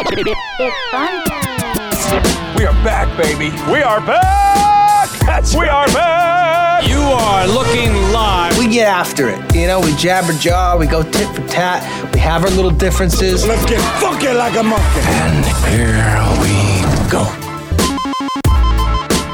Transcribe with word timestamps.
It's 0.00 0.90
fun 0.92 1.24
time. 1.24 2.56
We 2.56 2.64
are 2.64 2.72
back, 2.84 3.08
baby. 3.20 3.50
We 3.70 3.82
are 3.82 4.00
back! 4.00 5.10
That's 5.26 5.52
we 5.54 5.62
right. 5.62 5.70
are 5.70 5.86
back! 5.92 6.88
You 6.88 7.00
are 7.00 7.48
looking 7.48 7.92
live. 8.12 8.56
we 8.58 8.68
get 8.68 8.86
after 8.86 9.28
it. 9.28 9.54
You 9.56 9.66
know, 9.66 9.80
we 9.80 9.92
jabber 9.96 10.34
jaw, 10.34 10.76
we 10.78 10.86
go 10.86 11.02
tit 11.02 11.34
for 11.34 11.44
tat, 11.48 11.82
we 12.14 12.20
have 12.20 12.44
our 12.44 12.50
little 12.50 12.70
differences. 12.70 13.44
Let's 13.44 13.68
get 13.68 13.80
funky 14.00 14.28
like 14.28 14.56
a 14.56 14.62
monkey. 14.62 15.00
And 15.02 15.44
here 15.66 16.22
we 16.42 17.10
go. 17.10 17.24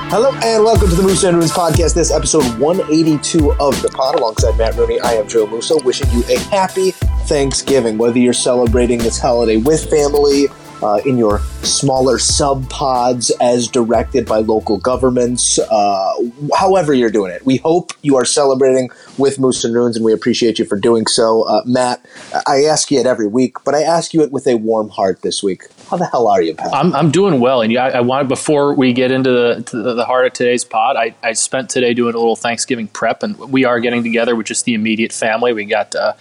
Hello 0.08 0.30
and 0.44 0.62
welcome 0.62 0.88
to 0.88 0.94
the 0.94 1.02
Moose 1.02 1.24
and 1.24 1.36
Runes 1.36 1.50
podcast. 1.50 1.94
This 1.94 2.12
episode 2.12 2.44
182 2.60 3.52
of 3.54 3.82
the 3.82 3.88
pod. 3.88 4.14
Alongside 4.14 4.56
Matt 4.56 4.76
Rooney, 4.76 5.00
I 5.00 5.14
am 5.14 5.28
Joe 5.28 5.46
Musso, 5.46 5.82
wishing 5.82 6.08
you 6.10 6.22
a 6.28 6.38
happy 6.50 6.92
Thanksgiving. 7.26 7.98
Whether 7.98 8.20
you're 8.20 8.32
celebrating 8.32 8.98
this 8.98 9.18
holiday 9.18 9.56
with 9.56 9.90
family, 9.90 10.46
uh, 10.84 11.00
in 11.06 11.16
your 11.16 11.38
smaller 11.62 12.18
sub 12.18 12.68
pods 12.68 13.30
as 13.40 13.68
directed 13.68 14.26
by 14.26 14.38
local 14.38 14.76
governments, 14.76 15.58
uh, 15.58 16.14
however 16.58 16.92
you're 16.92 17.10
doing 17.10 17.32
it, 17.32 17.44
we 17.46 17.56
hope 17.56 17.92
you 18.02 18.16
are 18.16 18.24
celebrating 18.26 18.90
with 19.16 19.38
Moose 19.38 19.64
and 19.64 19.74
Runes, 19.74 19.96
and 19.96 20.04
we 20.04 20.12
appreciate 20.12 20.58
you 20.58 20.66
for 20.66 20.78
doing 20.78 21.06
so. 21.06 21.48
Uh, 21.48 21.62
Matt, 21.64 22.04
I 22.46 22.64
ask 22.64 22.90
you 22.90 23.00
it 23.00 23.06
every 23.06 23.26
week, 23.26 23.56
but 23.64 23.74
I 23.74 23.82
ask 23.82 24.12
you 24.12 24.22
it 24.22 24.30
with 24.30 24.46
a 24.46 24.56
warm 24.56 24.90
heart 24.90 25.22
this 25.22 25.42
week. 25.42 25.62
How 25.88 25.96
the 25.96 26.06
hell 26.06 26.28
are 26.28 26.42
you, 26.42 26.54
pal? 26.54 26.74
I'm, 26.74 26.94
I'm 26.94 27.10
doing 27.10 27.40
well, 27.40 27.62
and 27.62 27.72
yeah, 27.72 27.84
I, 27.84 27.88
I 27.90 28.00
wanted 28.00 28.28
before 28.28 28.74
we 28.74 28.92
get 28.92 29.10
into 29.10 29.30
the 29.30 29.94
the 29.94 30.04
heart 30.04 30.26
of 30.26 30.34
today's 30.34 30.64
pod. 30.64 30.96
I, 30.96 31.14
I 31.22 31.32
spent 31.32 31.70
today 31.70 31.94
doing 31.94 32.14
a 32.14 32.18
little 32.18 32.36
Thanksgiving 32.36 32.88
prep, 32.88 33.22
and 33.22 33.38
we 33.38 33.64
are 33.64 33.80
getting 33.80 34.02
together 34.02 34.36
with 34.36 34.46
just 34.46 34.66
the 34.66 34.74
immediate 34.74 35.12
family. 35.12 35.54
We 35.54 35.64
got 35.64 35.94
uh, 35.94 36.12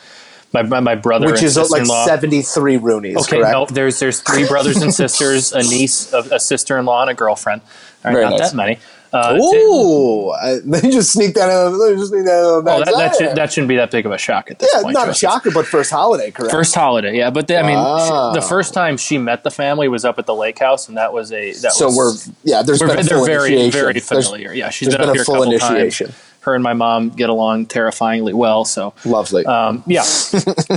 my, 0.53 0.61
my 0.63 0.79
my 0.79 0.95
brother, 0.95 1.25
Which 1.31 1.41
is 1.43 1.57
uh, 1.57 1.61
like 1.61 1.69
sister-in-law. 1.85 2.05
73 2.05 2.77
Roonies, 2.77 3.17
Okay, 3.17 3.39
correct? 3.39 3.51
no, 3.53 3.65
there's 3.65 3.99
there's 3.99 4.19
three 4.21 4.47
brothers 4.47 4.77
and 4.81 4.93
sisters, 5.03 5.51
a 5.53 5.61
niece, 5.63 6.11
a, 6.13 6.19
a 6.31 6.39
sister-in-law, 6.39 7.01
and 7.01 7.09
a 7.09 7.13
girlfriend. 7.13 7.61
All 7.61 8.11
right, 8.11 8.13
Very 8.13 8.23
not 8.25 8.39
nice. 8.39 8.51
that 8.51 8.55
many. 8.55 8.79
Uh, 9.11 9.37
Ooh, 9.39 10.31
I, 10.31 10.57
they 10.65 10.81
just 10.89 11.13
sneak 11.13 11.35
that 11.35 11.47
out. 11.47 11.69
They 11.77 11.95
just 11.95 12.09
sneak 12.09 12.25
that 12.25 12.31
out. 12.31 12.57
of 12.57 12.65
the 12.65 12.71
oh, 12.71 12.79
that, 12.79 12.93
that, 12.97 13.15
should, 13.15 13.35
that 13.37 13.53
shouldn't 13.53 13.69
be 13.69 13.75
that 13.75 13.91
big 13.91 14.07
of 14.07 14.11
a 14.11 14.17
shock 14.17 14.49
at 14.49 14.57
this 14.57 14.71
yeah, 14.73 14.81
point. 14.81 14.95
not 14.95 15.07
a 15.07 15.13
shocker, 15.13 15.51
but 15.51 15.67
first 15.67 15.91
holiday, 15.91 16.31
correct? 16.31 16.51
First 16.51 16.73
holiday, 16.73 17.15
yeah, 17.15 17.29
but 17.29 17.47
they, 17.47 17.55
I 17.57 17.61
mean, 17.61 17.75
Wow. 17.75 18.31
she, 18.33 18.39
the 18.39 18.45
first 18.45 18.73
time 18.73 18.97
she 18.97 19.19
met 19.19 19.43
the 19.43 19.51
family 19.51 19.87
was 19.87 20.03
up 20.03 20.17
at 20.17 20.25
the 20.25 20.33
lake 20.33 20.57
house, 20.57 20.87
and 20.87 20.97
that 20.97 21.13
was 21.13 21.31
a 21.31 21.51
that 21.53 21.73
so 21.73 21.85
was, 21.87 22.27
we're 22.27 22.33
yeah. 22.43 22.63
There's 22.63 22.81
we're, 22.81 22.87
been 22.87 22.99
a 22.99 23.03
they're 23.03 23.17
full 23.19 23.25
very 23.27 23.53
initiation. 23.53 23.71
very 23.79 23.93
There's- 23.93 24.07
familiar. 24.27 24.51
yeah, 24.53 24.69
she's 24.71 24.87
there's 24.87 24.97
been, 24.97 25.01
been 25.03 25.09
up 25.09 25.15
a 25.15 25.17
here 25.19 25.25
full 25.25 25.35
couple 25.35 25.51
initiation. 25.51 26.07
Times. 26.07 26.32
Her 26.43 26.55
and 26.55 26.63
my 26.63 26.73
mom 26.73 27.09
get 27.09 27.29
along 27.29 27.67
terrifyingly 27.67 28.33
well. 28.33 28.65
So 28.65 28.93
Lovely. 29.05 29.45
um, 29.45 29.83
yeah, 29.87 30.03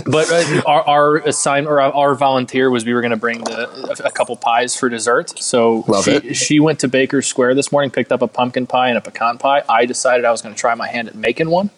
but 0.07 0.31
uh, 0.31 0.63
our, 0.67 0.83
our 0.89 1.17
assign 1.19 1.67
or 1.67 1.81
our, 1.81 2.15
volunteer 2.15 2.71
was 2.71 2.85
we 2.85 2.95
were 2.95 3.01
going 3.01 3.11
to 3.11 3.17
bring 3.17 3.43
the 3.45 3.69
a, 4.05 4.09
a 4.09 4.11
couple 4.13 4.37
pies 4.37 4.77
for 4.77 4.89
dessert. 4.89 5.39
So 5.39 5.85
Love 5.89 6.05
she, 6.05 6.11
it. 6.13 6.35
she 6.35 6.61
went 6.61 6.79
to 6.81 6.89
Bakers 6.89 7.27
Square 7.27 7.57
this 7.57 7.73
morning, 7.73 7.91
picked 7.91 8.13
up 8.13 8.23
a 8.23 8.29
pumpkin 8.29 8.67
pie 8.67 8.89
and 8.89 8.97
a 8.97 9.01
pecan 9.01 9.39
pie. 9.39 9.63
I 9.69 9.87
decided 9.87 10.25
I 10.25 10.31
was 10.31 10.41
going 10.41 10.55
to 10.55 10.61
try 10.61 10.75
my 10.75 10.87
hand 10.89 11.09
at 11.09 11.15
making 11.15 11.51
one. 11.51 11.71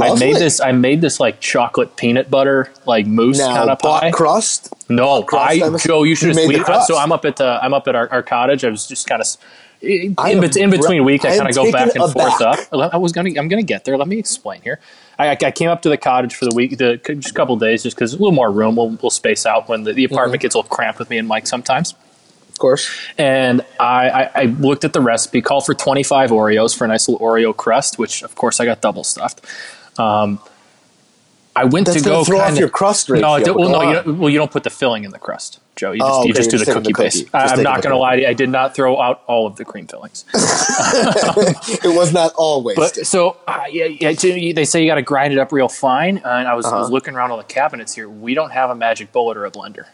I 0.00 0.14
made 0.18 0.36
this. 0.36 0.60
I 0.60 0.72
made 0.72 1.00
this 1.00 1.20
like 1.20 1.40
chocolate 1.40 1.96
peanut 1.96 2.30
butter 2.30 2.72
like 2.86 3.06
mousse 3.06 3.40
kind 3.40 3.70
of 3.70 3.78
pie. 3.78 4.10
crust. 4.10 4.72
No, 4.88 5.22
crust, 5.22 5.62
I 5.62 5.76
Joe, 5.78 6.02
you 6.02 6.14
should 6.14 6.28
have. 6.28 6.36
the 6.36 6.46
we- 6.48 6.58
crust. 6.60 6.88
So 6.88 6.98
I'm 6.98 7.12
up 7.12 7.24
at 7.24 7.40
uh, 7.40 7.60
I'm 7.62 7.72
up 7.72 7.86
at 7.88 7.94
our, 7.94 8.10
our 8.10 8.22
cottage. 8.22 8.64
I 8.64 8.70
was 8.70 8.86
just 8.86 9.06
kind 9.06 9.20
of 9.22 9.26
in, 9.84 10.14
am 10.18 10.42
in 10.44 10.70
between 10.70 11.04
week. 11.04 11.24
I 11.24 11.34
I 11.34 11.36
kind 11.36 11.48
of 11.48 11.54
go 11.54 11.70
back 11.72 11.94
and 11.94 12.12
forth 12.12 12.40
up. 12.40 12.58
I 12.72 12.96
was 12.96 13.12
gonna. 13.12 13.30
I'm 13.38 13.48
gonna 13.48 13.62
get 13.62 13.84
there. 13.84 13.96
Let 13.96 14.08
me 14.08 14.18
explain 14.18 14.60
here. 14.62 14.80
I, 15.18 15.30
I 15.30 15.50
came 15.52 15.70
up 15.70 15.82
to 15.82 15.88
the 15.88 15.96
cottage 15.96 16.34
for 16.34 16.44
the 16.44 16.54
week, 16.54 16.76
the, 16.78 16.96
just 16.96 17.30
a 17.30 17.34
couple 17.34 17.56
days, 17.56 17.82
just 17.84 17.96
because 17.96 18.12
a 18.12 18.16
little 18.16 18.32
more 18.32 18.50
room. 18.50 18.74
We'll, 18.76 18.90
we'll 19.00 19.10
space 19.10 19.46
out 19.46 19.68
when 19.68 19.84
the, 19.84 19.92
the 19.92 20.04
apartment 20.04 20.38
Mm-hmm. 20.38 20.42
gets 20.42 20.54
a 20.56 20.58
little 20.58 20.68
cramped 20.68 20.98
with 20.98 21.08
me 21.10 21.18
and 21.18 21.28
Mike 21.28 21.46
sometimes. 21.46 21.94
Of 22.50 22.58
course. 22.58 22.90
And 23.18 23.62
I, 23.78 24.10
I, 24.10 24.30
I 24.34 24.44
looked 24.44 24.84
at 24.84 24.92
the 24.92 25.00
recipe, 25.00 25.40
called 25.42 25.66
for 25.66 25.74
25 25.74 26.30
Oreos 26.30 26.76
for 26.76 26.84
a 26.84 26.88
nice 26.88 27.08
little 27.08 27.24
Oreo 27.24 27.56
crust, 27.56 27.98
which 27.98 28.22
of 28.22 28.34
course 28.36 28.58
I 28.60 28.64
got 28.64 28.80
double 28.80 29.04
stuffed. 29.04 29.44
Um, 29.98 30.40
I 31.56 31.64
went 31.64 31.86
That's 31.86 32.02
to 32.02 32.08
go 32.08 32.24
throw 32.24 32.38
off 32.40 32.46
kinda- 32.46 32.60
your 32.60 32.68
crust 32.68 33.08
No, 33.08 33.14
ratio, 33.14 33.28
I 33.28 33.42
did- 33.42 33.54
well, 33.54 33.68
no, 33.68 33.82
you 33.82 33.94
don't, 33.94 34.18
well, 34.18 34.28
you 34.30 34.38
don't 34.38 34.50
put 34.50 34.64
the 34.64 34.70
filling 34.70 35.04
in 35.04 35.12
the 35.12 35.20
crust, 35.20 35.60
Joe. 35.76 35.92
You 35.92 36.00
just, 36.00 36.10
Oh, 36.12 36.24
you 36.24 36.34
just 36.34 36.50
do 36.50 36.58
the 36.58 36.64
cookie 36.64 36.92
the 36.92 37.02
base. 37.02 37.18
cookie. 37.18 37.30
I, 37.32 37.42
Just 37.42 37.54
I'm 37.58 37.62
not 37.62 37.80
going 37.82 37.92
to 37.92 37.96
lie 37.98 38.16
to 38.16 38.22
you. 38.22 38.28
I 38.28 38.32
did 38.32 38.48
not 38.48 38.74
throw 38.74 39.00
out 39.00 39.22
all 39.28 39.46
of 39.46 39.54
the 39.54 39.64
cream 39.64 39.86
fillings. 39.86 40.24
It 41.84 41.94
was 41.96 42.12
not 42.12 42.32
always. 42.36 42.76
But 42.76 43.06
so 43.06 43.36
uh, 43.46 43.64
yeah, 43.70 43.84
yeah, 43.86 44.12
they 44.52 44.64
say 44.64 44.82
you 44.82 44.88
got 44.90 44.96
to 44.96 45.02
grind 45.02 45.32
it 45.32 45.38
up 45.38 45.52
real 45.52 45.68
fine. 45.68 46.18
And 46.18 46.48
I 46.48 46.54
was, 46.54 46.66
Uh-huh. 46.66 46.76
I 46.76 46.80
was 46.80 46.90
looking 46.90 47.14
around 47.14 47.30
all 47.30 47.36
the 47.38 47.44
cabinets 47.44 47.94
here. 47.94 48.08
We 48.08 48.34
don't 48.34 48.50
have 48.50 48.70
a 48.70 48.74
magic 48.74 49.12
bullet 49.12 49.36
or 49.36 49.44
a 49.46 49.50
blender. 49.50 49.86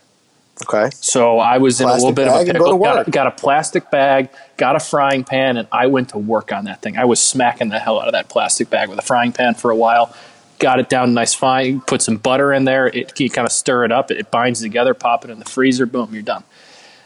okay. 0.68 0.90
So 1.00 1.38
I 1.38 1.58
was 1.58 1.80
in 1.80 1.88
a 1.88 1.92
little 1.94 2.12
bit 2.12 2.28
of 2.28 2.34
a 2.34 2.38
and 2.50 2.58
go 2.58 2.78
Got 2.78 3.08
a, 3.08 3.10
got 3.10 3.26
a 3.26 3.30
plastic 3.30 3.90
bag, 3.90 4.28
got 4.56 4.76
a 4.76 4.80
frying 4.80 5.24
pan, 5.24 5.56
and 5.56 5.68
I 5.72 5.86
went 5.86 6.10
to 6.10 6.18
work 6.18 6.52
on 6.52 6.64
that 6.64 6.82
thing. 6.82 6.96
I 6.96 7.04
was 7.04 7.20
smacking 7.20 7.68
the 7.70 7.78
hell 7.78 8.00
out 8.00 8.06
of 8.08 8.12
that 8.12 8.28
plastic 8.28 8.70
bag 8.70 8.88
with 8.88 8.98
a 8.98 9.02
frying 9.02 9.32
pan 9.32 9.54
for 9.54 9.70
a 9.70 9.76
while. 9.76 10.14
Got 10.60 10.78
it 10.78 10.88
down 10.88 11.14
nice 11.14 11.34
fine. 11.34 11.80
Put 11.80 12.02
some 12.02 12.18
butter 12.18 12.52
in 12.52 12.64
there. 12.64 12.86
It 12.86 13.18
you 13.18 13.30
kind 13.30 13.46
of 13.46 13.52
stir 13.52 13.84
it 13.86 13.90
up. 13.92 14.10
It, 14.10 14.18
it 14.18 14.30
binds 14.30 14.60
together. 14.60 14.94
Pop 14.94 15.24
it 15.24 15.30
in 15.30 15.38
the 15.38 15.44
freezer. 15.46 15.86
Boom, 15.86 16.10
you're 16.12 16.22
done. 16.22 16.44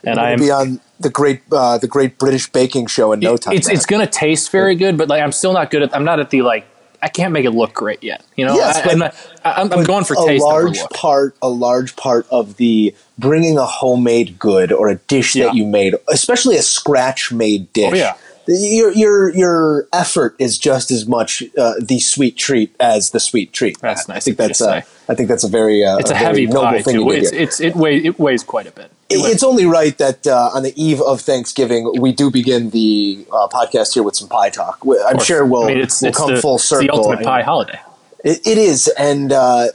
And 0.02 0.18
I'm 0.18 0.34
I'm 0.34 0.38
be 0.40 0.50
on 0.50 0.80
the 1.00 1.08
great 1.08 1.40
uh, 1.50 1.78
the 1.78 1.86
Great 1.88 2.18
British 2.18 2.50
Baking 2.50 2.86
Show 2.88 3.12
in 3.12 3.20
no 3.20 3.36
time. 3.36 3.54
it's 3.54 3.68
it's 3.70 3.86
going 3.86 4.04
to 4.04 4.10
taste 4.12 4.50
very 4.50 4.74
good, 4.74 4.98
but 4.98 5.08
like 5.08 5.22
I'm 5.22 5.32
still 5.32 5.52
not 5.54 5.70
good 5.70 5.82
at. 5.82 5.94
I'm 5.96 6.04
not 6.04 6.20
at 6.20 6.30
the 6.30 6.42
like. 6.42 6.66
I 7.00 7.08
can't 7.08 7.32
make 7.32 7.44
it 7.44 7.50
look 7.50 7.74
great 7.74 8.02
yet. 8.02 8.24
You 8.34 8.46
know, 8.46 8.54
Yes, 8.54 8.76
I, 8.78 8.82
but- 8.82 8.92
I'm, 8.92 8.98
not, 8.98 9.14
I, 9.44 9.52
I'm, 9.60 9.72
I'm 9.74 9.84
going 9.84 10.04
for 10.04 10.14
a 10.14 10.26
taste 10.26 10.42
over 10.42 10.64
large 10.64 10.80
part 10.94 11.36
a 11.42 11.50
large 11.50 11.96
part 11.96 12.26
of 12.30 12.56
the 12.56 12.94
bringing 13.18 13.58
a 13.58 13.66
homemade 13.66 14.38
good 14.38 14.72
or 14.72 14.88
a 14.88 14.94
dish 14.96 15.36
Yeah. 15.36 15.44
that 15.46 15.54
you 15.54 15.66
made 15.66 15.94
especially 16.08 16.56
a 16.56 16.62
scratch 16.62 17.30
made 17.30 17.70
dish 17.74 17.92
Oh, 17.92 17.94
yeah. 17.94 18.14
Your 18.46 18.90
your 18.92 19.30
your 19.34 19.88
effort 19.92 20.36
is 20.38 20.58
just 20.58 20.90
as 20.90 21.06
much 21.06 21.42
uh, 21.56 21.74
the 21.80 21.98
sweet 21.98 22.36
treat 22.36 22.74
as 22.78 23.10
the 23.10 23.20
sweet 23.20 23.52
treat 23.52 23.80
That's 23.80 24.08
nice. 24.08 24.16
I 24.18 24.20
think 24.20 24.36
that's 24.36 24.58
to 24.58 24.68
uh. 24.68 24.82
I 25.08 25.14
think 25.14 25.28
that's 25.28 25.44
a 25.44 25.48
very 25.48 25.84
uh, 25.84 25.98
It's 25.98 26.10
a, 26.10 26.14
very 26.14 26.24
heavy 26.24 26.46
noble 26.46 26.82
thing 26.82 26.94
too. 26.96 27.10
did 27.10 27.24
It's, 27.24 27.32
it's 27.32 27.60
it 27.60 27.76
weighs 27.76 28.04
it 28.04 28.18
weighs 28.18 28.42
quite 28.42 28.66
a 28.66 28.72
bit. 28.72 28.90
It- 29.10 29.32
it's 29.32 29.42
only 29.44 29.66
right 29.66 29.96
that 29.98 30.26
uh, 30.26 30.50
on 30.54 30.62
the 30.62 30.72
eve 30.82 31.00
of 31.00 31.20
Thanksgiving 31.20 31.92
we 32.00 32.12
do 32.12 32.30
begin 32.30 32.70
the 32.70 33.26
uh, 33.30 33.48
podcast 33.48 33.94
here 33.94 34.02
with 34.02 34.16
some 34.16 34.28
pie 34.28 34.50
talk. 34.50 34.78
I'm 35.06 35.18
sure 35.20 35.44
we'll, 35.44 35.64
I 35.64 35.68
mean, 35.68 35.80
it's, 35.80 36.00
we'll 36.00 36.08
it's 36.10 36.18
come 36.18 36.34
the, 36.34 36.40
full 36.40 36.56
it's 36.56 36.64
circle. 36.64 36.86
the 36.86 36.92
ultimate 36.92 37.24
pie 37.24 37.42
holiday. 37.42 37.80
It, 38.24 38.46
it 38.46 38.56
is, 38.58 38.88
and 38.98 39.30
uh, 39.32 39.68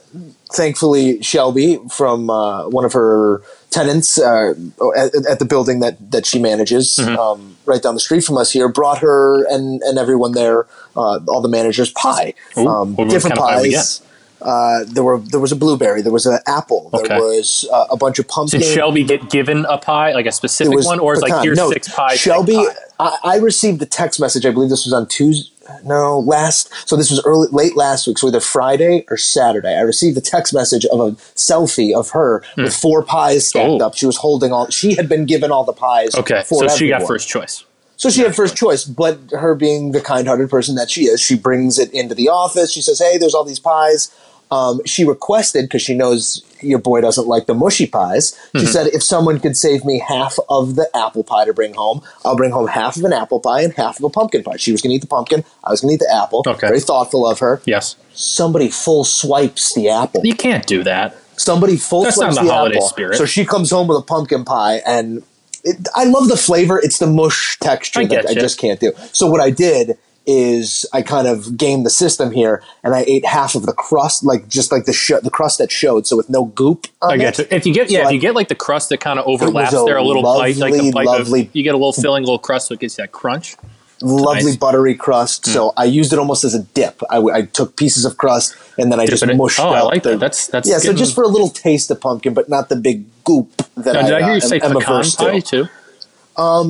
thankfully, 0.51 1.21
Shelby 1.21 1.79
from 1.91 2.29
uh, 2.29 2.67
one 2.69 2.85
of 2.85 2.93
her 2.93 3.41
tenants 3.69 4.17
uh, 4.19 4.53
at, 4.97 5.13
at 5.29 5.39
the 5.39 5.45
building 5.45 5.79
that 5.81 6.11
that 6.11 6.25
she 6.25 6.39
manages, 6.39 6.97
Mm-hmm. 6.97 7.17
um, 7.17 7.57
right 7.65 7.81
down 7.81 7.93
the 7.93 7.99
street 7.99 8.23
from 8.23 8.37
us 8.37 8.51
here, 8.51 8.67
brought 8.67 8.99
her 8.99 9.45
and 9.47 9.81
and 9.83 9.97
everyone 9.97 10.31
there, 10.33 10.65
uh, 10.95 11.19
all 11.27 11.41
the 11.41 11.49
managers, 11.49 11.91
pie, 11.91 12.33
Ooh, 12.57 12.67
um, 12.67 12.95
different 13.07 13.37
of 13.37 13.43
pie 13.43 13.61
pies. 13.63 14.01
Uh, 14.41 14.85
there 14.87 15.03
were 15.03 15.19
there 15.19 15.39
was 15.41 15.51
a 15.51 15.55
blueberry, 15.55 16.01
there 16.01 16.13
was 16.13 16.25
an 16.25 16.39
apple, 16.47 16.89
Okay. 16.93 17.07
there 17.09 17.19
was 17.19 17.67
uh, 17.73 17.85
a 17.91 17.97
bunch 17.97 18.19
of 18.19 18.27
pumpkin. 18.27 18.61
Did 18.61 18.73
Shelby 18.73 19.03
get 19.03 19.29
given 19.29 19.65
a 19.65 19.77
pie, 19.77 20.13
like 20.13 20.25
a 20.27 20.31
specific 20.31 20.79
one, 20.85 20.99
or 20.99 21.13
is 21.13 21.21
like 21.21 21.31
pecan. 21.31 21.43
here's 21.43 21.57
no, 21.57 21.69
six 21.71 21.89
pies? 21.89 22.19
Shelby, 22.19 22.53
pie? 22.55 22.73
I, 22.99 23.17
I 23.23 23.37
received 23.37 23.79
the 23.79 23.85
text 23.85 24.19
message. 24.19 24.45
I 24.45 24.51
believe 24.51 24.69
this 24.69 24.85
was 24.85 24.93
on 24.93 25.07
Tuesday. 25.07 25.49
No, 25.83 26.19
last. 26.19 26.71
So 26.89 26.95
this 26.95 27.11
was 27.11 27.23
early, 27.25 27.47
late 27.51 27.77
last 27.77 28.07
week. 28.07 28.17
So 28.17 28.27
either 28.27 28.39
Friday 28.39 29.05
or 29.09 29.17
Saturday. 29.17 29.75
I 29.77 29.81
received 29.81 30.17
the 30.17 30.21
text 30.21 30.51
message 30.53 30.83
of 30.87 30.99
a 30.99 31.11
selfie 31.35 31.93
of 31.95 32.09
her 32.09 32.43
with 32.57 32.75
four 32.75 33.03
pies 33.03 33.47
stacked 33.47 33.67
Hmm. 33.67 33.81
Oh. 33.81 33.85
up. 33.85 33.95
She 33.95 34.05
was 34.07 34.17
holding 34.17 34.51
all. 34.51 34.67
She 34.69 34.95
had 34.95 35.07
been 35.07 35.25
given 35.25 35.51
all 35.51 35.63
the 35.63 35.73
pies. 35.73 36.15
Okay, 36.15 36.41
for 36.43 36.67
so 36.67 36.75
she 36.75 36.89
got 36.89 37.03
first 37.03 37.29
choice. 37.29 37.63
So 37.97 38.09
she 38.09 38.21
had 38.21 38.33
first 38.35 38.55
choice, 38.55 38.83
but 38.85 39.19
her 39.31 39.53
being 39.55 39.91
the 39.91 39.99
kind-hearted 40.01 40.49
person 40.49 40.75
that 40.75 40.89
she 40.89 41.03
is, 41.03 41.21
she 41.21 41.35
brings 41.35 41.77
it 41.77 41.93
into 41.93 42.15
the 42.15 42.29
office. 42.29 42.71
She 42.71 42.81
says, 42.81 42.97
"Hey, 42.99 43.17
there's 43.17 43.35
all 43.35 43.43
these 43.43 43.59
pies." 43.59 44.09
Um, 44.51 44.81
she 44.85 45.05
requested 45.05 45.65
because 45.65 45.81
she 45.83 45.93
knows 45.95 46.43
your 46.61 46.79
boy 46.79 47.01
doesn't 47.01 47.27
like 47.27 47.45
the 47.45 47.53
mushy 47.53 47.85
pies. 47.85 48.35
She 48.55 48.59
Mm-hmm. 48.63 48.67
said, 48.67 48.87
"If 48.87 49.03
someone 49.03 49.39
could 49.39 49.55
save 49.55 49.85
me 49.85 49.99
half 49.99 50.37
of 50.49 50.75
the 50.75 50.89
apple 50.95 51.23
pie 51.23 51.45
to 51.45 51.53
bring 51.53 51.75
home, 51.75 52.01
I'll 52.25 52.35
bring 52.35 52.51
home 52.51 52.67
half 52.67 52.97
of 52.97 53.03
an 53.03 53.13
apple 53.13 53.39
pie 53.39 53.61
and 53.61 53.73
half 53.73 53.99
of 53.99 54.03
a 54.05 54.09
pumpkin 54.09 54.43
pie." 54.43 54.57
She 54.57 54.71
was 54.71 54.81
going 54.81 54.89
to 54.89 54.95
eat 54.95 55.01
the 55.01 55.07
pumpkin. 55.07 55.43
I 55.63 55.69
was 55.69 55.81
going 55.81 55.89
to 55.91 55.95
eat 56.03 56.07
the 56.07 56.13
apple. 56.15 56.43
Okay. 56.47 56.67
Very 56.67 56.79
thoughtful 56.79 57.27
of 57.27 57.39
her. 57.39 57.61
Yes, 57.65 57.95
Somebody 58.13 58.69
full 58.69 59.03
swipes 59.03 59.73
the 59.75 59.89
apple. 59.89 60.21
you 60.25 60.33
can't 60.35 60.65
do 60.65 60.83
that. 60.83 61.15
Somebody 61.37 61.77
full 61.77 62.03
That's 62.03 62.15
swipes 62.15 62.35
not 62.35 62.41
the 62.41 62.47
the 62.47 62.53
holiday 62.53 62.75
apple. 62.77 62.87
spirit. 62.89 63.17
So 63.17 63.25
she 63.25 63.45
comes 63.45 63.69
home 63.69 63.87
with 63.87 63.97
a 63.99 64.01
pumpkin 64.01 64.43
pie, 64.45 64.81
and 64.85 65.23
it, 65.63 65.87
I 65.95 66.05
love 66.05 66.27
the 66.27 66.35
flavor. 66.37 66.79
It's 66.79 66.97
the 66.97 67.07
mush 67.07 67.57
texture 67.59 67.99
I 68.01 68.05
that 68.05 68.23
get 68.23 68.25
I 68.25 68.33
just 68.33 68.57
can't 68.59 68.79
do. 68.79 68.93
So 69.13 69.27
what 69.29 69.39
I 69.41 69.51
did 69.51 69.97
is 70.29 70.85
I 70.93 71.01
kind 71.01 71.27
of 71.27 71.57
gamed 71.57 71.85
the 71.85 71.89
system 71.89 72.29
here, 72.31 72.61
and 72.83 72.93
I 72.93 73.03
ate 73.07 73.25
half 73.25 73.55
of 73.55 73.65
the 73.65 73.73
crust, 73.73 74.23
like 74.23 74.47
just 74.47 74.71
like 74.71 74.85
the 74.85 74.93
sh- 74.93 75.21
the 75.23 75.31
crust 75.31 75.57
that 75.57 75.71
showed, 75.71 76.05
so 76.05 76.15
with 76.15 76.29
no 76.29 76.45
goop. 76.45 76.85
On 77.01 77.11
I 77.11 77.17
get 77.17 77.39
it. 77.39 77.51
If 77.51 77.65
you 77.65 77.73
get 77.73 77.89
yeah, 77.89 77.99
So 77.99 78.01
if 78.03 78.07
I- 78.09 78.11
you 78.11 78.19
get 78.19 78.35
like 78.35 78.47
the 78.47 78.55
crust 78.55 78.89
that 78.89 78.99
kind 78.99 79.17
of 79.17 79.25
overlaps 79.27 79.73
a 79.73 79.83
there, 79.85 79.97
a 79.97 80.03
little 80.03 80.21
bite, 80.21 80.57
like 80.57 80.73
the 80.73 80.91
bite 80.91 81.07
lovely- 81.07 81.47
of, 81.47 81.55
you 81.55 81.63
get 81.63 81.73
a 81.73 81.77
little 81.77 81.93
filling, 81.93 82.23
a 82.23 82.27
little 82.27 82.37
crust, 82.39 82.67
so 82.67 82.73
it 82.75 82.79
gets 82.79 82.95
that 82.97 83.11
crunch. 83.11 83.55
lovely 84.01 84.43
Nice. 84.51 84.57
Buttery 84.57 84.95
crust. 84.95 85.45
So 85.47 85.73
I 85.75 85.83
used 85.85 86.13
it 86.13 86.19
almost 86.19 86.43
as 86.45 86.53
a 86.55 86.63
dip. 86.63 87.01
I 87.09 87.41
took 87.41 87.75
pieces 87.75 88.05
of 88.05 88.17
crust 88.17 88.55
and 88.77 88.91
then 88.91 88.99
I 88.99 89.05
just 89.05 89.23
it 89.23 89.35
mushed 89.35 89.59
oh, 89.59 89.69
I 89.71 89.81
like 89.81 90.03
the, 90.03 90.11
that. 90.11 90.19
That's- 90.19 90.47
that's 90.47 90.69
yeah. 90.69 90.77
So 90.77 90.93
just 90.93 91.13
for 91.15 91.23
a 91.23 91.27
little 91.27 91.49
taste 91.49 91.91
of 91.91 91.99
pumpkin, 91.99 92.33
but 92.33 92.47
not 92.47 92.69
the 92.69 92.75
big 92.77 93.03
goop 93.25 93.49
that 93.75 93.93
Now, 93.93 93.99
I, 93.99 94.03
did 94.03 94.13
I 94.13 94.19
hear 94.19 94.31
uh, 94.31 94.35
you 94.35 94.41
say 94.41 94.59
am, 94.61 94.71
pecan 94.73 94.81
averse 94.83 95.15
to. 95.17 95.23
pie 95.25 95.39
too? 95.41 95.67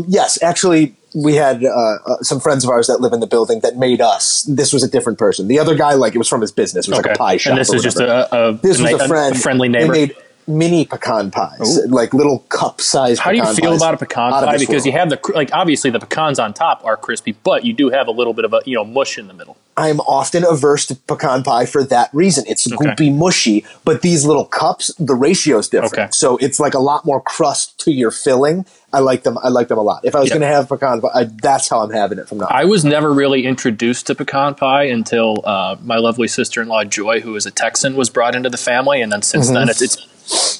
Yes, 0.08 0.42
actually, 0.42 0.96
we 1.14 1.36
had 1.36 1.64
uh, 1.64 1.70
uh, 1.70 2.18
some 2.22 2.40
friends 2.40 2.64
of 2.64 2.70
ours 2.70 2.88
that 2.88 3.02
live 3.02 3.14
in 3.14 3.20
the 3.20 3.28
building 3.28 3.62
that 3.62 3.78
made 3.78 4.02
us. 4.02 4.44
This 4.44 4.74
was 4.74 4.84
a 4.84 4.90
different 4.90 5.18
person. 5.18 5.48
The 5.48 5.60
other 5.60 5.76
guy, 5.76 5.94
like 5.94 6.16
it 6.16 6.18
was 6.18 6.28
from 6.28 6.42
his 6.42 6.52
business. 6.52 6.88
It 6.88 6.92
was 6.92 7.04
like 7.04 7.16
a 7.16 7.18
pie 7.18 7.38
shop. 7.38 7.52
And 7.52 7.60
this 7.60 7.74
is 7.74 7.82
just 7.84 8.00
a, 8.00 8.36
a 8.36 8.54
This 8.54 8.82
was 8.82 8.92
a, 8.92 8.96
a 9.04 9.08
friend, 9.08 9.42
friendly 9.42 9.70
They 9.70 9.88
neighbor. 9.88 10.14
Mini 10.50 10.86
pecan 10.86 11.32
pies, 11.32 11.80
like 11.88 12.14
little 12.14 12.40
cup 12.50 12.82
sized. 12.82 13.22
How 13.22 13.32
do 13.32 13.38
you 13.38 13.54
feel 13.54 13.76
about 13.76 13.94
a 13.94 13.98
pecan 13.98 14.32
pie? 14.32 14.58
Because 14.58 14.86
you 14.86 14.92
have 14.92 15.10
the 15.10 15.20
like 15.34 15.52
obviously 15.54 15.90
the 15.92 16.00
pecans 16.00 16.40
on 16.40 16.54
top 16.54 16.84
are 16.84 16.98
crispy, 16.98 17.32
but 17.44 17.64
you 17.64 17.74
do 17.74 17.90
have 17.90 18.08
a 18.08 18.12
little 18.12 18.34
bit 18.34 18.46
of 18.46 18.54
a 18.54 18.62
you 18.66 18.76
know 18.76 18.84
mush 18.84 19.18
in 19.18 19.28
the 19.28 19.34
middle. 19.34 19.56
I'm 19.78 20.02
often 20.02 20.44
averse 20.44 20.88
to 20.88 20.96
pecan 20.96 21.44
pie 21.44 21.66
for 21.66 21.86
that 21.86 22.10
reason. 22.14 22.44
It's 22.48 22.68
goopy, 22.68 23.16
mushy, 23.16 23.66
but 23.86 24.02
these 24.02 24.26
little 24.26 24.44
cups, 24.44 24.94
the 25.00 25.16
ratio 25.16 25.58
is 25.60 25.70
different. 25.70 25.94
Okay. 25.94 26.08
So 26.12 26.36
it's 26.38 26.60
like 26.60 26.74
a 26.74 26.80
lot 26.80 27.06
more 27.06 27.22
crust 27.22 27.80
to 27.82 27.92
your 27.92 28.12
filling. 28.12 28.66
I 28.92 29.00
like 29.00 29.24
them. 29.24 29.38
I 29.42 29.48
like 29.50 29.70
them 29.70 29.78
a 29.78 29.82
lot. 29.82 30.04
If 30.04 30.16
I 30.16 30.20
was 30.20 30.30
Yeah. 30.30 30.40
going 30.40 30.42
to 30.50 30.54
have 30.56 30.68
pecan 30.68 31.00
pie, 31.00 31.10
I, 31.14 31.24
that's 31.26 31.70
how 31.70 31.80
I'm 31.82 31.92
having 31.92 32.18
it 32.20 32.28
from 32.28 32.40
now. 32.40 32.48
on. 32.48 32.52
I 32.52 32.66
was 32.66 32.84
never 32.84 33.14
really 33.14 33.46
introduced 33.46 34.08
to 34.08 34.16
pecan 34.16 34.56
pie 34.56 34.84
until 34.86 35.36
uh, 35.46 35.78
my 35.82 35.98
lovely 35.98 36.28
sister 36.28 36.62
in 36.62 36.68
law 36.68 36.84
Joy, 36.84 37.22
who 37.22 37.36
is 37.38 37.46
a 37.46 37.52
Texan, 37.52 37.96
was 37.96 38.10
brought 38.10 38.36
into 38.36 38.50
the 38.50 38.58
family, 38.58 39.02
and 39.02 39.12
then 39.14 39.22
since 39.22 39.48
then 39.50 39.70
it's, 39.70 39.82
it's 39.82 39.96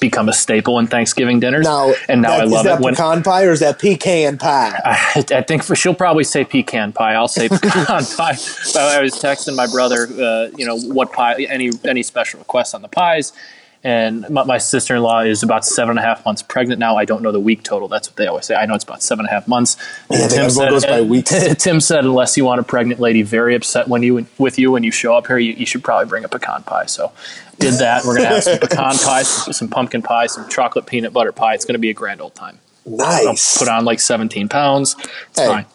become 0.00 0.28
a 0.28 0.32
staple 0.32 0.78
in 0.78 0.86
Thanksgiving 0.86 1.40
dinners. 1.40 1.64
Now, 1.64 1.92
and 2.08 2.22
now 2.22 2.30
that- 2.30 2.40
I 2.40 2.44
love 2.44 2.52
is 2.60 2.64
that 2.64 2.80
it 2.80 2.84
when 2.84 2.94
pecan 2.94 3.22
pie 3.22 3.44
or 3.44 3.52
is 3.52 3.60
that 3.60 3.78
pecan 3.78 4.38
pie? 4.38 4.78
I, 4.84 5.24
I 5.32 5.42
think 5.42 5.62
for 5.62 5.76
she'll 5.76 5.94
probably 5.94 6.24
say 6.24 6.44
pecan 6.44 6.92
pie. 6.92 7.14
I'll 7.14 7.28
say 7.28 7.48
pecan 7.48 7.84
pie. 8.16 8.36
I 8.78 9.00
was 9.00 9.14
texting 9.14 9.56
my 9.56 9.66
brother, 9.66 10.08
uh, 10.20 10.48
you 10.56 10.66
know, 10.66 10.78
what 10.78 11.12
pie, 11.12 11.42
any 11.48 11.70
any 11.84 12.02
special 12.02 12.38
requests 12.40 12.74
on 12.74 12.82
the 12.82 12.88
pies. 12.88 13.32
And 13.82 14.28
my, 14.28 14.44
my 14.44 14.58
sister 14.58 14.94
in 14.96 15.02
law 15.02 15.20
is 15.20 15.42
about 15.42 15.64
seven 15.64 15.90
and 15.90 15.98
a 15.98 16.02
half 16.02 16.22
months 16.26 16.42
pregnant 16.42 16.78
now. 16.78 16.96
I 16.98 17.06
don't 17.06 17.22
know 17.22 17.32
the 17.32 17.40
week 17.40 17.62
total. 17.62 17.88
That's 17.88 18.08
what 18.10 18.16
they 18.16 18.26
always 18.26 18.44
say. 18.44 18.54
I 18.54 18.66
know 18.66 18.74
it's 18.74 18.84
about 18.84 19.02
seven 19.02 19.24
and 19.24 19.30
a 19.30 19.32
half 19.34 19.48
months. 19.48 19.78
Yeah, 20.10 20.26
they- 20.26 20.36
everyone 20.38 20.68
goes 20.70 20.84
by 20.84 21.00
weeks. 21.14 21.32
Tim 21.56 21.80
said, 21.80 22.04
unless 22.04 22.36
you 22.36 22.44
want 22.44 22.60
a 22.60 22.62
pregnant 22.62 23.00
lady 23.00 23.22
very 23.22 23.54
upset 23.54 23.88
when 23.88 24.02
you 24.02 24.26
with 24.36 24.58
you 24.58 24.70
when 24.70 24.82
you 24.82 24.90
show 24.90 25.14
up 25.16 25.26
here, 25.28 25.38
you, 25.38 25.54
you 25.54 25.64
should 25.64 25.82
probably 25.82 26.08
bring 26.08 26.24
a 26.24 26.28
pecan 26.28 26.62
pie. 26.64 26.84
So 26.86 27.12
did 27.58 27.74
that. 27.74 28.04
We're 28.04 28.16
gonna 28.16 28.28
have 28.28 28.44
some 28.44 28.58
pecan 28.58 28.96
pie, 28.98 29.22
some, 29.22 29.52
some 29.54 29.68
pumpkin 29.68 30.02
pie, 30.02 30.26
some 30.26 30.46
chocolate 30.50 30.84
peanut 30.86 31.14
butter 31.14 31.32
pie. 31.32 31.54
It's 31.54 31.64
gonna 31.64 31.78
be 31.78 31.88
a 31.90 31.94
grand 31.94 32.20
old 32.20 32.34
time. 32.34 32.58
I'll 32.86 32.96
nice. 33.24 33.56
put 33.58 33.68
on 33.68 33.84
like 33.86 34.00
17 34.00 34.48
pounds. 34.48 34.94
It's 35.30 35.38
Hey, 35.40 35.46
fine. 35.46 35.66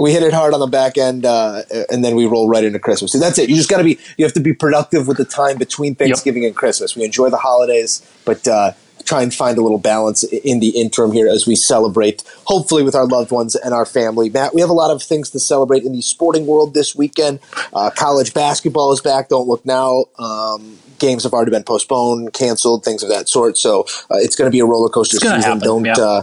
We 0.00 0.12
hit 0.12 0.22
it 0.22 0.32
hard 0.32 0.54
on 0.54 0.60
the 0.60 0.66
back 0.66 0.96
end, 0.96 1.26
uh, 1.26 1.62
and 1.90 2.04
then 2.04 2.16
we 2.16 2.26
roll 2.26 2.48
right 2.48 2.64
into 2.64 2.78
Christmas. 2.78 3.12
So 3.12 3.18
that's 3.18 3.38
it. 3.38 3.48
You 3.48 3.56
just 3.56 3.68
got 3.68 3.78
to 3.78 3.84
be. 3.84 3.98
You 4.16 4.24
have 4.24 4.34
to 4.34 4.40
be 4.40 4.52
productive 4.52 5.06
with 5.06 5.18
the 5.18 5.24
time 5.24 5.58
between 5.58 5.94
Thanksgiving 5.94 6.44
and 6.44 6.56
Christmas. 6.56 6.96
We 6.96 7.04
enjoy 7.04 7.30
the 7.30 7.36
holidays, 7.36 8.02
but 8.24 8.46
uh, 8.48 8.72
try 9.04 9.22
and 9.22 9.34
find 9.34 9.58
a 9.58 9.62
little 9.62 9.78
balance 9.78 10.22
in 10.24 10.60
the 10.60 10.70
interim 10.70 11.12
here 11.12 11.28
as 11.28 11.46
we 11.46 11.54
celebrate, 11.54 12.22
hopefully 12.44 12.82
with 12.82 12.94
our 12.94 13.06
loved 13.06 13.30
ones 13.30 13.54
and 13.54 13.74
our 13.74 13.86
family. 13.86 14.30
Matt, 14.30 14.54
we 14.54 14.60
have 14.60 14.70
a 14.70 14.74
lot 14.74 14.90
of 14.90 15.02
things 15.02 15.30
to 15.30 15.40
celebrate 15.40 15.82
in 15.82 15.92
the 15.92 16.00
sporting 16.00 16.46
world 16.46 16.74
this 16.74 16.94
weekend. 16.94 17.40
Uh, 17.72 17.90
college 17.90 18.32
basketball 18.32 18.92
is 18.92 19.00
back. 19.00 19.28
Don't 19.28 19.48
look 19.48 19.64
now. 19.66 20.04
Um, 20.18 20.78
games 20.98 21.24
have 21.24 21.32
already 21.32 21.50
been 21.50 21.64
postponed, 21.64 22.32
canceled, 22.32 22.84
things 22.84 23.02
of 23.02 23.08
that 23.08 23.28
sort. 23.28 23.58
So 23.58 23.82
uh, 24.10 24.16
it's 24.16 24.36
going 24.36 24.46
to 24.46 24.52
be 24.52 24.60
a 24.60 24.66
roller 24.66 24.88
coaster 24.88 25.18
season. 25.18 25.40
happen, 25.40 25.60
Don't. 25.60 25.84
yeah. 25.84 25.94
Uh, 25.98 26.22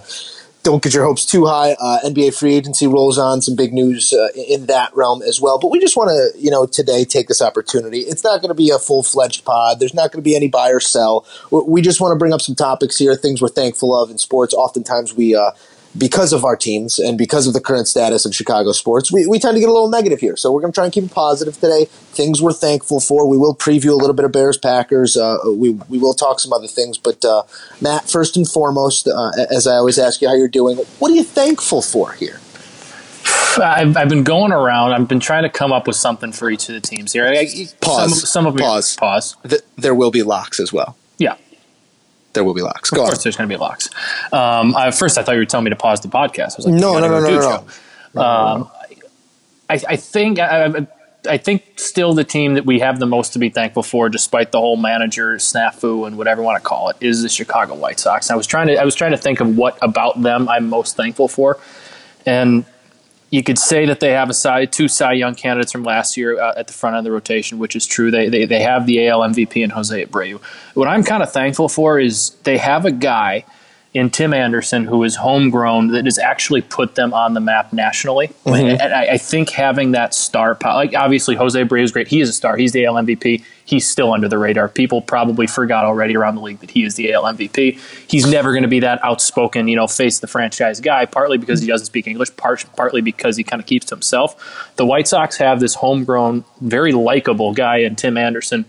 don't 0.67 0.83
get 0.83 0.93
your 0.93 1.05
hopes 1.05 1.25
too 1.25 1.45
high. 1.45 1.77
Uh, 1.79 1.99
NBA 2.05 2.37
free 2.37 2.53
agency 2.53 2.87
rolls 2.87 3.17
on. 3.17 3.41
Some 3.41 3.55
big 3.55 3.73
news 3.73 4.11
uh, 4.11 4.27
in 4.35 4.65
that 4.65 4.93
realm 4.93 5.21
as 5.21 5.39
well. 5.39 5.57
But 5.59 5.71
we 5.71 5.79
just 5.79 5.95
want 5.95 6.09
to, 6.09 6.37
you 6.37 6.51
know, 6.51 6.65
today 6.65 7.05
take 7.05 7.29
this 7.29 7.41
opportunity. 7.41 7.99
It's 7.99 8.23
not 8.23 8.41
going 8.41 8.49
to 8.49 8.55
be 8.55 8.69
a 8.69 8.77
full 8.77 9.01
fledged 9.01 9.45
pod. 9.45 9.79
There's 9.79 9.93
not 9.93 10.11
going 10.11 10.21
to 10.21 10.27
be 10.27 10.35
any 10.35 10.49
buy 10.49 10.71
or 10.71 10.81
sell. 10.81 11.25
We- 11.51 11.87
just 11.87 12.01
want 12.01 12.11
to 12.11 12.17
bring 12.17 12.33
up 12.33 12.41
some 12.41 12.55
topics 12.55 12.97
here, 12.97 13.15
things 13.15 13.41
we're 13.41 13.47
thankful 13.47 13.95
of 13.95 14.11
in 14.11 14.17
sports. 14.17 14.53
Oftentimes 14.53 15.13
we. 15.13 15.35
Uh, 15.35 15.51
because 15.97 16.33
of 16.33 16.45
our 16.45 16.55
teams 16.55 16.99
and 16.99 17.17
because 17.17 17.47
of 17.47 17.53
the 17.53 17.59
current 17.61 17.87
status 17.87 18.25
of 18.25 18.35
Chicago 18.35 18.71
sports, 18.71 19.11
we, 19.11 19.25
we 19.27 19.39
tend 19.39 19.55
to 19.55 19.59
get 19.59 19.69
a 19.69 19.71
little 19.73 19.89
negative 19.89 20.19
here. 20.19 20.35
So 20.35 20.51
we're 20.51 20.61
going 20.61 20.71
to 20.73 20.75
try 20.75 20.83
and 20.85 20.93
keep 20.93 21.05
it 21.05 21.11
positive 21.13 21.55
today. 21.59 21.85
Things 22.11 22.41
we're 22.41 22.53
thankful 22.53 22.99
for. 22.99 23.27
We 23.27 23.37
will 23.37 23.55
preview 23.55 23.89
a 23.91 23.95
little 23.95 24.13
bit 24.13 24.25
of 24.25 24.31
Bears 24.31 24.57
Packers. 24.57 25.17
Uh, 25.17 25.37
we, 25.45 25.71
we 25.89 25.97
will 25.97 26.13
talk 26.13 26.39
some 26.39 26.53
other 26.53 26.67
things. 26.67 26.97
But 26.97 27.23
uh, 27.25 27.43
Matt, 27.81 28.09
first 28.09 28.37
and 28.37 28.47
foremost, 28.47 29.07
uh, 29.07 29.31
as 29.49 29.65
I 29.67 29.75
always 29.75 29.97
ask 29.97 30.21
you 30.21 30.27
how 30.27 30.35
you're 30.35 30.47
doing, 30.47 30.77
what 30.99 31.11
are 31.11 31.15
you 31.15 31.23
thankful 31.23 31.81
for 31.81 32.11
here? 32.13 32.39
I've, 33.59 33.97
I've 33.97 34.09
been 34.09 34.23
going 34.23 34.51
around. 34.51 34.93
I've 34.93 35.07
been 35.07 35.19
trying 35.19 35.43
to 35.43 35.49
come 35.49 35.71
up 35.71 35.87
with 35.87 35.95
something 35.95 36.31
for 36.31 36.49
each 36.49 36.69
of 36.69 36.75
the 36.75 36.81
teams 36.81 37.13
here. 37.13 37.25
I, 37.25 37.31
I- 37.39 37.65
Pause. 37.81 38.19
Some, 38.19 38.45
some 38.45 38.45
of 38.45 38.55
Pause. 38.55 38.95
Pause. 38.97 39.35
Th- 39.47 39.61
there 39.77 39.95
will 39.95 40.11
be 40.11 40.21
locks 40.23 40.59
as 40.59 40.71
well. 40.71 40.95
There 42.37 42.43
will 42.43 42.53
be 42.53 42.61
locks. 42.61 42.91
Go 42.91 43.01
Of 43.01 43.01
on. 43.01 43.07
course, 43.09 43.23
there's 43.23 43.35
going 43.35 43.49
to 43.49 43.55
be 43.55 43.59
locks. 43.59 43.89
Um, 44.31 44.75
I, 44.75 44.91
first, 44.91 45.17
I 45.17 45.23
thought 45.23 45.31
you 45.33 45.39
were 45.39 45.45
telling 45.45 45.63
me 45.63 45.71
to 45.71 45.75
pause 45.75 46.01
the 46.01 46.07
podcast. 46.07 46.53
I 46.53 46.57
was 46.57 46.65
like, 46.67 46.75
No, 46.79 46.93
no, 46.99 47.07
no, 47.07 47.19
no, 47.19 47.29
no, 47.29 47.41
Joe. 48.13 48.21
Um, 48.21 48.69
I, 49.69 49.81
I 49.89 49.95
think 49.95 50.37
I, 50.39 50.65
I- 51.27 51.37
think 51.39 51.63
still 51.77 52.13
the 52.13 52.23
team 52.23 52.53
that 52.53 52.65
we 52.65 52.79
have 52.79 52.99
the 52.99 53.05
most 53.05 53.33
to 53.33 53.39
be 53.39 53.49
thankful 53.49 53.83
for, 53.83 54.07
despite 54.07 54.51
the 54.53 54.59
whole 54.59 54.77
manager 54.77 55.35
snafu 55.37 56.07
and 56.07 56.17
whatever 56.17 56.41
you 56.41 56.45
want 56.45 56.61
to 56.61 56.65
call 56.65 56.87
it, 56.89 56.95
is 57.01 57.21
the 57.23 57.27
Chicago 57.27 57.73
White 57.75 57.99
Sox. 57.99 58.29
I 58.31 58.35
was 58.35 58.47
trying 58.47 58.67
to 58.67 58.77
I 58.79 58.85
was 58.85 58.95
trying 58.95 59.11
to 59.11 59.17
think 59.17 59.41
of 59.41 59.57
what 59.57 59.77
about 59.81 60.21
them 60.21 60.47
I'm 60.47 60.69
most 60.69 60.95
thankful 60.95 61.27
for, 61.27 61.59
and 62.25 62.63
you 63.29 63.43
could 63.43 63.59
say 63.59 63.85
that 63.85 63.99
they 63.99 64.11
have 64.11 64.29
a 64.29 64.33
Cy, 64.33 64.65
two 64.65 64.87
Cy 64.87 65.13
Young 65.13 65.35
candidates 65.35 65.71
from 65.71 65.83
last 65.83 66.15
year 66.15 66.39
uh, 66.39 66.53
at 66.55 66.67
the 66.67 66.73
front 66.73 66.95
end 66.95 66.99
of 66.99 67.03
the 67.05 67.11
rotation, 67.11 67.59
which 67.59 67.75
is 67.75 67.85
true. 67.85 68.09
They, 68.09 68.29
they 68.29 68.45
they 68.45 68.61
have 68.61 68.85
the 68.85 69.07
AL 69.07 69.21
MVP 69.21 69.61
and 69.63 69.71
Jose 69.71 70.05
Abreu. 70.05 70.41
What 70.73 70.87
I'm 70.87 71.03
kind 71.03 71.21
of 71.21 71.31
thankful 71.31 71.67
for 71.67 71.99
is 71.99 72.31
they 72.43 72.57
have 72.57 72.85
a 72.85 72.91
guy 72.91 73.43
in 73.97 74.09
Tim 74.09 74.33
Anderson 74.33 74.85
who 74.85 75.03
is 75.03 75.15
homegrown 75.15 75.87
that 75.89 76.05
has 76.05 76.17
actually 76.19 76.61
put 76.61 76.95
them 76.95 77.13
on 77.13 77.33
the 77.33 77.39
map 77.39 77.73
nationally. 77.73 78.27
Mm-hmm. 78.45 78.81
And 78.81 78.93
I, 78.93 79.13
I 79.13 79.17
think 79.17 79.49
having 79.49 79.91
that 79.91 80.13
star 80.13 80.55
power, 80.55 80.75
like 80.75 80.93
obviously 80.93 81.35
Jose 81.35 81.61
Abreu 81.61 81.83
is 81.83 81.91
great. 81.91 82.07
He 82.07 82.21
is 82.21 82.29
a 82.29 82.33
star. 82.33 82.57
He's 82.57 82.71
the 82.71 82.85
AL 82.85 82.95
MVP. 82.95 83.43
He's 83.65 83.89
still 83.89 84.13
under 84.13 84.29
the 84.29 84.37
radar. 84.37 84.69
People 84.69 85.01
probably 85.01 85.47
forgot 85.47 85.83
already 85.83 86.15
around 86.15 86.35
the 86.35 86.41
league 86.41 86.59
that 86.59 86.71
he 86.71 86.83
is 86.83 86.95
the 86.95 87.11
AL 87.11 87.23
MVP. 87.23 87.79
He's 88.09 88.25
never 88.25 88.51
going 88.53 88.63
to 88.63 88.69
be 88.69 88.79
that 88.79 89.03
outspoken, 89.03 89.67
you 89.67 89.75
know, 89.75 89.87
face 89.87 90.19
the 90.19 90.27
franchise 90.27 90.79
guy, 90.79 91.05
partly 91.05 91.37
because 91.37 91.59
he 91.59 91.67
doesn't 91.67 91.87
speak 91.87 92.07
English, 92.07 92.35
part, 92.37 92.63
partly 92.77 93.01
because 93.01 93.35
he 93.35 93.43
kind 93.43 93.59
of 93.59 93.65
keeps 93.65 93.87
to 93.87 93.95
himself. 93.95 94.71
The 94.77 94.85
White 94.85 95.07
Sox 95.07 95.37
have 95.37 95.59
this 95.59 95.75
homegrown, 95.75 96.45
very 96.61 96.93
likable 96.93 97.53
guy 97.53 97.77
in 97.77 97.95
Tim 97.97 98.15
Anderson 98.15 98.65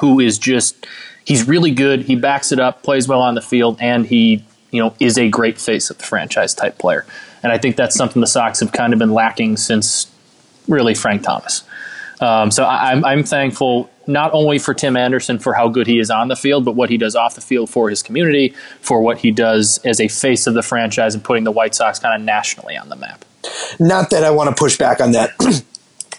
who 0.00 0.20
is 0.20 0.38
just 0.38 0.86
he's 1.24 1.46
really 1.46 1.70
good. 1.70 2.02
He 2.02 2.16
backs 2.16 2.52
it 2.52 2.58
up, 2.58 2.82
plays 2.82 3.08
well 3.08 3.20
on 3.20 3.34
the 3.34 3.42
field, 3.42 3.78
and 3.80 4.06
he 4.06 4.44
you 4.70 4.82
know 4.82 4.94
is 5.00 5.18
a 5.18 5.28
great 5.28 5.58
face 5.58 5.90
of 5.90 5.98
the 5.98 6.04
franchise 6.04 6.54
type 6.54 6.78
player. 6.78 7.04
And 7.42 7.52
I 7.52 7.58
think 7.58 7.76
that's 7.76 7.96
something 7.96 8.20
the 8.20 8.26
Sox 8.26 8.60
have 8.60 8.72
kind 8.72 8.92
of 8.92 8.98
been 8.98 9.12
lacking 9.12 9.56
since 9.56 10.10
really 10.68 10.94
Frank 10.94 11.22
Thomas. 11.22 11.64
Um, 12.20 12.50
so 12.50 12.64
I, 12.64 12.92
I'm, 12.92 13.04
I'm 13.04 13.24
thankful 13.24 13.88
not 14.06 14.32
only 14.34 14.58
for 14.58 14.74
Tim 14.74 14.96
Anderson 14.96 15.38
for 15.38 15.54
how 15.54 15.68
good 15.68 15.86
he 15.86 15.98
is 15.98 16.10
on 16.10 16.28
the 16.28 16.36
field, 16.36 16.64
but 16.64 16.74
what 16.74 16.90
he 16.90 16.98
does 16.98 17.16
off 17.16 17.34
the 17.34 17.40
field 17.40 17.70
for 17.70 17.88
his 17.88 18.02
community, 18.02 18.54
for 18.80 19.00
what 19.00 19.18
he 19.18 19.30
does 19.30 19.78
as 19.84 20.00
a 20.00 20.08
face 20.08 20.46
of 20.46 20.54
the 20.54 20.62
franchise 20.62 21.14
and 21.14 21.24
putting 21.24 21.44
the 21.44 21.50
White 21.50 21.74
Sox 21.74 21.98
kind 21.98 22.14
of 22.14 22.24
nationally 22.24 22.76
on 22.76 22.88
the 22.88 22.96
map. 22.96 23.24
Not 23.78 24.10
that 24.10 24.22
I 24.24 24.30
want 24.30 24.54
to 24.54 24.54
push 24.54 24.76
back 24.76 25.00
on 25.00 25.12
that 25.12 25.30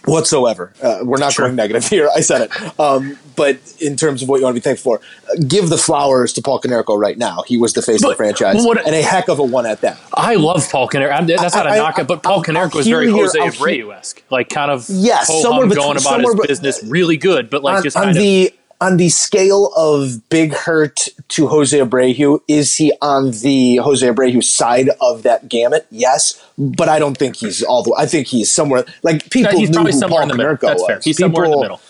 whatsoever. 0.06 0.74
Uh, 0.82 1.00
we're 1.04 1.18
not 1.18 1.34
Sure. 1.34 1.46
going 1.46 1.56
negative 1.56 1.88
here. 1.88 2.10
I 2.16 2.22
said 2.22 2.42
it. 2.42 2.80
Um, 2.80 3.18
but 3.36 3.58
in 3.80 3.96
terms 3.96 4.22
of 4.22 4.30
what 4.30 4.38
you 4.38 4.44
want 4.44 4.56
to 4.56 4.60
be 4.60 4.64
thankful 4.64 4.98
for, 4.98 5.02
uh, 5.32 5.36
give 5.48 5.70
the 5.70 5.78
flowers 5.78 6.34
to 6.34 6.42
Paul 6.42 6.60
Konerko 6.60 6.98
right 7.00 7.18
now. 7.18 7.44
He 7.48 7.58
was 7.58 7.74
the 7.74 7.82
face 7.82 8.04
of 8.04 8.10
the 8.10 8.16
franchise, 8.16 8.64
what- 8.66 8.86
and 8.86 8.96
a 8.96 9.02
heck 9.02 9.30
of 9.30 9.40
a 9.40 9.44
one 9.44 9.66
at 9.66 9.82
that. 9.82 9.98
I 10.14 10.36
love 10.36 10.68
Paul. 10.70 10.90
I'm- 10.94 11.28
That's 11.28 11.56
not 11.56 11.66
a 11.66 11.70
I- 11.70 11.74
I- 11.76 11.78
knock, 11.78 12.00
it, 12.00 12.08
but 12.08 12.24
Paul 12.24 12.44
I'll 12.48 12.80
is 12.80 12.88
very 12.88 13.10
Jose 13.10 13.38
Abreu 13.40 13.96
esque, 13.96 14.22
like 14.30 14.50
kind 14.50 14.72
of 14.72 14.86
Yes, 14.90 15.28
somewhere 15.42 15.68
between- 15.68 15.86
going 15.86 15.98
about 15.98 16.02
somewhere 16.04 16.34
his 16.48 16.60
business, 16.60 16.84
really 16.84 17.18
good, 17.18 17.50
but 17.50 17.64
like 17.64 17.78
on, 17.78 17.84
just 17.84 17.96
on 17.98 18.04
kind 18.04 18.18
of 18.18 18.22
the 18.24 18.54
on 18.82 18.98
the 18.98 19.10
scale 19.10 19.72
of 19.78 20.28
Big 20.30 20.54
Hurt 20.54 21.08
to 21.30 21.48
Jose 21.48 21.78
Abreu, 21.78 22.42
is 22.48 22.76
he 22.76 22.92
on 23.00 23.30
the 23.32 23.78
Jose 23.78 24.06
Abreu 24.06 24.44
side 24.44 24.90
of 25.00 25.24
that 25.24 25.48
gamut? 25.48 25.86
Yes, 25.92 26.44
but 26.58 26.90
I 26.90 26.98
don't 26.98 27.16
think 27.16 27.36
he's 27.36 27.62
all 27.62 27.84
the. 27.84 27.92
Way 27.92 27.98
I 28.00 28.06
think 28.08 28.28
he's 28.28 28.52
somewhere 28.52 28.84
like 29.04 29.30
people. 29.30 29.58
he's 29.58 29.70
knew 29.70 29.76
probably 29.76 29.92
who 29.94 30.00
somewhere 30.00 30.22
Paul 30.22 30.24
in 30.24 30.28
the 30.30 30.36
middle. 30.36 30.56
Konerko 30.56 30.60
That's 30.62 30.86
fair. 30.86 30.96
was. 30.98 31.06
He's 31.06 31.18
somewhere 31.18 31.46
in 31.46 31.52
the 31.52 31.58
middle. 31.62 31.82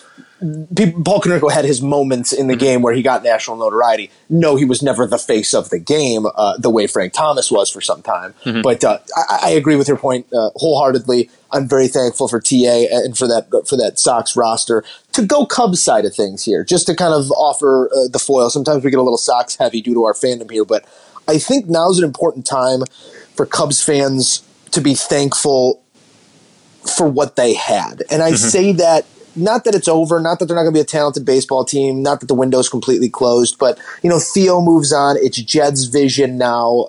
people, 0.76 1.02
Paul 1.02 1.20
Konerko 1.20 1.50
had 1.50 1.64
his 1.64 1.80
moments 1.80 2.32
in 2.32 2.48
the 2.48 2.56
game 2.56 2.82
where 2.82 2.92
he 2.92 3.00
got 3.00 3.22
national 3.22 3.56
notoriety. 3.56 4.10
No, 4.28 4.56
he 4.56 4.64
was 4.66 4.82
never 4.82 5.06
the 5.06 5.18
face 5.18 5.54
of 5.54 5.70
the 5.70 5.78
game 5.78 6.26
uh, 6.34 6.58
the 6.58 6.70
way 6.70 6.86
Frank 6.86 7.14
Thomas 7.14 7.50
was 7.50 7.70
for 7.70 7.80
some 7.80 8.02
time. 8.02 8.34
But 8.62 8.84
uh, 8.84 8.98
I, 9.16 9.38
I 9.44 9.50
agree 9.50 9.76
with 9.76 9.88
your 9.88 9.96
point 9.96 10.26
uh, 10.32 10.50
wholeheartedly. 10.56 11.30
I'm 11.52 11.68
very 11.68 11.88
thankful 11.88 12.28
for 12.28 12.40
TA 12.40 12.86
and 12.90 13.16
for 13.16 13.28
that 13.28 13.48
for 13.68 13.76
that 13.76 13.98
Sox 13.98 14.36
roster 14.36 14.84
to 15.12 15.24
go 15.24 15.44
Cubs 15.44 15.82
side 15.82 16.04
of 16.04 16.14
things 16.14 16.44
here, 16.44 16.64
just 16.64 16.86
to 16.86 16.96
kind 16.96 17.12
of 17.12 17.30
offer 17.32 17.90
uh, 17.94 18.08
the 18.10 18.18
foil. 18.18 18.50
Sometimes 18.50 18.84
we 18.84 18.90
get 18.90 18.98
a 18.98 19.02
little 19.02 19.18
Sox 19.18 19.56
heavy 19.56 19.82
due 19.82 19.94
to 19.94 20.04
our 20.04 20.14
fandom 20.14 20.50
here, 20.50 20.64
but 20.64 20.84
I 21.28 21.38
think 21.38 21.68
now's 21.68 21.98
an 21.98 22.04
important 22.04 22.46
time 22.46 22.82
for 23.34 23.46
Cubs 23.46 23.82
fans 23.82 24.42
to 24.72 24.80
be 24.80 24.94
thankful 24.94 25.82
for 26.96 27.06
what 27.06 27.36
they 27.36 27.54
had. 27.54 28.02
And 28.10 28.22
I 28.22 28.32
say 28.32 28.72
that 28.72 29.06
not 29.36 29.64
that 29.64 29.74
it's 29.74 29.88
over, 29.88 30.20
not 30.20 30.38
that 30.38 30.46
they're 30.46 30.56
not 30.56 30.62
going 30.62 30.74
to 30.74 30.78
be 30.78 30.82
a 30.82 30.84
talented 30.84 31.24
baseball 31.24 31.64
team, 31.64 32.02
not 32.02 32.20
that 32.20 32.26
the 32.26 32.34
window's 32.34 32.68
completely 32.68 33.08
closed, 33.08 33.58
but 33.58 33.78
you 34.02 34.10
know 34.10 34.18
Theo 34.18 34.60
moves 34.60 34.92
on. 34.92 35.16
It's 35.18 35.40
Jed's 35.40 35.86
vision 35.86 36.38
now. 36.38 36.88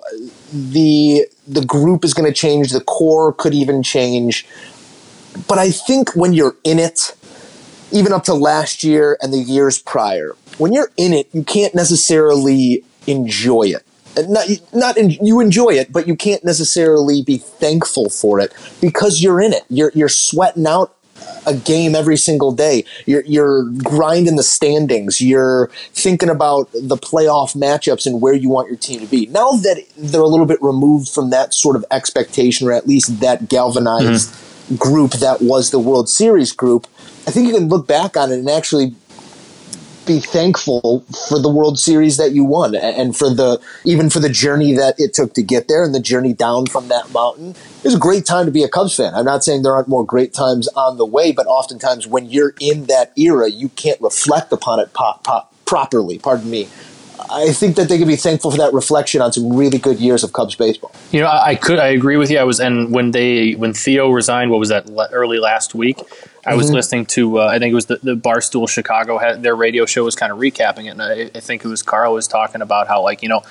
The 0.52 1.26
the 1.46 1.64
group 1.64 2.04
is 2.04 2.14
going 2.14 2.30
to 2.30 2.34
change. 2.34 2.70
The 2.70 2.80
core 2.80 3.32
could 3.32 3.54
even 3.54 3.82
change. 3.82 4.46
But 5.48 5.58
I 5.58 5.70
think 5.70 6.14
when 6.14 6.32
you're 6.32 6.56
in 6.64 6.78
it, 6.78 7.14
even 7.90 8.12
up 8.12 8.24
to 8.24 8.34
last 8.34 8.82
year 8.82 9.18
and 9.20 9.32
the 9.32 9.38
years 9.38 9.78
prior, 9.78 10.36
when 10.58 10.72
you're 10.72 10.90
in 10.96 11.12
it, 11.12 11.28
you 11.32 11.42
can't 11.42 11.74
necessarily 11.74 12.84
enjoy 13.06 13.64
it. 13.64 13.84
Not, 14.28 14.46
not 14.72 14.96
en- 14.96 15.10
you 15.10 15.40
enjoy 15.40 15.70
it, 15.70 15.92
but 15.92 16.06
you 16.06 16.14
can't 16.14 16.44
necessarily 16.44 17.22
be 17.22 17.36
thankful 17.36 18.08
for 18.08 18.38
it 18.38 18.52
because 18.80 19.20
you're 19.22 19.40
in 19.40 19.52
it. 19.52 19.64
You're 19.68 19.90
you're 19.92 20.08
sweating 20.08 20.66
out 20.66 20.94
a 21.46 21.54
game 21.54 21.94
every 21.94 22.16
single 22.16 22.52
day. 22.52 22.84
You're 23.06 23.22
you're 23.22 23.64
grinding 23.64 24.36
the 24.36 24.42
standings. 24.42 25.20
You're 25.20 25.70
thinking 25.92 26.28
about 26.28 26.70
the 26.72 26.96
playoff 26.96 27.56
matchups 27.56 28.06
and 28.06 28.20
where 28.20 28.34
you 28.34 28.48
want 28.48 28.68
your 28.68 28.76
team 28.76 29.00
to 29.00 29.06
be. 29.06 29.26
Now 29.26 29.52
that 29.52 29.84
they're 29.96 30.20
a 30.20 30.26
little 30.26 30.46
bit 30.46 30.58
removed 30.62 31.08
from 31.08 31.30
that 31.30 31.54
sort 31.54 31.76
of 31.76 31.84
expectation, 31.90 32.68
or 32.68 32.72
at 32.72 32.86
least 32.86 33.20
that 33.20 33.48
galvanized 33.48 34.30
mm-hmm. 34.30 34.76
group 34.76 35.12
that 35.12 35.42
was 35.42 35.70
the 35.70 35.78
World 35.78 36.08
Series 36.08 36.52
group, 36.52 36.86
I 37.26 37.30
think 37.30 37.46
you 37.46 37.54
can 37.54 37.68
look 37.68 37.86
back 37.86 38.16
on 38.16 38.30
it 38.30 38.38
and 38.38 38.50
actually 38.50 38.94
be 40.06 40.20
thankful 40.20 41.00
for 41.28 41.38
the 41.38 41.48
World 41.48 41.78
Series 41.78 42.16
that 42.16 42.32
you 42.32 42.44
won 42.44 42.74
and 42.74 43.16
for 43.16 43.30
the 43.30 43.60
even 43.84 44.10
for 44.10 44.20
the 44.20 44.28
journey 44.28 44.72
that 44.74 44.94
it 44.98 45.14
took 45.14 45.34
to 45.34 45.42
get 45.42 45.68
there 45.68 45.84
and 45.84 45.94
the 45.94 46.00
journey 46.00 46.32
down 46.32 46.66
from 46.66 46.88
that 46.88 47.10
mountain. 47.12 47.54
It's 47.82 47.94
a 47.94 47.98
great 47.98 48.26
time 48.26 48.46
to 48.46 48.52
be 48.52 48.62
a 48.62 48.68
Cubs 48.68 48.96
fan. 48.96 49.14
I'm 49.14 49.24
not 49.24 49.44
saying 49.44 49.62
there 49.62 49.74
aren't 49.74 49.88
more 49.88 50.04
great 50.04 50.32
times 50.32 50.68
on 50.68 50.96
the 50.96 51.06
way, 51.06 51.32
but 51.32 51.46
oftentimes 51.46 52.06
when 52.06 52.26
you're 52.26 52.54
in 52.60 52.84
that 52.86 53.12
era, 53.16 53.48
you 53.48 53.68
can't 53.70 54.00
reflect 54.00 54.52
upon 54.52 54.80
it 54.80 54.92
pop, 54.92 55.24
pop, 55.24 55.52
properly. 55.64 56.18
Pardon 56.18 56.50
me. 56.50 56.68
I 57.30 57.52
think 57.52 57.76
that 57.76 57.88
they 57.88 57.98
can 57.98 58.08
be 58.08 58.16
thankful 58.16 58.50
for 58.50 58.58
that 58.58 58.72
reflection 58.72 59.22
on 59.22 59.32
some 59.32 59.54
really 59.54 59.78
good 59.78 59.98
years 59.98 60.24
of 60.24 60.32
Cubs 60.32 60.54
baseball. 60.54 60.92
You 61.10 61.20
know, 61.20 61.26
I, 61.26 61.50
I 61.50 61.54
could, 61.54 61.78
I 61.78 61.88
agree 61.88 62.16
with 62.16 62.30
you. 62.30 62.38
I 62.38 62.44
was, 62.44 62.60
and 62.60 62.92
when 62.92 63.12
they, 63.12 63.52
when 63.52 63.72
Theo 63.72 64.10
resigned, 64.10 64.50
what 64.50 64.58
was 64.58 64.68
that, 64.68 64.90
early 65.12 65.38
last 65.38 65.74
week? 65.74 65.98
I 66.46 66.54
was 66.54 66.70
listening 66.70 67.06
to, 67.06 67.40
uh, 67.40 67.46
I 67.46 67.58
think 67.58 67.72
it 67.72 67.74
was 67.74 67.86
the, 67.86 67.98
the 68.02 68.16
Barstool 68.16 68.68
Chicago 68.68 69.18
had 69.18 69.42
their 69.42 69.56
radio 69.56 69.86
show 69.86 70.04
was 70.04 70.14
kind 70.14 70.32
of 70.32 70.38
recapping 70.38 70.86
it, 70.86 70.88
and 70.88 71.02
I, 71.02 71.30
I 71.34 71.40
think 71.40 71.64
it 71.64 71.68
was 71.68 71.82
Carl 71.82 72.14
was 72.14 72.28
talking 72.28 72.60
about 72.60 72.86
how 72.88 73.02
like 73.02 73.22
you 73.22 73.28
know 73.28 73.42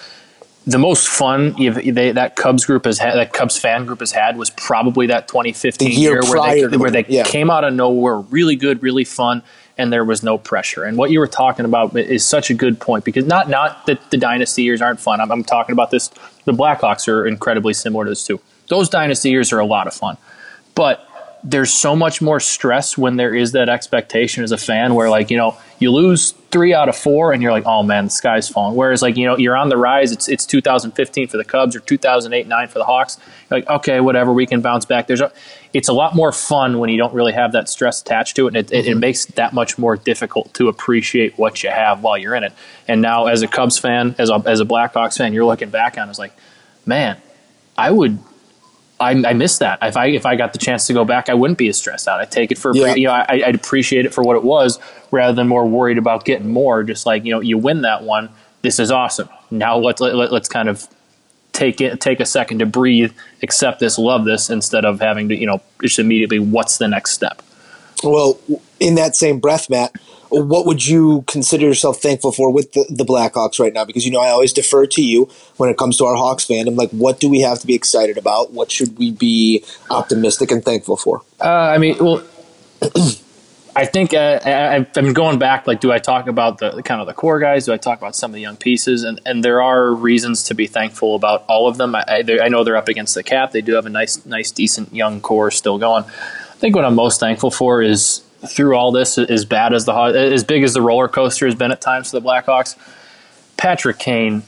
the 0.65 0.77
most 0.77 1.07
fun 1.07 1.53
they, 1.57 2.11
that 2.11 2.35
Cubs 2.35 2.65
group 2.65 2.85
has 2.85 2.97
had, 2.97 3.15
that 3.15 3.33
Cubs 3.33 3.57
fan 3.57 3.85
group 3.85 3.99
has 3.99 4.11
had 4.11 4.37
was 4.37 4.49
probably 4.49 5.07
that 5.07 5.27
2015 5.27 5.89
The 5.89 5.93
year 5.93 6.21
where 6.21 6.69
they 6.69 6.77
where 6.77 6.91
they 6.91 7.05
yeah. 7.07 7.23
came 7.23 7.49
out 7.49 7.63
of 7.63 7.73
nowhere, 7.73 8.17
really 8.17 8.55
good, 8.55 8.81
really 8.81 9.03
fun, 9.03 9.43
and 9.77 9.91
there 9.91 10.05
was 10.05 10.23
no 10.23 10.37
pressure. 10.37 10.83
And 10.83 10.97
what 10.97 11.11
you 11.11 11.19
were 11.19 11.27
talking 11.27 11.65
about 11.65 11.95
is 11.97 12.25
such 12.25 12.49
a 12.49 12.53
good 12.53 12.79
point 12.79 13.03
because 13.03 13.25
not 13.25 13.49
not 13.49 13.85
that 13.87 14.09
the 14.11 14.17
dynasty 14.17 14.63
years 14.63 14.81
aren't 14.81 14.99
fun. 14.99 15.19
I'm, 15.19 15.31
I'm 15.31 15.43
talking 15.43 15.73
about 15.73 15.91
this. 15.91 16.09
The 16.45 16.53
Blackhawks 16.53 17.07
are 17.07 17.27
incredibly 17.27 17.73
similar 17.73 18.05
to 18.05 18.11
this 18.11 18.25
too. 18.25 18.39
Those 18.69 18.87
dynasty 18.87 19.31
years 19.31 19.51
are 19.51 19.59
a 19.59 19.65
lot 19.65 19.87
of 19.87 19.93
fun, 19.93 20.17
but 20.75 21.07
there's 21.43 21.73
so 21.73 21.95
much 21.95 22.21
more 22.21 22.39
stress 22.39 22.97
when 22.97 23.17
there 23.17 23.35
is 23.35 23.51
that 23.51 23.67
expectation 23.67 24.43
as 24.43 24.51
a 24.53 24.57
fan 24.57 24.95
where 24.95 25.09
like 25.09 25.29
you 25.29 25.35
know 25.35 25.57
you 25.77 25.91
lose 25.91 26.31
three 26.51 26.73
out 26.73 26.87
of 26.87 26.95
four 26.95 27.33
and 27.33 27.43
you're 27.43 27.51
like 27.51 27.65
oh 27.65 27.83
man 27.83 28.05
the 28.05 28.09
sky's 28.09 28.47
falling. 28.47 28.77
Whereas 28.77 29.01
like 29.01 29.17
you 29.17 29.25
know 29.25 29.37
you're 29.37 29.57
on 29.57 29.67
the 29.67 29.75
rise 29.75 30.13
it's 30.13 30.29
it's 30.29 30.45
2015 30.45 31.27
for 31.27 31.35
the 31.35 31.43
cubs 31.43 31.75
or 31.75 31.81
2008 31.81 32.47
9 32.47 32.67
for 32.69 32.79
the 32.79 32.85
hawks. 32.85 33.17
You're 33.49 33.59
like 33.59 33.69
okay 33.69 33.99
whatever 33.99 34.31
we 34.31 34.45
can 34.45 34.61
bounce 34.61 34.85
back. 34.85 35.07
There's 35.07 35.19
a 35.19 35.33
it's 35.73 35.89
a 35.89 35.93
lot 35.93 36.15
more 36.15 36.31
fun 36.31 36.79
when 36.79 36.89
you 36.89 36.97
don't 36.97 37.13
really 37.13 37.33
have 37.33 37.51
that 37.51 37.67
stress 37.67 38.01
attached 38.01 38.37
to 38.37 38.47
it 38.47 38.55
and 38.55 38.57
it, 38.57 38.71
it, 38.71 38.87
it 38.87 38.95
makes 38.95 39.25
that 39.25 39.51
much 39.53 39.77
more 39.77 39.97
difficult 39.97 40.53
to 40.53 40.69
appreciate 40.69 41.37
what 41.37 41.61
you 41.61 41.69
have 41.69 42.03
while 42.03 42.17
you're 42.17 42.35
in 42.35 42.45
it. 42.45 42.53
And 42.87 43.01
now 43.01 43.25
as 43.25 43.41
a 43.41 43.47
cubs 43.47 43.77
fan 43.77 44.15
as 44.17 44.29
a, 44.29 44.41
as 44.45 44.61
a 44.61 44.65
blackhawks 44.65 45.17
fan 45.17 45.33
you're 45.33 45.45
looking 45.45 45.69
back 45.69 45.97
on 45.97 46.07
it, 46.07 46.11
it's 46.11 46.19
like 46.19 46.33
man 46.85 47.17
i 47.77 47.89
would 47.89 48.19
I, 49.03 49.29
I 49.29 49.33
miss 49.33 49.57
that. 49.59 49.79
If 49.81 49.97
I 49.97 50.07
if 50.07 50.25
I 50.25 50.35
got 50.35 50.53
the 50.53 50.59
chance 50.59 50.87
to 50.87 50.93
go 50.93 51.05
back, 51.05 51.29
I 51.29 51.33
wouldn't 51.33 51.57
be 51.57 51.67
as 51.67 51.77
stressed 51.77 52.07
out. 52.07 52.19
I'd 52.19 52.31
take 52.31 52.51
it 52.51 52.57
for 52.57 52.71
Yeah. 52.75 52.95
you 52.95 53.07
know 53.07 53.13
I, 53.13 53.43
I'd 53.45 53.55
appreciate 53.55 54.05
it 54.05 54.13
for 54.13 54.23
what 54.23 54.35
it 54.35 54.43
was 54.43 54.79
rather 55.11 55.33
than 55.33 55.47
more 55.47 55.65
worried 55.65 55.97
about 55.97 56.25
getting 56.25 56.51
more. 56.51 56.83
Just 56.83 57.05
like 57.05 57.25
you 57.25 57.31
know 57.31 57.39
you 57.39 57.57
win 57.57 57.81
that 57.81 58.03
one, 58.03 58.29
this 58.61 58.79
is 58.79 58.91
awesome. 58.91 59.29
Now 59.51 59.77
let's 59.77 60.01
let, 60.01 60.15
let, 60.15 60.31
let's 60.31 60.49
kind 60.49 60.69
of 60.69 60.87
take 61.51 61.79
it 61.81 62.01
take 62.01 62.19
a 62.19 62.25
second 62.25 62.59
to 62.59 62.65
breathe, 62.65 63.13
accept 63.41 63.79
this, 63.79 63.97
love 63.99 64.25
this, 64.25 64.49
instead 64.49 64.85
of 64.85 64.99
having 64.99 65.29
to 65.29 65.35
you 65.35 65.45
know 65.45 65.61
just 65.81 65.99
immediately 65.99 66.39
what's 66.39 66.77
the 66.77 66.87
next 66.87 67.11
step. 67.11 67.41
Well, 68.03 68.39
in 68.79 68.95
that 68.95 69.15
same 69.15 69.39
breath, 69.39 69.69
Matt, 69.69 69.95
what 70.33 70.65
would 70.65 70.85
you 70.85 71.23
consider 71.27 71.65
yourself 71.65 72.01
thankful 72.01 72.31
for 72.31 72.51
with 72.51 72.73
the, 72.73 72.85
the 72.89 73.05
Blackhawks 73.05 73.59
right 73.59 73.73
now? 73.73 73.85
Because 73.85 74.05
you 74.05 74.11
know 74.11 74.19
I 74.19 74.29
always 74.29 74.51
defer 74.51 74.85
to 74.87 75.01
you 75.01 75.29
when 75.57 75.69
it 75.69 75.77
comes 75.77 75.97
to 75.97 76.05
our 76.05 76.15
Hawks 76.15 76.45
fandom. 76.45 76.75
Like, 76.75 76.89
what 76.91 77.19
do 77.19 77.29
we 77.29 77.41
have 77.41 77.59
to 77.59 77.67
be 77.67 77.75
excited 77.75 78.17
about? 78.17 78.51
What 78.51 78.71
should 78.71 78.97
we 78.97 79.11
be 79.11 79.63
optimistic 79.89 80.51
and 80.51 80.63
thankful 80.63 80.97
for? 80.97 81.21
Uh, 81.39 81.49
I 81.49 81.77
mean, 81.77 81.97
well, 81.99 82.23
I 83.75 83.85
think 83.85 84.13
uh, 84.13 84.39
I, 84.43 84.75
I've 84.75 85.13
going 85.13 85.39
back. 85.39 85.67
Like, 85.67 85.81
do 85.81 85.91
I 85.91 85.99
talk 85.99 86.27
about 86.27 86.57
the, 86.57 86.71
the 86.71 86.83
kind 86.83 87.01
of 87.01 87.07
the 87.07 87.13
core 87.13 87.39
guys? 87.39 87.65
Do 87.65 87.73
I 87.73 87.77
talk 87.77 87.99
about 87.99 88.15
some 88.15 88.31
of 88.31 88.35
the 88.35 88.41
young 88.41 88.57
pieces? 88.57 89.03
And 89.03 89.21
and 89.25 89.43
there 89.43 89.61
are 89.61 89.93
reasons 89.93 90.43
to 90.43 90.55
be 90.55 90.67
thankful 90.67 91.15
about 91.15 91.43
all 91.47 91.67
of 91.67 91.77
them. 91.77 91.95
I, 91.95 92.03
I, 92.07 92.23
I 92.43 92.47
know 92.49 92.63
they're 92.63 92.77
up 92.77 92.87
against 92.87 93.13
the 93.13 93.23
cap. 93.23 93.51
They 93.51 93.61
do 93.61 93.73
have 93.75 93.85
a 93.85 93.89
nice, 93.89 94.25
nice, 94.25 94.51
decent 94.51 94.93
young 94.93 95.21
core 95.21 95.51
still 95.51 95.77
going. 95.77 96.05
I 96.05 96.55
think 96.57 96.75
what 96.75 96.85
I'm 96.85 96.95
most 96.95 97.19
thankful 97.19 97.51
for 97.51 97.81
is 97.81 98.22
through 98.47 98.75
all 98.75 98.91
this, 98.91 99.17
as 99.17 99.45
bad 99.45 99.73
as 99.73 99.85
the 99.85 99.93
as 99.93 100.43
big 100.43 100.63
as 100.63 100.73
the 100.73 100.81
roller 100.81 101.07
coaster 101.07 101.45
has 101.45 101.55
been 101.55 101.71
at 101.71 101.81
times 101.81 102.11
for 102.11 102.19
the 102.19 102.25
Blackhawks, 102.25 102.75
Patrick 103.57 103.99
Kane 103.99 104.43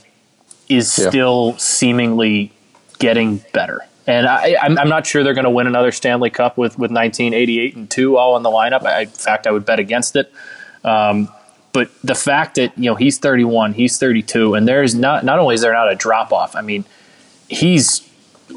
is 0.70 0.98
Yeah. 0.98 1.10
still 1.10 1.58
seemingly 1.58 2.52
getting 3.00 3.44
better. 3.54 3.82
And 4.08 4.28
I, 4.28 4.56
I'm, 4.62 4.78
I'm 4.78 4.90
not 4.90 5.08
sure 5.08 5.24
they're 5.24 5.34
going 5.34 5.46
to 5.46 5.50
win 5.50 5.66
another 5.68 5.92
Stanley 5.92 6.30
Cup 6.30 6.58
with, 6.58 6.74
with 6.78 6.92
1988 6.92 7.76
and 7.76 7.90
2 7.90 8.18
all 8.18 8.38
in 8.38 8.44
the 8.44 8.50
lineup. 8.52 8.84
I, 8.84 9.02
in 9.02 9.08
fact, 9.10 9.48
I 9.48 9.52
would 9.52 9.66
bet 9.66 9.80
against 9.80 10.16
it. 10.16 10.32
Um, 10.84 11.28
but 11.74 11.90
the 12.04 12.14
fact 12.16 12.56
that, 12.56 12.78
you 12.78 12.86
know, 12.90 12.96
he's 12.96 13.18
31, 13.18 13.74
he's 13.74 13.98
32, 13.98 14.54
and 14.54 14.68
there's 14.68 14.94
not, 14.94 15.26
not 15.26 15.40
only 15.40 15.56
is 15.56 15.62
there 15.62 15.74
not 15.74 15.92
a 15.92 15.96
drop 15.96 16.32
off, 16.32 16.56
I 16.56 16.62
mean, 16.62 16.86
he's 17.50 18.05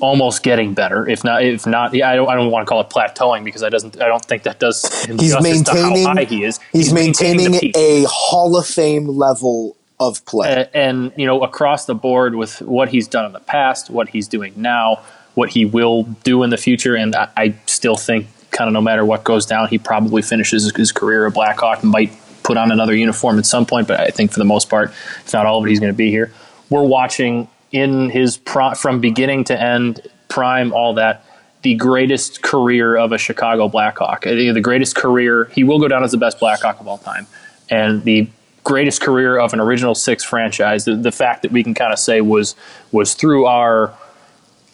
almost 0.01 0.43
getting 0.43 0.75
better. 0.75 1.09
If 1.09 1.25
not, 1.25 1.43
if 1.43 1.67
not, 1.67 1.95
yeah, 1.95 2.11
I 2.11 2.17
don't, 2.17 2.29
I 2.29 2.35
don't 2.35 2.51
want 2.51 2.67
to 2.67 2.69
call 2.69 2.81
it 2.81 2.89
plateauing 2.89 3.45
because 3.45 3.63
I 3.63 3.69
doesn't, 3.69 4.01
I 4.01 4.07
don't 4.09 4.25
think 4.25 4.43
that 4.45 4.59
does 4.59 4.83
He's 5.05 5.41
maintaining. 5.41 6.07
how 6.07 6.15
high 6.15 6.25
he 6.25 6.45
is. 6.45 6.61
He's, 6.73 6.93
maintaining, 6.93 7.53
the 7.53 7.61
peak. 7.61 7.77
a 7.77 8.05
Hall 8.09 8.57
of 8.57 8.67
Fame 8.67 9.09
level 9.09 9.77
of 10.01 10.25
play. 10.27 10.53
A- 10.53 10.77
and 10.77 11.13
you 11.17 11.27
know 11.27 11.43
across 11.43 11.87
the 11.87 11.95
board 11.95 12.35
with 12.35 12.61
what 12.63 12.89
he's 12.91 13.09
done 13.09 13.25
in 13.25 13.33
the 13.33 13.41
past, 13.41 13.91
what 13.91 14.09
he's 14.11 14.29
doing 14.29 14.53
now, 14.57 15.01
what 15.35 15.51
he 15.51 15.65
will 15.65 16.05
do 16.25 16.43
in 16.43 16.51
the 16.51 16.57
future, 16.57 16.95
and 16.95 17.17
I, 17.17 17.29
I 17.37 17.55
still 17.67 17.97
think 17.97 18.27
kind 18.51 18.69
of 18.69 18.75
no 18.75 18.81
matter 18.81 19.05
what 19.05 19.25
goes 19.25 19.47
down, 19.47 19.69
he 19.69 19.79
probably 19.79 20.23
finishes 20.23 20.71
his 20.75 20.93
career 20.93 21.27
a 21.27 21.31
Blackhawk. 21.31 21.83
And 21.83 21.91
might 21.91 22.13
put 22.43 22.57
on 22.57 22.73
another 22.73 22.95
uniform 22.95 23.39
at 23.39 23.45
some 23.47 23.67
point, 23.67 23.87
but 23.89 24.01
I 24.01 24.09
think 24.09 24.33
for 24.33 24.39
the 24.39 24.45
most 24.45 24.71
part, 24.71 24.91
if 25.25 25.33
not 25.33 25.45
all 25.45 25.59
of 25.59 25.67
it, 25.67 25.71
he's 25.71 25.81
going 25.81 25.93
to 25.93 25.97
be 25.97 26.11
here. 26.11 26.33
We're 26.71 26.83
watching 26.83 27.49
in 27.73 28.11
his 28.11 28.37
pro- 28.37 28.75
from 28.75 29.01
beginning 29.01 29.45
to 29.45 29.61
end, 29.61 30.01
prime, 30.29 30.73
all 30.73 30.95
that. 30.95 31.25
The 31.63 31.75
greatest 31.75 32.43
career 32.43 32.97
of 32.97 33.11
a 33.13 33.19
Chicago 33.19 33.69
Blackhawk, 33.69 34.23
the 34.23 34.61
greatest 34.61 34.95
career. 34.95 35.47
He 35.53 35.65
will 35.65 35.81
go 35.81 35.89
down 35.89 36.05
as 36.05 36.13
the 36.13 36.17
best 36.17 36.39
Blackhawk 36.39 36.81
of 36.81 36.87
all 36.87 36.99
time, 36.99 37.27
and 37.69 38.05
the 38.05 38.29
greatest 38.63 39.01
career 39.01 39.39
of 39.39 39.53
an 39.53 39.61
original 39.61 39.95
six 39.95 40.23
franchise. 40.23 40.85
The, 40.85 40.95
the 40.95 41.11
fact 41.11 41.43
that 41.43 41.51
we 41.51 41.65
can 41.65 41.75
kind 41.75 41.93
of 41.93 41.99
say 41.99 42.21
was 42.21 42.55
was 42.93 43.15
through 43.15 43.47
our, 43.47 43.93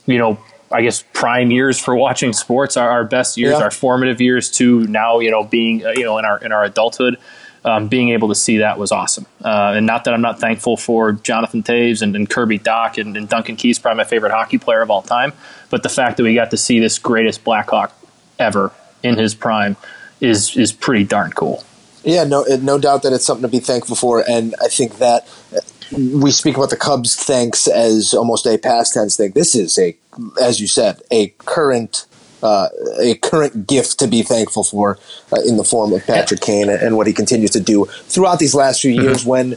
you 0.06 0.18
know, 0.18 0.38
I 0.70 0.82
guess 0.82 1.04
prime 1.14 1.50
years 1.50 1.78
for 1.78 1.96
watching 1.96 2.32
sports, 2.34 2.76
our, 2.76 2.90
our 2.90 3.04
best 3.04 3.38
years, 3.38 3.52
Yeah. 3.52 3.62
our 3.64 3.70
formative 3.70 4.20
years, 4.20 4.50
to 4.52 4.86
now 4.86 5.20
you 5.20 5.30
know 5.30 5.42
being 5.42 5.86
uh, 5.86 5.92
you 5.96 6.04
know 6.04 6.18
in 6.18 6.26
our 6.26 6.38
in 6.38 6.52
our 6.52 6.64
adulthood. 6.64 7.16
Um, 7.66 7.88
being 7.88 8.10
able 8.10 8.28
to 8.28 8.34
see 8.34 8.58
that 8.58 8.78
was 8.78 8.92
awesome, 8.92 9.24
uh, 9.42 9.72
and 9.74 9.86
not 9.86 10.04
that 10.04 10.12
I'm 10.12 10.20
not 10.20 10.38
thankful 10.38 10.76
for 10.76 11.12
Jonathan 11.12 11.62
Toews 11.62 12.02
and, 12.02 12.14
and 12.14 12.28
Kirby 12.28 12.58
Dach 12.58 12.98
and, 12.98 13.16
and 13.16 13.26
Duncan 13.26 13.56
Keith's 13.56 13.78
probably 13.78 13.96
my 13.96 14.04
favorite 14.04 14.32
hockey 14.32 14.58
player 14.58 14.82
of 14.82 14.90
all 14.90 15.00
time, 15.00 15.32
but 15.70 15.82
the 15.82 15.88
fact 15.88 16.18
that 16.18 16.24
we 16.24 16.34
got 16.34 16.50
to 16.50 16.58
see 16.58 16.78
this 16.78 16.98
greatest 16.98 17.42
Blackhawk 17.42 17.90
ever 18.38 18.70
in 19.02 19.16
his 19.16 19.34
prime 19.34 19.78
is 20.20 20.54
is 20.58 20.72
pretty 20.74 21.04
darn 21.04 21.30
cool. 21.30 21.64
Yeah, 22.02 22.24
no, 22.24 22.44
no 22.60 22.78
doubt 22.78 23.02
that 23.02 23.14
it's 23.14 23.24
something 23.24 23.42
to 23.42 23.48
be 23.48 23.60
thankful 23.60 23.96
for, 23.96 24.22
and 24.28 24.54
I 24.62 24.68
think 24.68 24.98
that 24.98 25.26
we 25.90 26.32
speak 26.32 26.56
about 26.56 26.68
the 26.68 26.76
Cubs 26.76 27.16
thanks 27.16 27.66
as 27.66 28.12
almost 28.12 28.46
a 28.46 28.58
past 28.58 28.92
tense 28.92 29.16
thing. 29.16 29.32
This 29.32 29.54
is 29.54 29.78
a, 29.78 29.96
as 30.38 30.60
you 30.60 30.66
said, 30.66 31.00
a 31.10 31.28
current. 31.38 32.04
Uh, 32.44 32.68
a 33.00 33.14
current 33.22 33.66
gift 33.66 33.98
to 33.98 34.06
be 34.06 34.22
thankful 34.22 34.62
for 34.62 34.98
uh, 35.32 35.40
in 35.48 35.56
the 35.56 35.64
form 35.64 35.94
of 35.94 36.04
Patrick 36.04 36.42
Kane 36.42 36.68
and 36.68 36.94
what 36.94 37.06
he 37.06 37.12
continues 37.14 37.50
to 37.52 37.60
do 37.60 37.86
throughout 37.86 38.38
these 38.38 38.54
last 38.54 38.82
few 38.82 38.92
years 38.92 39.24
when 39.24 39.56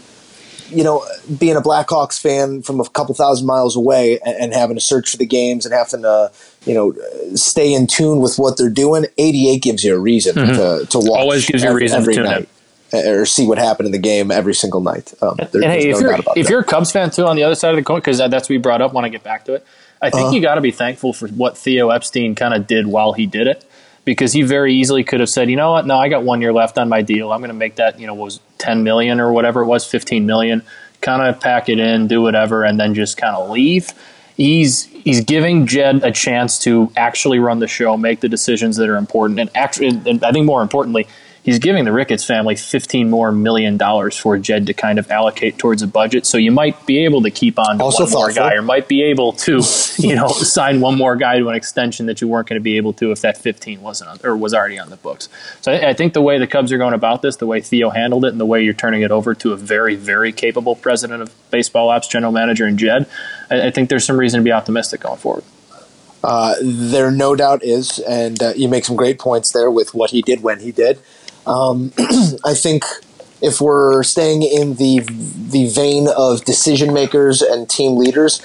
you 0.69 0.83
know, 0.83 1.05
being 1.37 1.55
a 1.55 1.61
Blackhawks 1.61 2.19
fan 2.19 2.61
from 2.61 2.79
a 2.79 2.89
couple 2.89 3.15
thousand 3.15 3.47
miles 3.47 3.75
away 3.75 4.19
and, 4.25 4.35
and 4.37 4.53
having 4.53 4.75
to 4.75 4.81
search 4.81 5.11
for 5.11 5.17
the 5.17 5.25
games 5.25 5.65
and 5.65 5.73
having 5.73 6.01
to, 6.01 6.31
you 6.65 6.73
know, 6.73 6.93
stay 7.35 7.73
in 7.73 7.87
tune 7.87 8.19
with 8.19 8.37
what 8.37 8.57
they're 8.57 8.69
doing, 8.69 9.05
88 9.17 9.61
gives 9.61 9.83
you 9.83 9.95
a 9.95 9.99
reason 9.99 10.35
to, 10.35 10.43
to 10.45 10.97
watch. 10.97 11.05
Mm-hmm. 11.05 11.09
Always 11.09 11.45
gives 11.45 11.63
you 11.63 11.69
a 11.69 11.71
every, 11.71 11.83
reason 11.83 11.97
to 11.97 12.01
every 12.01 12.15
tune 12.15 12.23
night. 12.25 12.49
uh, 12.93 13.09
Or 13.09 13.25
see 13.25 13.47
what 13.47 13.57
happened 13.57 13.85
in 13.87 13.91
the 13.93 13.97
game 13.97 14.29
every 14.31 14.53
single 14.53 14.81
night. 14.81 15.13
Um, 15.21 15.35
there- 15.37 15.45
and 15.53 15.63
there's 15.63 15.83
hey, 15.83 15.89
no 15.91 15.97
if 15.97 16.01
you're 16.01 16.19
if 16.35 16.49
you're 16.49 16.59
a 16.61 16.65
Cubs 16.65 16.91
fan 16.91 17.11
too, 17.11 17.25
on 17.25 17.35
the 17.37 17.43
other 17.43 17.55
side 17.55 17.69
of 17.71 17.77
the 17.77 17.83
coin, 17.83 17.99
because 17.99 18.17
that's 18.17 18.33
what 18.33 18.49
we 18.49 18.57
brought 18.57 18.81
up. 18.81 18.93
Want 18.93 19.05
to 19.05 19.09
get 19.09 19.23
back 19.23 19.45
to 19.45 19.53
it? 19.55 19.65
I 20.01 20.07
Uh-huh. 20.07 20.17
think 20.17 20.33
you 20.35 20.41
got 20.41 20.55
to 20.55 20.61
be 20.61 20.71
thankful 20.71 21.13
for 21.13 21.27
what 21.29 21.57
Theo 21.57 21.89
Epstein 21.89 22.35
kind 22.35 22.53
of 22.53 22.67
did 22.67 22.87
while 22.87 23.13
he 23.13 23.25
did 23.25 23.47
it, 23.47 23.65
because 24.05 24.33
he 24.33 24.43
very 24.43 24.73
easily 24.73 25.03
could 25.03 25.19
have 25.19 25.29
said, 25.29 25.49
you 25.49 25.55
know 25.55 25.71
what, 25.71 25.85
no, 25.85 25.97
I 25.97 26.07
got 26.09 26.23
one 26.23 26.41
year 26.41 26.53
left 26.53 26.77
on 26.77 26.87
my 26.89 27.01
deal. 27.01 27.31
I'm 27.31 27.39
going 27.39 27.49
to 27.49 27.55
make 27.55 27.75
that, 27.75 27.99
you 27.99 28.07
know, 28.07 28.13
what 28.13 28.25
was 28.25 28.39
ten 28.57 28.83
million 28.83 29.19
or 29.19 29.33
whatever 29.33 29.61
it 29.61 29.65
was, 29.65 29.85
fifteen 29.85 30.25
million. 30.25 30.61
Kind 31.01 31.21
of 31.21 31.39
pack 31.39 31.69
it 31.69 31.79
in, 31.79 32.07
do 32.07 32.21
whatever, 32.21 32.63
and 32.63 32.79
then 32.79 32.95
just 32.95 33.17
kind 33.17 33.35
of 33.35 33.49
leave. 33.51 33.91
He's 34.35 34.85
he's 34.85 35.23
giving 35.23 35.67
Jed 35.67 36.03
a 36.03 36.11
chance 36.11 36.57
to 36.59 36.91
actually 36.95 37.39
run 37.39 37.59
the 37.59 37.67
show, 37.67 37.97
make 37.97 38.19
the 38.19 38.29
decisions 38.29 38.77
that 38.77 38.89
are 38.89 38.97
important, 38.97 39.39
and 39.39 39.49
actually, 39.55 39.89
and 39.89 40.23
I 40.23 40.31
think 40.31 40.45
more 40.45 40.61
importantly, 40.61 41.07
he's 41.47 41.59
giving 41.59 41.85
the 41.85 41.93
Ricketts 41.93 42.25
family 42.25 42.57
15 42.57 43.09
more 43.09 43.31
million 43.31 43.77
dollars 43.77 44.17
for 44.17 44.37
Jed 44.37 44.67
to 44.67 44.73
kind 44.73 44.99
of 44.99 45.09
allocate 45.09 45.57
towards 45.57 45.81
a 45.81 45.87
budget. 45.87 46.25
So 46.25 46.37
you 46.37 46.51
might 46.51 46.85
be 46.85 47.05
able 47.05 47.23
to 47.23 47.31
keep 47.31 47.57
on 47.57 47.77
to 47.77 47.85
Also 47.85 48.03
one 48.03 48.11
more 48.11 48.31
guy, 48.33 48.53
or 48.53 48.61
might 48.61 48.89
be 48.89 49.01
able 49.03 49.31
to, 49.31 49.61
you 49.97 50.13
know, 50.13 50.27
sign 50.27 50.81
one 50.81 50.97
more 50.97 51.15
guy 51.15 51.39
to 51.39 51.47
an 51.47 51.55
extension 51.55 52.05
that 52.07 52.19
you 52.19 52.27
weren't 52.27 52.49
going 52.49 52.59
to 52.59 52.63
be 52.63 52.75
able 52.75 52.91
to 52.93 53.11
if 53.11 53.21
that 53.21 53.37
15 53.37 53.81
wasn't 53.81 54.09
on, 54.09 54.19
or 54.25 54.35
was 54.35 54.53
already 54.53 54.77
on 54.77 54.89
the 54.89 54.97
books. 54.97 55.29
So 55.61 55.71
I, 55.71 55.89
I 55.89 55.93
think 55.93 56.13
the 56.13 56.21
way 56.21 56.37
the 56.37 56.47
Cubs 56.47 56.71
are 56.73 56.77
going 56.77 56.93
about 56.93 57.21
this, 57.21 57.37
the 57.37 57.47
way 57.47 57.61
Theo 57.61 57.89
handled 57.91 58.25
it, 58.25 58.31
and 58.31 58.39
the 58.39 58.45
way 58.45 58.61
you're 58.61 58.73
turning 58.73 59.01
it 59.01 59.11
over 59.11 59.33
to 59.35 59.53
a 59.53 59.55
very, 59.55 59.95
very 59.95 60.33
capable 60.33 60.75
president 60.75 61.23
of 61.23 61.33
baseball 61.49 61.89
ops, 61.89 62.09
general 62.09 62.33
manager, 62.33 62.65
and 62.65 62.77
Jed, 62.77 63.07
I, 63.49 63.67
I 63.67 63.71
think 63.71 63.87
there's 63.87 64.05
some 64.05 64.19
reason 64.19 64.41
to 64.41 64.43
be 64.43 64.51
optimistic 64.51 64.99
going 64.99 65.17
forward. 65.17 65.45
Uh, 66.23 66.55
there 66.61 67.09
no 67.09 67.35
doubt 67.35 67.63
is, 67.63 67.99
and 67.99 68.43
uh, 68.43 68.51
you 68.55 68.67
make 68.67 68.83
some 68.83 68.97
great 68.97 69.17
points 69.17 69.51
there 69.53 69.71
with 69.71 69.93
what 69.93 70.09
he 70.09 70.21
did 70.21 70.43
when 70.43 70.59
he 70.59 70.73
did. 70.73 70.99
Um, 71.47 71.91
I 72.45 72.53
think 72.53 72.83
if 73.41 73.61
we're 73.61 74.03
staying 74.03 74.43
in 74.43 74.75
the 74.75 74.99
the 74.99 75.69
vein 75.69 76.07
of 76.15 76.43
decision 76.45 76.93
makers 76.93 77.41
and 77.41 77.69
team 77.69 77.95
leaders, 77.95 78.41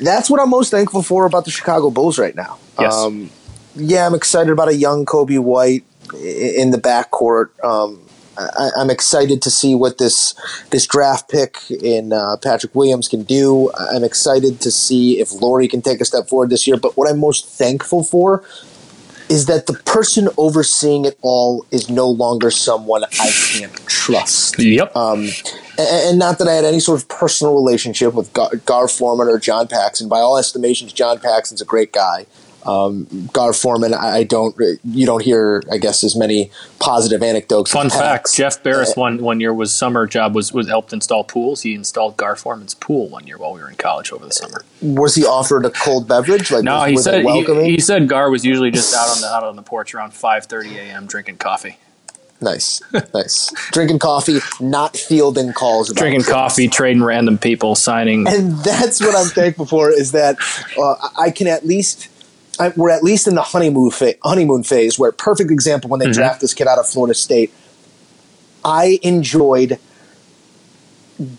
that's 0.00 0.30
what 0.30 0.40
I'm 0.40 0.50
most 0.50 0.70
thankful 0.70 1.02
for 1.02 1.26
about 1.26 1.44
the 1.44 1.50
Chicago 1.50 1.90
Bulls 1.90 2.18
right 2.18 2.34
now. 2.34 2.58
Yes. 2.80 2.94
Um, 2.94 3.30
yeah, 3.74 4.06
I'm 4.06 4.14
excited 4.14 4.50
about 4.50 4.68
a 4.68 4.74
young 4.74 5.04
Coby 5.04 5.38
White 5.38 5.84
in 6.14 6.70
the 6.70 6.78
backcourt. 6.78 7.48
Um, 7.62 8.02
I, 8.38 8.70
I'm 8.78 8.90
excited 8.90 9.42
to 9.42 9.50
see 9.50 9.74
what 9.74 9.98
this 9.98 10.34
this 10.70 10.86
draft 10.86 11.30
pick 11.30 11.70
in 11.70 12.12
uh, 12.12 12.36
Patrick 12.42 12.74
Williams 12.74 13.08
can 13.08 13.22
do. 13.22 13.70
I'm 13.74 14.04
excited 14.04 14.60
to 14.60 14.70
see 14.70 15.20
if 15.20 15.32
Lauri 15.32 15.68
can 15.68 15.82
take 15.82 16.00
a 16.00 16.04
step 16.04 16.28
forward 16.28 16.50
this 16.50 16.66
year. 16.66 16.76
But 16.76 16.96
what 16.96 17.08
I'm 17.10 17.18
most 17.18 17.46
thankful 17.46 18.02
for 18.02 18.44
is 19.28 19.46
that 19.46 19.66
the 19.66 19.74
person 19.84 20.28
overseeing 20.38 21.04
it 21.04 21.18
all 21.22 21.66
is 21.70 21.90
no 21.90 22.08
longer 22.08 22.50
someone 22.50 23.04
I 23.04 23.30
can't 23.30 23.74
trust. 23.86 24.58
Yep. 24.58 24.94
Um, 24.96 25.28
and, 25.78 25.88
and 26.08 26.18
not 26.18 26.38
that 26.38 26.48
I 26.48 26.54
had 26.54 26.64
any 26.64 26.80
sort 26.80 27.00
of 27.00 27.08
personal 27.08 27.54
relationship 27.54 28.14
with 28.14 28.32
Gar, 28.32 28.54
Gar 28.64 28.88
Forman 28.88 29.28
or 29.28 29.38
John 29.38 29.66
Paxson. 29.68 30.08
By 30.08 30.20
all 30.20 30.38
estimations, 30.38 30.92
John 30.92 31.18
Paxson's 31.18 31.60
a 31.60 31.64
great 31.64 31.92
guy. 31.92 32.26
Um, 32.66 33.28
Gar 33.32 33.52
Forman, 33.52 33.94
I 33.94 34.24
don't, 34.24 34.56
you 34.84 35.06
don't 35.06 35.22
hear, 35.22 35.62
I 35.70 35.78
guess, 35.78 36.02
as 36.02 36.16
many 36.16 36.50
positive 36.80 37.22
anecdotes. 37.22 37.70
Fun 37.70 37.86
of 37.86 37.92
fact: 37.92 38.34
Jeff 38.34 38.62
Barris 38.62 38.96
one 38.96 39.22
one 39.22 39.40
year 39.40 39.54
was 39.54 39.74
summer 39.74 40.06
job 40.06 40.34
was 40.34 40.52
was 40.52 40.68
helped 40.68 40.92
install 40.92 41.24
pools. 41.24 41.62
He 41.62 41.74
installed 41.74 42.16
Gar 42.16 42.34
Forman's 42.36 42.74
pool 42.74 43.08
one 43.08 43.26
year 43.26 43.38
while 43.38 43.52
we 43.54 43.60
were 43.60 43.68
in 43.68 43.76
college 43.76 44.10
over 44.12 44.24
the 44.26 44.32
summer. 44.32 44.64
Was 44.82 45.14
he 45.14 45.24
offered 45.24 45.64
a 45.64 45.70
cold 45.70 46.08
beverage? 46.08 46.50
Like, 46.50 46.64
No, 46.64 46.78
was- 46.78 46.88
he 46.88 46.96
they 46.96 47.02
said 47.02 47.24
he, 47.24 47.70
he 47.72 47.78
said 47.80 48.08
Gar 48.08 48.30
was 48.30 48.44
usually 48.44 48.70
just 48.70 48.94
out 48.94 49.08
on 49.14 49.20
the 49.20 49.28
out 49.28 49.44
on 49.44 49.56
the 49.56 49.62
porch 49.62 49.94
around 49.94 50.12
five 50.14 50.46
thirty 50.46 50.76
a.m. 50.76 51.06
drinking 51.06 51.36
coffee, 51.38 51.78
nice, 52.40 52.80
nice. 53.14 53.52
Drinking 53.72 53.98
coffee, 53.98 54.38
not 54.60 54.96
fielding 54.96 55.52
calls. 55.52 55.90
About 55.90 56.00
drinking 56.00 56.24
coffee, 56.24 56.68
trading 56.68 57.02
random 57.02 57.38
people, 57.38 57.74
signing. 57.74 58.26
and 58.26 58.56
that's 58.58 59.00
what 59.00 59.14
I'm 59.14 59.28
thankful 59.28 59.66
for 59.66 59.90
is 59.90 60.12
that 60.12 60.36
uh, 60.78 60.94
I 61.18 61.30
can 61.30 61.46
at 61.46 61.64
least 61.64 62.08
I, 62.58 62.72
we're 62.76 62.90
at 62.90 63.02
least 63.02 63.26
in 63.26 63.34
the 63.34 63.42
honeymoon 63.42 63.90
fa- 63.90 64.14
honeymoon 64.22 64.62
phase 64.62 64.98
where 64.98 65.12
perfect 65.12 65.50
example 65.50 65.90
when 65.90 66.00
they 66.00 66.06
mm-hmm. 66.06 66.14
draft 66.14 66.40
this 66.40 66.54
kid 66.54 66.66
out 66.66 66.78
of 66.78 66.88
Florida 66.88 67.14
State. 67.14 67.52
I 68.64 68.98
enjoyed 69.02 69.78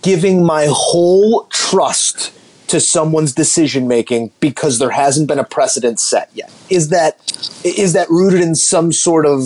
giving 0.02 0.44
my 0.44 0.68
whole 0.70 1.46
trust 1.50 2.34
to 2.68 2.80
someone's 2.80 3.34
decision 3.34 3.88
making 3.88 4.32
because 4.40 4.80
there 4.80 4.90
hasn't 4.90 5.28
been 5.28 5.40
a 5.40 5.44
precedent 5.44 6.00
set 6.00 6.30
yet. 6.34 6.52
Is 6.70 6.90
that 6.90 7.18
is 7.64 7.94
that 7.94 8.10
rooted 8.10 8.42
in 8.42 8.56
some 8.56 8.92
sort 8.92 9.26
of 9.26 9.42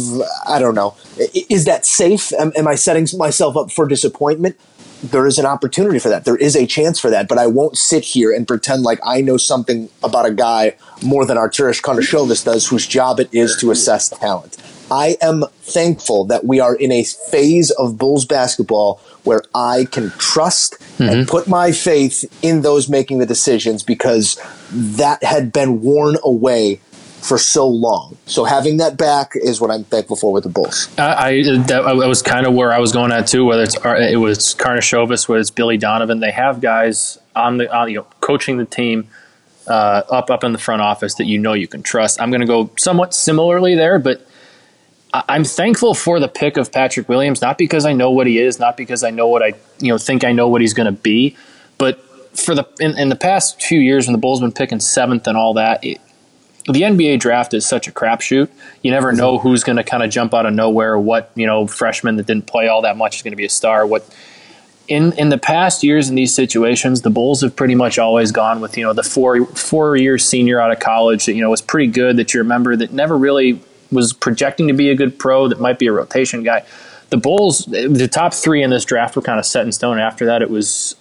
I 0.48 0.60
don't 0.60 0.76
know? 0.76 0.96
Is 1.50 1.66
that 1.66 1.86
safe? 1.86 2.34
Am, 2.34 2.52
am 2.56 2.68
I 2.68 2.76
setting 2.76 3.08
myself 3.18 3.56
up 3.56 3.72
for 3.72 3.88
disappointment? 3.88 4.58
There 5.04 5.26
is 5.26 5.40
an 5.40 5.46
opportunity 5.46 6.00
for 6.00 6.10
that. 6.10 6.26
There 6.26 6.38
is 6.38 6.56
a 6.56 6.66
chance 6.68 7.00
for 7.00 7.10
that, 7.10 7.28
but 7.28 7.38
I 7.38 7.48
won't 7.48 7.78
sit 7.78 8.04
here 8.04 8.32
and 8.32 8.48
pretend 8.48 8.84
like 8.84 9.00
I 9.04 9.22
know 9.22 9.38
something 9.38 9.90
about 10.04 10.26
a 10.26 10.34
guy 10.34 10.76
more 11.04 11.26
than 11.26 11.38
Arturas 11.38 11.82
Karnisovas 11.82 12.46
does, 12.46 12.68
whose 12.68 12.88
job 12.88 13.20
it 13.20 13.30
is 13.32 13.58
to 13.58 13.72
assess 13.72 14.10
talent. 14.10 14.58
I 14.92 15.18
am 15.22 15.46
thankful 15.62 16.26
that 16.26 16.46
we 16.46 16.60
are 16.60 16.76
in 16.76 16.92
a 16.92 17.04
phase 17.04 17.72
of 17.72 17.98
Bulls 17.98 18.26
basketball 18.26 19.00
where 19.24 19.42
I 19.56 19.88
can 19.90 20.10
trust 20.12 20.78
and 21.00 21.10
mm-hmm. 21.10 21.30
put 21.30 21.48
my 21.48 21.72
faith 21.72 22.26
in 22.44 22.62
those 22.62 22.90
making 22.90 23.20
the 23.20 23.26
decisions 23.26 23.84
because 23.84 24.38
that 24.72 25.24
had 25.24 25.54
been 25.54 25.82
worn 25.82 26.18
away 26.24 26.82
for 27.22 27.38
so 27.38 27.68
long. 27.68 28.18
So 28.26 28.44
having 28.46 28.78
that 28.78 28.98
back 28.98 29.34
is 29.36 29.62
what 29.62 29.70
I'm 29.72 29.84
thankful 29.84 30.16
for 30.16 30.34
with 30.34 30.44
the 30.44 30.50
Bulls. 30.50 30.90
I, 30.98 31.30
I 31.30 31.58
that 31.68 31.84
was 31.86 32.22
kind 32.22 32.46
of 32.48 32.54
where 32.54 32.74
I 32.74 32.80
was 32.80 32.92
going 32.92 33.12
at 33.12 33.28
too. 33.28 33.46
Whether 33.46 33.64
it's 33.64 33.78
uh, 33.86 33.96
it 33.96 34.18
was 34.18 34.56
Karnisovas, 34.56 35.30
whether 35.30 35.40
it's 35.40 35.52
Billy 35.52 35.78
Donovan, 35.78 36.20
they 36.20 36.32
have 36.32 36.62
guys 36.62 37.20
on 37.36 37.58
the 37.58 37.74
on, 37.74 37.90
you 37.90 37.98
know 37.98 38.08
coaching 38.22 38.58
the 38.58 38.66
team 38.66 39.08
uh, 39.68 40.02
up 40.10 40.30
up 40.32 40.44
in 40.44 40.52
the 40.52 40.58
front 40.58 40.82
office 40.82 41.14
that 41.16 41.26
you 41.26 41.38
know 41.38 41.54
you 41.54 41.68
can 41.68 41.84
trust. 41.84 42.20
I'm 42.20 42.32
going 42.32 42.42
to 42.42 42.48
go 42.48 42.72
somewhat 42.78 43.14
similarly 43.14 43.76
there, 43.76 44.00
but 44.00 44.26
I- 45.14 45.24
I'm 45.30 45.44
thankful 45.44 45.94
for 45.94 46.20
the 46.20 46.28
pick 46.28 46.58
of 46.58 46.72
Patrick 46.72 47.08
Williams, 47.08 47.40
not 47.42 47.58
because 47.58 47.86
I 47.86 47.94
know 47.94 48.10
what 48.10 48.26
he 48.26 48.40
is, 48.40 48.60
not 48.60 48.78
because 48.78 49.04
I 49.04 49.12
know 49.12 49.28
what 49.28 49.44
I 49.44 49.54
you 49.80 49.90
know 49.92 50.00
think 50.00 50.24
I 50.24 50.32
know 50.32 50.48
what 50.48 50.62
he's 50.62 50.74
going 50.74 50.88
to 50.94 51.00
be, 51.00 51.38
but 51.78 52.04
for 52.36 52.56
the 52.56 52.66
in, 52.80 52.98
in 52.98 53.10
the 53.10 53.16
past 53.16 53.62
few 53.62 53.80
years 53.80 54.08
when 54.08 54.14
the 54.14 54.18
Bulls 54.20 54.40
been 54.40 54.52
picking 54.52 54.80
seventh 54.80 55.28
and 55.28 55.38
all 55.38 55.54
that. 55.54 55.84
It, 55.84 56.02
the 56.72 56.82
NBA 56.82 57.20
draft 57.20 57.54
is 57.54 57.66
such 57.66 57.88
a 57.88 57.92
crapshoot. 57.92 58.50
You 58.82 58.92
never 58.92 59.10
mm-hmm. 59.10 59.18
know 59.18 59.38
who's 59.38 59.64
going 59.64 59.78
to 59.78 59.84
kind 59.84 60.04
of 60.04 60.10
jump 60.10 60.34
out 60.34 60.46
of 60.46 60.54
nowhere. 60.54 60.98
What 60.98 61.32
you 61.36 61.48
know, 61.48 61.68
freshman 61.68 62.16
that 62.18 62.28
didn't 62.28 62.48
play 62.48 62.68
all 62.68 62.82
that 62.84 62.98
much 62.98 63.18
is 63.18 63.22
going 63.22 63.32
to 63.32 63.38
be 63.38 63.46
a 63.46 63.50
star. 63.50 63.86
What 63.86 64.08
in 64.88 65.14
in 65.14 65.30
the 65.30 65.38
past 65.38 65.84
years 65.84 66.10
in 66.10 66.16
these 66.16 66.34
situations, 66.34 67.02
the 67.02 67.10
Bulls 67.10 67.42
have 67.42 67.56
pretty 67.56 67.76
much 67.76 67.98
always 67.98 68.32
gone 68.32 68.62
with 68.62 68.78
you 68.78 68.84
know 68.84 68.94
the 68.94 69.04
four 69.04 69.46
four 69.48 69.96
year 69.96 70.18
senior 70.18 70.60
out 70.60 70.72
of 70.72 70.80
college 70.80 71.26
that 71.26 71.34
you 71.34 71.42
know 71.42 71.50
was 71.50 71.62
pretty 71.62 71.92
good 71.92 72.18
that 72.18 72.34
you 72.34 72.40
remember 72.40 72.76
that 72.76 72.92
never 72.92 73.18
really 73.18 73.62
was 73.92 74.14
projecting 74.14 74.68
to 74.68 74.74
be 74.74 74.90
a 74.90 74.96
good 74.96 75.20
pro 75.20 75.48
that 75.48 75.60
might 75.60 75.80
be 75.80 75.88
a 75.88 75.92
rotation 75.92 76.44
guy. 76.44 76.66
The 77.10 77.18
Bulls, 77.18 77.66
the 77.66 78.08
top 78.10 78.34
three 78.34 78.64
in 78.64 78.70
this 78.70 78.86
draft 78.86 79.18
were 79.18 79.22
kind 79.22 79.38
of 79.38 79.46
set 79.46 79.66
in 79.66 79.74
stone. 79.74 80.00
After 80.00 80.26
that, 80.28 80.42
it 80.42 80.50
was 80.50 80.96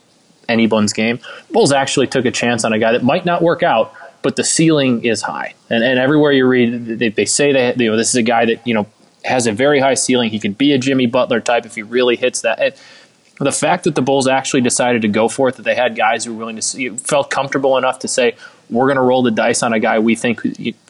anyone's 0.48 0.92
game. 0.92 1.20
Bulls 1.52 1.72
actually 1.72 2.08
took 2.08 2.24
a 2.24 2.32
chance 2.32 2.64
on 2.64 2.72
a 2.72 2.78
guy 2.78 2.92
that 2.92 3.04
might 3.04 3.24
not 3.24 3.42
work 3.42 3.62
out, 3.62 3.94
but 4.22 4.36
the 4.36 4.44
ceiling 4.44 5.04
is 5.04 5.22
high. 5.22 5.54
And, 5.68 5.82
and 5.82 5.98
everywhere 5.98 6.32
you 6.32 6.46
read, 6.46 6.98
they, 6.98 7.08
they 7.08 7.24
say 7.24 7.52
that 7.52 7.78
you 7.78 7.90
know 7.90 7.96
this 7.96 8.08
is 8.10 8.16
a 8.16 8.22
guy 8.22 8.46
that 8.46 8.66
you 8.66 8.74
know 8.74 8.86
has 9.24 9.46
a 9.46 9.52
very 9.52 9.80
high 9.80 9.94
ceiling. 9.94 10.30
He 10.30 10.38
can 10.38 10.52
be 10.52 10.72
a 10.72 10.78
Jimmy 10.78 11.06
Butler 11.06 11.40
type 11.40 11.66
if 11.66 11.74
he 11.74 11.82
really 11.82 12.16
hits 12.16 12.40
that. 12.42 12.58
And 12.60 12.74
the 13.38 13.52
fact 13.52 13.84
that 13.84 13.94
the 13.94 14.02
Bulls 14.02 14.26
actually 14.26 14.60
decided 14.60 15.02
to 15.02 15.08
go 15.08 15.28
for 15.28 15.48
it, 15.48 15.56
that 15.56 15.62
they 15.62 15.74
had 15.74 15.96
guys 15.96 16.24
who 16.24 16.32
were 16.32 16.38
willing 16.38 16.56
to 16.56 16.62
see, 16.62 16.88
felt 16.90 17.30
comfortable 17.30 17.76
enough 17.76 17.98
to 18.00 18.08
say, 18.08 18.34
we're 18.68 18.86
going 18.86 18.96
to 18.96 19.02
roll 19.02 19.22
the 19.22 19.30
dice 19.30 19.62
on 19.62 19.72
a 19.72 19.80
guy 19.80 19.98
we 19.98 20.14
think 20.14 20.40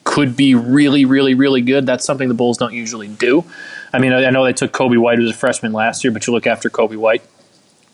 could 0.05 0.37
be 0.37 0.55
really, 0.55 1.05
really, 1.05 1.35
really 1.35 1.63
good. 1.63 1.87
That's 1.87 2.05
something 2.05 2.29
the 2.29 2.35
Bulls 2.35 2.59
don't 2.59 2.75
usually 2.75 3.09
do. 3.09 3.45
I 3.93 3.99
mean, 3.99 4.13
I 4.13 4.31
know 4.31 4.45
they 4.45 4.53
took 4.53 4.73
Coby 4.73 4.99
White, 4.99 5.19
was 5.19 5.31
a 5.31 5.35
freshman 5.35 5.73
last 5.73 6.05
year, 6.05 6.13
but 6.13 6.27
you 6.27 6.33
look 6.33 6.47
after 6.47 6.69
Coby 6.69 6.97
White, 6.97 7.23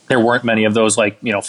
there 0.09 0.21
weren't 0.21 0.45
many 0.45 0.65
of 0.65 0.75
those 0.75 0.97
like 0.97 1.19
you 1.23 1.33
know 1.33 1.43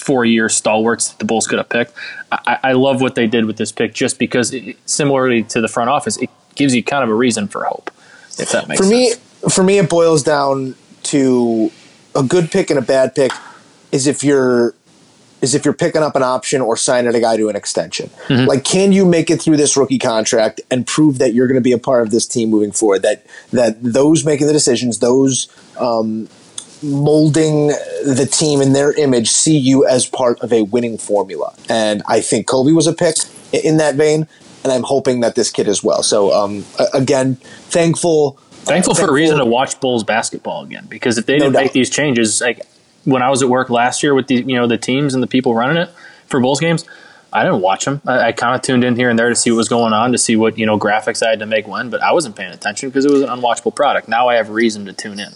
four 0.00 0.24
year 0.24 0.48
stalwarts 0.48 1.10
that 1.10 1.18
the 1.18 1.24
Bulls 1.24 1.46
could 1.46 1.58
have 1.58 1.68
picked. 1.68 1.92
I, 2.32 2.58
I 2.62 2.72
love 2.72 3.00
what 3.00 3.14
they 3.14 3.26
did 3.26 3.44
with 3.44 3.56
this 3.56 3.72
pick 3.72 3.94
just 3.94 4.18
because, 4.18 4.52
it, 4.52 4.76
similarly 4.86 5.42
to 5.44 5.60
the 5.60 5.68
front 5.68 5.90
office, 5.90 6.16
it 6.16 6.30
gives 6.54 6.74
you 6.74 6.82
kind 6.82 7.04
of 7.04 7.10
a 7.10 7.14
reason 7.14 7.48
for 7.48 7.64
hope. 7.64 7.90
If 8.38 8.50
that 8.52 8.68
makes 8.68 8.80
For 8.80 8.86
me, 8.86 9.14
for 9.50 9.62
me, 9.62 9.78
it 9.78 9.90
boils 9.90 10.22
down 10.22 10.74
to 11.04 11.70
a 12.14 12.22
good 12.22 12.50
pick 12.50 12.70
and 12.70 12.78
a 12.78 12.82
bad 12.82 13.14
pick 13.14 13.32
is 13.92 14.06
if 14.06 14.22
you're 14.24 14.74
is 15.40 15.54
if 15.54 15.64
you're 15.64 15.74
picking 15.74 16.02
up 16.02 16.16
an 16.16 16.22
option 16.22 16.60
or 16.60 16.76
signing 16.76 17.14
a 17.14 17.20
guy 17.20 17.36
to 17.36 17.48
an 17.48 17.56
extension. 17.56 18.10
Like, 18.46 18.62
can 18.62 18.92
you 18.92 19.06
make 19.06 19.30
it 19.30 19.40
through 19.40 19.56
this 19.56 19.76
rookie 19.76 19.98
contract 19.98 20.60
and 20.70 20.86
prove 20.86 21.18
that 21.18 21.32
you're 21.32 21.46
going 21.46 21.56
to 21.56 21.62
be 21.62 21.72
a 21.72 21.78
part 21.78 22.02
of 22.02 22.10
this 22.10 22.26
team 22.26 22.50
moving 22.50 22.72
forward? 22.72 23.02
That 23.02 23.26
that 23.52 23.82
those 23.82 24.24
making 24.24 24.48
the 24.48 24.52
decisions, 24.52 24.98
those 24.98 25.48
um, 25.78 26.28
molding 26.82 27.68
the 27.68 28.28
team 28.30 28.60
in 28.60 28.72
their 28.72 28.92
image 28.92 29.28
see 29.30 29.56
you 29.56 29.86
as 29.86 30.06
part 30.06 30.40
of 30.40 30.52
a 30.52 30.62
winning 30.62 30.98
formula. 30.98 31.54
And 31.68 32.02
I 32.06 32.20
think 32.20 32.46
Coby 32.46 32.74
was 32.74 32.86
a 32.86 32.92
pick 32.92 33.16
in 33.52 33.76
that 33.78 33.96
vein, 33.96 34.26
and 34.64 34.72
I'm 34.72 34.82
hoping 34.82 35.20
that 35.20 35.34
this 35.34 35.50
kid 35.50 35.68
as 35.68 35.82
well. 35.82 36.02
So 36.02 36.32
um, 36.32 36.64
again, 36.92 37.36
thankful. 37.36 38.38
Thankful 38.62 38.94
for 38.94 39.08
a 39.08 39.12
reason 39.12 39.38
to 39.38 39.44
watch 39.44 39.80
Bulls 39.80 40.04
basketball 40.04 40.64
again 40.64 40.86
because 40.88 41.16
if 41.16 41.26
they 41.26 41.38
didn't 41.38 41.54
no 41.54 41.60
make 41.60 41.72
these 41.72 41.88
changes, 41.88 42.42
like 42.42 42.60
when 43.04 43.22
I 43.22 43.30
was 43.30 43.42
at 43.42 43.48
work 43.48 43.70
last 43.70 44.02
year 44.02 44.14
with 44.14 44.26
the 44.26 44.36
you 44.36 44.54
know 44.56 44.66
the 44.66 44.76
teams 44.76 45.14
and 45.14 45.22
the 45.22 45.26
people 45.26 45.54
running 45.54 45.78
it 45.78 45.88
for 46.26 46.40
Bulls 46.40 46.60
games, 46.60 46.84
I 47.32 47.42
didn't 47.42 47.62
watch 47.62 47.86
them. 47.86 48.02
I, 48.06 48.28
I 48.28 48.32
kind 48.32 48.54
of 48.54 48.62
tuned 48.62 48.84
in 48.84 48.96
here 48.96 49.08
and 49.08 49.18
there 49.18 49.30
to 49.30 49.34
see 49.34 49.50
what 49.50 49.56
was 49.56 49.68
going 49.68 49.92
on, 49.92 50.12
to 50.12 50.18
see 50.18 50.36
what 50.36 50.58
you 50.58 50.66
know 50.66 50.78
graphics 50.78 51.26
I 51.26 51.30
had 51.30 51.38
to 51.38 51.46
make 51.46 51.66
when, 51.66 51.88
but 51.90 52.02
I 52.02 52.12
wasn't 52.12 52.36
paying 52.36 52.52
attention 52.52 52.90
because 52.90 53.04
it 53.04 53.10
was 53.10 53.22
an 53.22 53.28
unwatchable 53.28 53.74
product. 53.74 54.08
Now 54.08 54.28
I 54.28 54.36
have 54.36 54.50
reason 54.50 54.84
to 54.86 54.92
tune 54.92 55.18
in. 55.18 55.32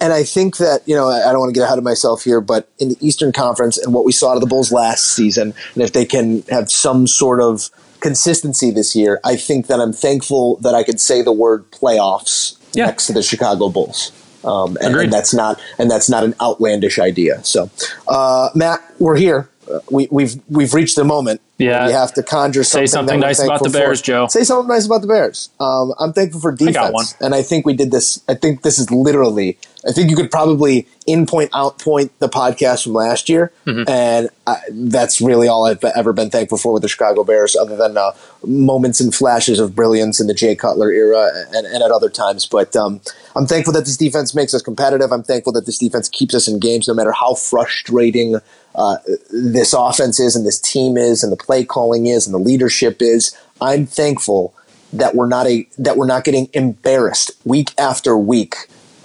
And 0.00 0.12
I 0.12 0.24
think 0.24 0.56
that, 0.56 0.80
you 0.86 0.94
know, 0.94 1.08
I 1.08 1.30
don't 1.30 1.40
want 1.40 1.54
to 1.54 1.58
get 1.58 1.64
ahead 1.64 1.78
of 1.78 1.84
myself 1.84 2.24
here, 2.24 2.40
but 2.40 2.68
in 2.78 2.90
the 2.90 2.96
Eastern 3.00 3.32
Conference 3.32 3.76
and 3.76 3.92
what 3.92 4.04
we 4.04 4.12
saw 4.12 4.34
to 4.34 4.40
the 4.40 4.46
Bulls 4.46 4.72
last 4.72 5.14
season, 5.14 5.54
and 5.74 5.82
if 5.82 5.92
they 5.92 6.06
can 6.06 6.42
have 6.48 6.70
some 6.70 7.06
sort 7.06 7.40
of 7.40 7.70
consistency 8.00 8.70
this 8.70 8.96
year, 8.96 9.20
I 9.24 9.36
think 9.36 9.66
that 9.66 9.78
I'm 9.78 9.92
thankful 9.92 10.56
that 10.56 10.74
I 10.74 10.84
could 10.84 11.00
say 11.00 11.22
the 11.22 11.32
word 11.32 11.70
playoffs 11.70 12.56
yeah. 12.72 12.86
next 12.86 13.08
to 13.08 13.12
the 13.12 13.22
Chicago 13.22 13.68
Bulls. 13.68 14.12
Um, 14.42 14.78
and, 14.80 14.96
and, 14.96 15.12
that's 15.12 15.34
not 15.34 15.60
and 15.78 15.90
that's 15.90 16.08
not 16.08 16.24
an 16.24 16.34
outlandish 16.40 16.98
idea. 16.98 17.44
So, 17.44 17.68
uh, 18.08 18.48
Matt, 18.54 18.80
we're 18.98 19.16
here. 19.16 19.50
Uh, 19.70 19.80
we, 19.90 20.08
we've 20.10 20.40
we've 20.48 20.72
reached 20.72 20.96
the 20.96 21.04
moment 21.04 21.42
yeah, 21.60 21.86
we 21.86 21.92
have 21.92 22.14
to 22.14 22.22
conjure 22.22 22.64
something. 22.64 22.86
Say 22.86 22.90
something 22.90 23.20
nice 23.20 23.42
about 23.42 23.62
the 23.62 23.68
Bears, 23.68 24.00
for. 24.00 24.06
Joe. 24.06 24.26
Say 24.28 24.44
something 24.44 24.68
nice 24.68 24.86
about 24.86 25.02
the 25.02 25.06
Bears. 25.06 25.50
Um, 25.60 25.92
I'm 25.98 26.12
thankful 26.12 26.40
for 26.40 26.52
defense, 26.52 27.14
I 27.20 27.24
and 27.24 27.34
I 27.34 27.42
think 27.42 27.66
we 27.66 27.74
did 27.74 27.90
this. 27.90 28.22
I 28.28 28.34
think 28.34 28.62
this 28.62 28.78
is 28.78 28.90
literally. 28.90 29.58
I 29.86 29.92
think 29.92 30.10
you 30.10 30.16
could 30.16 30.30
probably 30.30 30.86
in 31.06 31.26
point 31.26 31.50
out 31.54 31.78
point 31.78 32.12
the 32.18 32.28
podcast 32.28 32.84
from 32.84 32.92
last 32.92 33.28
year, 33.28 33.52
mm-hmm. 33.66 33.88
and 33.88 34.28
I, 34.46 34.58
that's 34.70 35.20
really 35.20 35.48
all 35.48 35.66
I've 35.66 35.82
ever 35.82 36.12
been 36.12 36.28
thankful 36.28 36.58
for 36.58 36.72
with 36.72 36.82
the 36.82 36.88
Chicago 36.88 37.24
Bears, 37.24 37.56
other 37.56 37.76
than 37.76 37.96
uh, 37.96 38.12
moments 38.44 39.00
and 39.00 39.14
flashes 39.14 39.58
of 39.58 39.74
brilliance 39.74 40.20
in 40.20 40.26
the 40.26 40.34
Jay 40.34 40.54
Cutler 40.54 40.90
era 40.90 41.30
and, 41.54 41.66
and 41.66 41.82
at 41.82 41.90
other 41.90 42.10
times. 42.10 42.44
But 42.44 42.76
um, 42.76 43.00
I'm 43.34 43.46
thankful 43.46 43.72
that 43.72 43.86
this 43.86 43.96
defense 43.96 44.34
makes 44.34 44.52
us 44.52 44.60
competitive. 44.60 45.12
I'm 45.12 45.22
thankful 45.22 45.52
that 45.54 45.64
this 45.64 45.78
defense 45.78 46.08
keeps 46.08 46.34
us 46.34 46.46
in 46.46 46.58
games, 46.58 46.86
no 46.86 46.94
matter 46.94 47.12
how 47.12 47.34
frustrating 47.34 48.36
uh, 48.74 48.96
this 49.30 49.72
offense 49.72 50.20
is 50.20 50.36
and 50.36 50.46
this 50.46 50.60
team 50.60 50.96
is 50.96 51.22
and 51.22 51.32
the 51.32 51.36
play 51.36 51.64
calling 51.64 52.06
is 52.06 52.26
and 52.26 52.34
the 52.34 52.38
leadership 52.38 53.00
is. 53.00 53.36
I'm 53.60 53.86
thankful 53.86 54.54
that 54.92 55.14
we're 55.14 55.28
not 55.28 55.46
a 55.46 55.66
that 55.78 55.96
we're 55.96 56.06
not 56.06 56.24
getting 56.24 56.48
embarrassed 56.52 57.32
week 57.44 57.72
after 57.78 58.16
week 58.16 58.56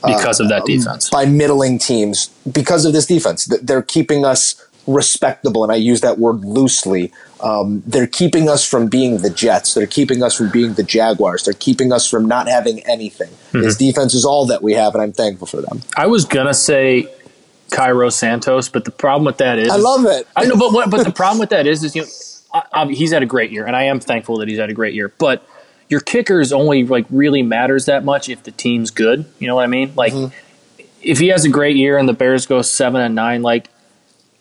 uh, 0.06 0.18
because 0.18 0.40
of 0.40 0.50
that 0.50 0.62
um, 0.62 0.68
defense 0.68 1.10
by 1.10 1.26
middling 1.26 1.80
teams 1.80 2.28
because 2.52 2.86
of 2.86 2.94
this 2.94 3.06
defense. 3.06 3.46
They're 3.62 3.82
keeping 3.82 4.26
us 4.26 4.62
respectable, 4.88 5.64
and 5.64 5.72
I 5.72 5.76
use 5.76 6.02
that 6.02 6.20
word 6.20 6.42
loosely. 6.46 7.12
Um, 7.42 7.84
they're 7.86 8.08
keeping 8.08 8.50
us 8.50 8.68
from 8.68 8.88
being 8.88 9.20
the 9.20 9.30
Jets. 9.30 9.74
They're 9.74 9.88
keeping 9.88 10.24
us 10.24 10.36
from 10.36 10.50
being 10.50 10.74
the 10.74 10.84
Jaguars. 10.84 11.44
They're 11.44 11.54
keeping 11.54 11.92
us 11.92 12.10
from 12.10 12.26
not 12.26 12.48
having 12.48 12.80
anything. 12.82 13.30
Mm-hmm. 13.30 13.62
This 13.62 13.78
defense 13.78 14.14
is 14.14 14.26
all 14.26 14.46
that 14.48 14.62
we 14.62 14.74
have, 14.74 14.94
and 14.94 15.02
I'm 15.02 15.14
thankful 15.14 15.48
for 15.48 15.62
them. 15.62 15.82
I 15.98 16.08
was 16.08 16.26
gonna 16.26 16.54
say 16.54 17.08
Cairo 17.72 18.10
Santos, 18.10 18.70
but 18.70 18.86
the 18.86 18.92
problem 18.92 19.26
with 19.26 19.38
that 19.38 19.60
is 19.60 19.70
I 19.70 19.78
love 19.78 20.06
it. 20.06 20.28
I 20.36 20.46
know, 20.46 20.58
but 20.58 20.72
what, 20.72 20.90
but 20.90 21.04
the 21.04 21.12
problem 21.12 21.40
with 21.40 21.50
that 21.50 21.68
is 21.68 21.84
is 21.84 21.96
you 21.96 22.04
know 22.04 22.08
I, 22.54 22.84
I, 22.84 22.88
he's 22.88 23.12
had 23.12 23.24
a 23.24 23.28
great 23.28 23.52
year, 23.52 23.66
and 23.66 23.76
I 23.76 23.84
am 23.84 24.00
thankful 24.00 24.38
that 24.38 24.48
he's 24.48 24.60
had 24.60 24.70
a 24.70 24.74
great 24.74 24.94
year. 24.94 25.12
But 25.18 25.48
your 25.90 26.00
kickers 26.00 26.52
only 26.52 26.84
like 26.86 27.06
really 27.10 27.44
matters 27.44 27.86
that 27.86 28.04
much 28.04 28.30
if 28.30 28.44
the 28.44 28.52
team's 28.52 28.92
good. 28.92 29.26
You 29.40 29.48
know 29.48 29.56
what 29.56 29.64
I 29.64 29.68
mean? 29.68 29.94
Like 29.96 30.14
mm-hmm. 30.14 30.84
if 31.02 31.20
he 31.20 31.28
has 31.28 31.46
a 31.46 31.50
great 31.50 31.76
year 31.76 31.98
and 31.98 32.08
the 32.10 32.14
Bears 32.14 32.46
go 32.46 32.62
seven 32.62 33.02
and 33.02 33.16
nine, 33.16 33.42
like 33.42 33.70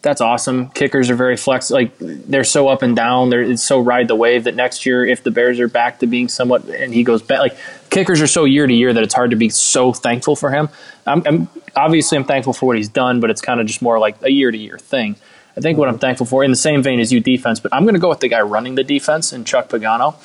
that's 0.03 0.21
awesome. 0.21 0.69
Kickers 0.71 1.09
are 1.09 1.15
very 1.15 1.37
flex, 1.37 1.71
like 1.71 1.93
they're 1.99 2.45
so 2.45 2.69
up 2.69 2.83
and 2.83 2.95
down. 2.95 3.31
They're 3.31 3.43
it's 3.43 3.63
so 3.63 3.81
ride 3.81 4.07
the 4.07 4.15
wave 4.15 4.45
that 4.45 4.55
next 4.55 4.85
year, 4.85 5.05
if 5.05 5.23
the 5.23 5.31
Bears 5.31 5.59
are 5.61 5.69
back 5.69 6.01
to 6.01 6.07
being 6.07 6.29
somewhat, 6.29 6.65
and 6.67 6.93
he 6.93 7.03
goes 7.03 7.23
back, 7.23 7.39
like 7.39 7.57
kickers 7.89 8.21
are 8.21 8.27
so 8.27 8.45
year 8.45 8.67
to 8.67 8.73
year 8.73 8.93
that 8.93 9.03
it's 9.03 9.15
hard 9.15 9.31
to 9.31 9.37
be 9.37 9.49
so 9.49 9.93
thankful 9.95 10.37
for 10.37 10.51
him. 10.51 10.69
I'm, 11.07 11.23
I'm 11.27 11.49
obviously 11.75 12.19
I'm 12.19 12.25
thankful 12.25 12.53
for 12.53 12.67
what 12.67 12.77
he's 12.77 12.89
done, 12.89 13.21
but 13.21 13.31
it's 13.31 13.41
kind 13.41 13.61
of 13.61 13.67
just 13.67 13.81
more 13.81 13.99
like 13.99 14.17
a 14.23 14.31
year 14.31 14.51
to 14.51 14.59
year 14.59 14.79
thing. 14.79 15.17
I 15.57 15.61
think 15.61 15.79
what 15.79 15.89
I'm 15.89 15.99
thankful 15.99 16.27
for, 16.27 16.45
in 16.45 16.51
the 16.51 16.57
same 16.57 16.83
vein 16.83 17.01
as 17.01 17.13
you 17.13 17.21
defense, 17.21 17.61
but 17.61 17.73
I'm 17.73 17.85
going 17.85 17.95
to 17.95 18.01
go 18.01 18.09
with 18.09 18.21
the 18.21 18.29
guy 18.29 18.41
running 18.41 18.75
the 18.75 18.85
defense 18.85 19.33
and 19.33 19.47
Chuck 19.47 19.69
Pagano 19.69 20.17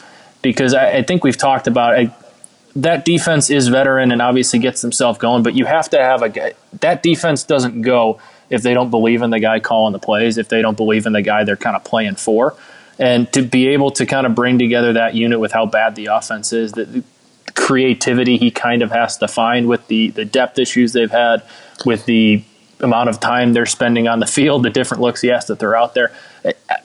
because 0.42 0.74
I, 0.74 0.98
I 0.98 1.04
think 1.04 1.24
we've 1.24 1.38
talked 1.38 1.68
about 1.68 1.96
I, 1.96 2.16
that 2.76 3.06
defense 3.06 3.50
is 3.50 3.68
veteran 3.68 4.12
and 4.12 4.22
obviously 4.22 4.60
gets 4.60 4.82
themselves 4.82 5.18
going, 5.20 5.44
but 5.44 5.54
you 5.54 5.66
have 5.66 5.90
to 5.90 5.98
have 5.98 6.22
a 6.22 6.30
guy. 6.30 6.54
That 6.82 7.04
defense 7.04 7.44
doesn't 7.44 7.82
go 7.82 8.20
if 8.50 8.62
they 8.62 8.74
don't 8.74 8.90
believe 8.90 9.22
in 9.22 9.30
the 9.30 9.40
guy 9.40 9.60
calling 9.60 9.94
the 9.94 10.00
plays, 10.00 10.38
if 10.38 10.50
they 10.50 10.62
don't 10.62 10.78
believe 10.78 11.06
in 11.06 11.14
the 11.14 11.22
guy 11.22 11.44
they're 11.44 11.56
kind 11.56 11.76
of 11.76 11.84
playing 11.84 12.16
for. 12.16 12.56
And 12.98 13.32
to 13.34 13.42
be 13.42 13.70
able 13.70 13.92
to 13.92 14.06
kind 14.06 14.26
of 14.26 14.36
bring 14.36 14.60
together 14.60 14.94
that 14.94 15.16
unit 15.16 15.40
with 15.40 15.52
how 15.52 15.66
bad 15.66 15.96
the 15.96 16.08
offense 16.08 16.52
is, 16.52 16.74
that 16.74 17.04
creativity 17.56 18.38
he 18.38 18.52
kind 18.52 18.82
of 18.82 18.92
has 18.92 19.18
to 19.18 19.28
find 19.28 19.68
with 19.68 19.88
the, 19.88 20.10
the 20.12 20.26
depth 20.26 20.60
issues 20.60 20.94
they've 20.94 21.12
had, 21.12 21.42
with 21.86 22.06
the 22.06 22.44
amount 22.82 23.10
of 23.10 23.20
time 23.20 23.54
they're 23.54 23.66
spending 23.66 24.08
on 24.08 24.20
the 24.20 24.26
field, 24.26 24.64
the 24.64 24.70
different 24.70 25.02
looks 25.02 25.22
he 25.22 25.30
has 25.30 25.46
to 25.46 25.56
throw 25.56 25.80
out 25.80 25.94
there. 25.94 26.12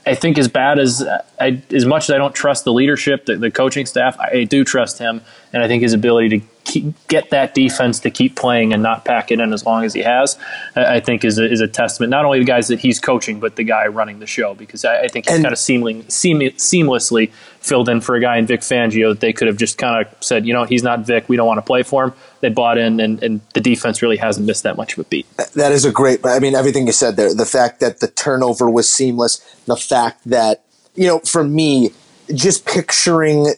I 0.06 0.14
think 0.14 0.38
as 0.38 0.48
bad 0.48 0.78
as 0.78 1.06
I, 1.40 1.62
as 1.70 1.86
much 1.86 2.04
as 2.04 2.14
I 2.14 2.18
don't 2.18 2.34
trust 2.34 2.64
the 2.64 2.72
leadership, 2.72 3.26
the, 3.26 3.36
the 3.36 3.50
coaching 3.50 3.86
staff, 3.86 4.18
I 4.18 4.44
do 4.44 4.64
trust 4.64 4.98
him, 4.98 5.22
and 5.52 5.62
I 5.62 5.68
think 5.68 5.82
his 5.82 5.92
ability 5.92 6.40
to 6.40 6.46
keep, 6.64 6.94
get 7.08 7.30
that 7.30 7.54
defense 7.54 8.00
to 8.00 8.10
keep 8.10 8.36
playing 8.36 8.72
and 8.72 8.82
not 8.82 9.04
pack 9.04 9.30
it 9.30 9.40
in 9.40 9.52
as 9.52 9.64
long 9.64 9.84
as 9.84 9.94
he 9.94 10.02
has, 10.02 10.38
I 10.74 11.00
think 11.00 11.24
is 11.24 11.38
a, 11.38 11.50
is 11.50 11.60
a 11.60 11.68
testament 11.68 12.10
not 12.10 12.24
only 12.24 12.38
the 12.38 12.44
guys 12.44 12.68
that 12.68 12.80
he's 12.80 13.00
coaching, 13.00 13.40
but 13.40 13.56
the 13.56 13.64
guy 13.64 13.86
running 13.86 14.18
the 14.18 14.26
show 14.26 14.54
because 14.54 14.84
I, 14.84 15.02
I 15.02 15.08
think 15.08 15.26
he's 15.26 15.34
and, 15.34 15.44
kind 15.44 15.52
of 15.52 15.58
seamlessly, 15.58 16.10
seam, 16.10 16.40
seamlessly 16.40 17.30
filled 17.60 17.88
in 17.88 18.00
for 18.00 18.14
a 18.14 18.20
guy 18.20 18.36
in 18.36 18.46
Vic 18.46 18.60
Fangio 18.60 19.12
that 19.12 19.20
they 19.20 19.32
could 19.32 19.48
have 19.48 19.56
just 19.56 19.78
kind 19.78 20.06
of 20.06 20.24
said, 20.24 20.46
you 20.46 20.52
know, 20.52 20.64
he's 20.64 20.82
not 20.82 21.00
Vic, 21.00 21.28
we 21.28 21.36
don't 21.36 21.46
want 21.46 21.58
to 21.58 21.62
play 21.62 21.82
for 21.82 22.04
him. 22.04 22.12
They 22.40 22.50
bought 22.50 22.76
in, 22.76 23.00
and, 23.00 23.22
and 23.22 23.40
the 23.54 23.60
defense 23.60 24.02
really 24.02 24.18
hasn't 24.18 24.46
missed 24.46 24.64
that 24.64 24.76
much 24.76 24.94
of 24.94 24.98
a 24.98 25.04
beat. 25.04 25.26
That 25.54 25.72
is 25.72 25.86
a 25.86 25.90
great. 25.90 26.26
I 26.26 26.40
mean, 26.40 26.54
everything 26.54 26.86
you 26.86 26.92
said 26.92 27.16
there. 27.16 27.34
The 27.34 27.46
fact 27.46 27.80
that 27.80 28.00
the 28.00 28.08
turnover 28.08 28.68
was 28.68 28.90
seamless, 28.90 29.38
the 29.64 29.76
fact 29.76 30.24
that 30.26 30.62
you 30.94 31.06
know, 31.06 31.20
for 31.20 31.42
me, 31.42 31.90
just 32.34 32.66
picturing 32.66 33.54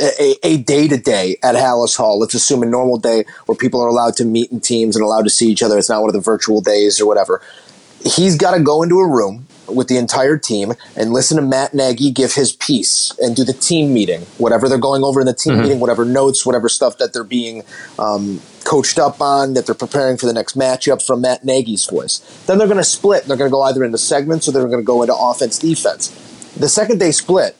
a 0.00 0.56
day 0.58 0.88
to 0.88 0.96
day 0.96 1.36
at 1.42 1.54
Halas 1.54 1.96
Hall. 1.96 2.18
Let's 2.18 2.34
assume 2.34 2.62
a 2.62 2.66
normal 2.66 2.98
day 2.98 3.24
where 3.46 3.56
people 3.56 3.80
are 3.80 3.88
allowed 3.88 4.16
to 4.16 4.24
meet 4.24 4.50
in 4.50 4.60
teams 4.60 4.96
and 4.96 5.04
allowed 5.04 5.22
to 5.22 5.30
see 5.30 5.48
each 5.48 5.62
other. 5.62 5.78
It's 5.78 5.88
not 5.88 6.00
one 6.00 6.10
of 6.10 6.14
the 6.14 6.20
virtual 6.20 6.60
days 6.60 7.00
or 7.00 7.06
whatever. 7.06 7.40
He's 8.04 8.36
got 8.36 8.56
to 8.56 8.60
go 8.60 8.82
into 8.82 8.98
a 8.98 9.08
room 9.08 9.46
with 9.68 9.88
the 9.88 9.96
entire 9.96 10.36
team 10.36 10.72
and 10.96 11.12
listen 11.12 11.36
to 11.36 11.42
Matt 11.42 11.74
Nagy 11.74 12.10
give 12.10 12.34
his 12.34 12.52
piece 12.52 13.16
and 13.18 13.36
do 13.36 13.44
the 13.44 13.52
team 13.52 13.94
meeting, 13.94 14.22
whatever 14.38 14.68
they're 14.68 14.78
going 14.78 15.04
over 15.04 15.20
in 15.20 15.26
the 15.26 15.34
team 15.34 15.54
mm-hmm. 15.54 15.62
meeting, 15.62 15.80
whatever 15.80 16.04
notes, 16.04 16.44
whatever 16.44 16.68
stuff 16.68 16.98
that 16.98 17.12
they're 17.12 17.24
being 17.24 17.62
um, 17.98 18.40
coached 18.64 18.98
up 18.98 19.20
on, 19.20 19.54
that 19.54 19.66
they're 19.66 19.74
preparing 19.74 20.16
for 20.16 20.26
the 20.26 20.32
next 20.32 20.56
matchup 20.56 21.04
from 21.04 21.20
Matt 21.20 21.44
Nagy's 21.44 21.84
voice. 21.84 22.18
Then 22.46 22.58
they're 22.58 22.66
going 22.66 22.78
to 22.78 22.84
split. 22.84 23.24
They're 23.24 23.36
going 23.36 23.50
to 23.50 23.54
go 23.54 23.62
either 23.62 23.84
into 23.84 23.98
segments 23.98 24.48
or 24.48 24.52
they're 24.52 24.66
going 24.66 24.78
to 24.78 24.84
go 24.84 25.02
into 25.02 25.14
offense 25.14 25.58
defense. 25.58 26.08
The 26.56 26.68
second 26.68 26.98
they 26.98 27.12
split, 27.12 27.56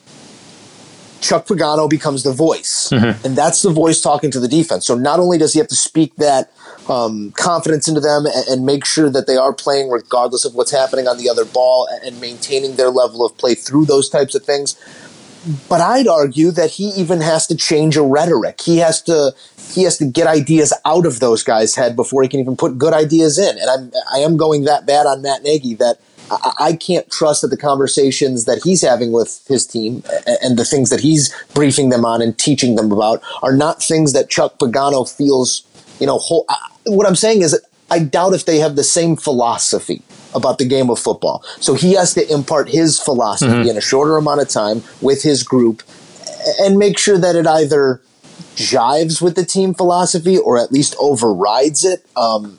Chuck 1.23 1.47
Pagano 1.47 1.89
becomes 1.89 2.25
the 2.25 2.33
voice, 2.33 2.91
mm-hmm. 2.91 3.25
and 3.25 3.37
that's 3.37 3.63
the 3.63 3.71
voice 3.71 4.03
talking 4.03 4.31
to 4.33 4.41
the 4.41 4.49
defense. 4.49 4.87
So 4.87 4.97
not 4.97 5.21
only 5.21 5.39
does 5.39 5.53
he 5.53 5.61
have 5.61 5.69
to 5.69 5.77
speak 5.77 6.17
that 6.17 6.51
um, 6.89 7.33
confidence 7.33 7.89
into 7.89 8.01
them 8.01 8.27
and, 8.27 8.49
and, 8.49 8.67
make 8.67 8.85
sure 8.85 9.09
that 9.09 9.29
they 9.29 9.37
are 9.37 9.53
playing 9.53 9.89
regardless 9.89 10.45
of 10.45 10.55
what's 10.55 10.73
happening 10.73 11.07
on 11.07 11.17
the 11.17 11.31
other 11.31 11.45
ball 11.45 11.89
and 12.05 12.21
maintaining 12.21 12.75
their 12.75 12.91
level 12.91 13.25
of 13.25 13.39
play 13.39 13.55
through 13.55 13.85
those 13.85 14.09
types 14.09 14.35
of 14.35 14.45
things, 14.45 14.77
but 15.69 15.81
I'd 15.81 16.09
argue 16.09 16.51
that 16.53 16.73
he 16.73 16.89
even 16.91 17.21
has 17.21 17.47
to 17.49 17.57
change 17.57 17.97
a 17.97 18.03
rhetoric. 18.03 18.61
He 18.61 18.79
has 18.79 19.03
to 19.03 19.35
he 19.73 19.85
has 19.85 19.97
to 19.99 20.05
get 20.05 20.27
ideas 20.27 20.73
out 20.85 21.07
of 21.07 21.21
those 21.21 21.43
guys' 21.43 21.75
head 21.75 21.97
before 21.97 22.23
he 22.23 22.29
can 22.29 22.41
even 22.41 22.57
put 22.57 22.79
good 22.79 22.93
ideas 22.93 23.39
in. 23.39 23.59
And 23.59 23.71
I'm 23.71 23.93
I 24.13 24.19
am 24.19 24.37
going 24.37 24.65
that 24.65 24.87
bad 24.87 25.07
on 25.07 25.23
Matt 25.23 25.43
Nagy 25.43 25.75
that 25.75 25.99
I 26.59 26.77
can't 26.81 27.11
trust 27.11 27.43
that 27.43 27.49
the 27.49 27.57
conversations 27.57 28.45
that 28.47 28.63
he's 28.63 28.83
having 28.83 29.13
with 29.13 29.45
his 29.49 29.67
team 29.67 30.03
and 30.43 30.59
the 30.59 30.65
things 30.65 30.91
that 30.91 31.01
he's 31.01 31.35
briefing 31.55 31.91
them 31.91 32.05
on 32.05 32.23
and 32.23 32.37
teaching 32.39 32.77
them 32.77 32.91
about 32.91 33.23
are 33.43 33.55
not 33.55 33.83
things 33.83 34.13
that 34.13 34.31
Chuck 34.31 34.59
Pagano 34.59 35.09
feels, 35.09 35.65
you 36.01 36.07
know, 36.07 36.19
whole, 36.19 36.47
what 36.87 37.07
I'm 37.07 37.17
saying 37.17 37.43
is 37.43 37.53
that 37.53 37.63
I 37.91 37.99
doubt 37.99 38.33
if 38.33 38.47
they 38.47 38.59
have 38.59 38.77
the 38.77 38.85
same 38.85 39.17
philosophy 39.17 40.03
about 40.35 40.59
the 40.59 40.65
game 40.65 40.89
of 40.89 40.99
football. 40.99 41.45
So 41.61 41.75
he 41.75 41.93
has 41.95 42.15
to 42.15 42.33
impart 42.33 42.69
his 42.69 42.99
philosophy 42.99 43.53
mm-hmm. 43.53 43.69
in 43.69 43.77
a 43.77 43.83
shorter 43.83 44.17
amount 44.17 44.41
of 44.41 44.49
time 44.49 44.83
with 45.03 45.23
his 45.23 45.43
group 45.43 45.83
and 46.61 46.79
make 46.79 46.99
sure 46.99 47.19
that 47.19 47.37
it 47.37 47.47
either 47.47 48.01
jives 48.57 49.21
with 49.23 49.35
the 49.35 49.45
team 49.45 49.75
philosophy 49.75 50.37
or 50.39 50.59
at 50.59 50.71
least 50.73 50.95
overrides 51.01 51.85
it. 51.85 52.05
Um, 52.17 52.59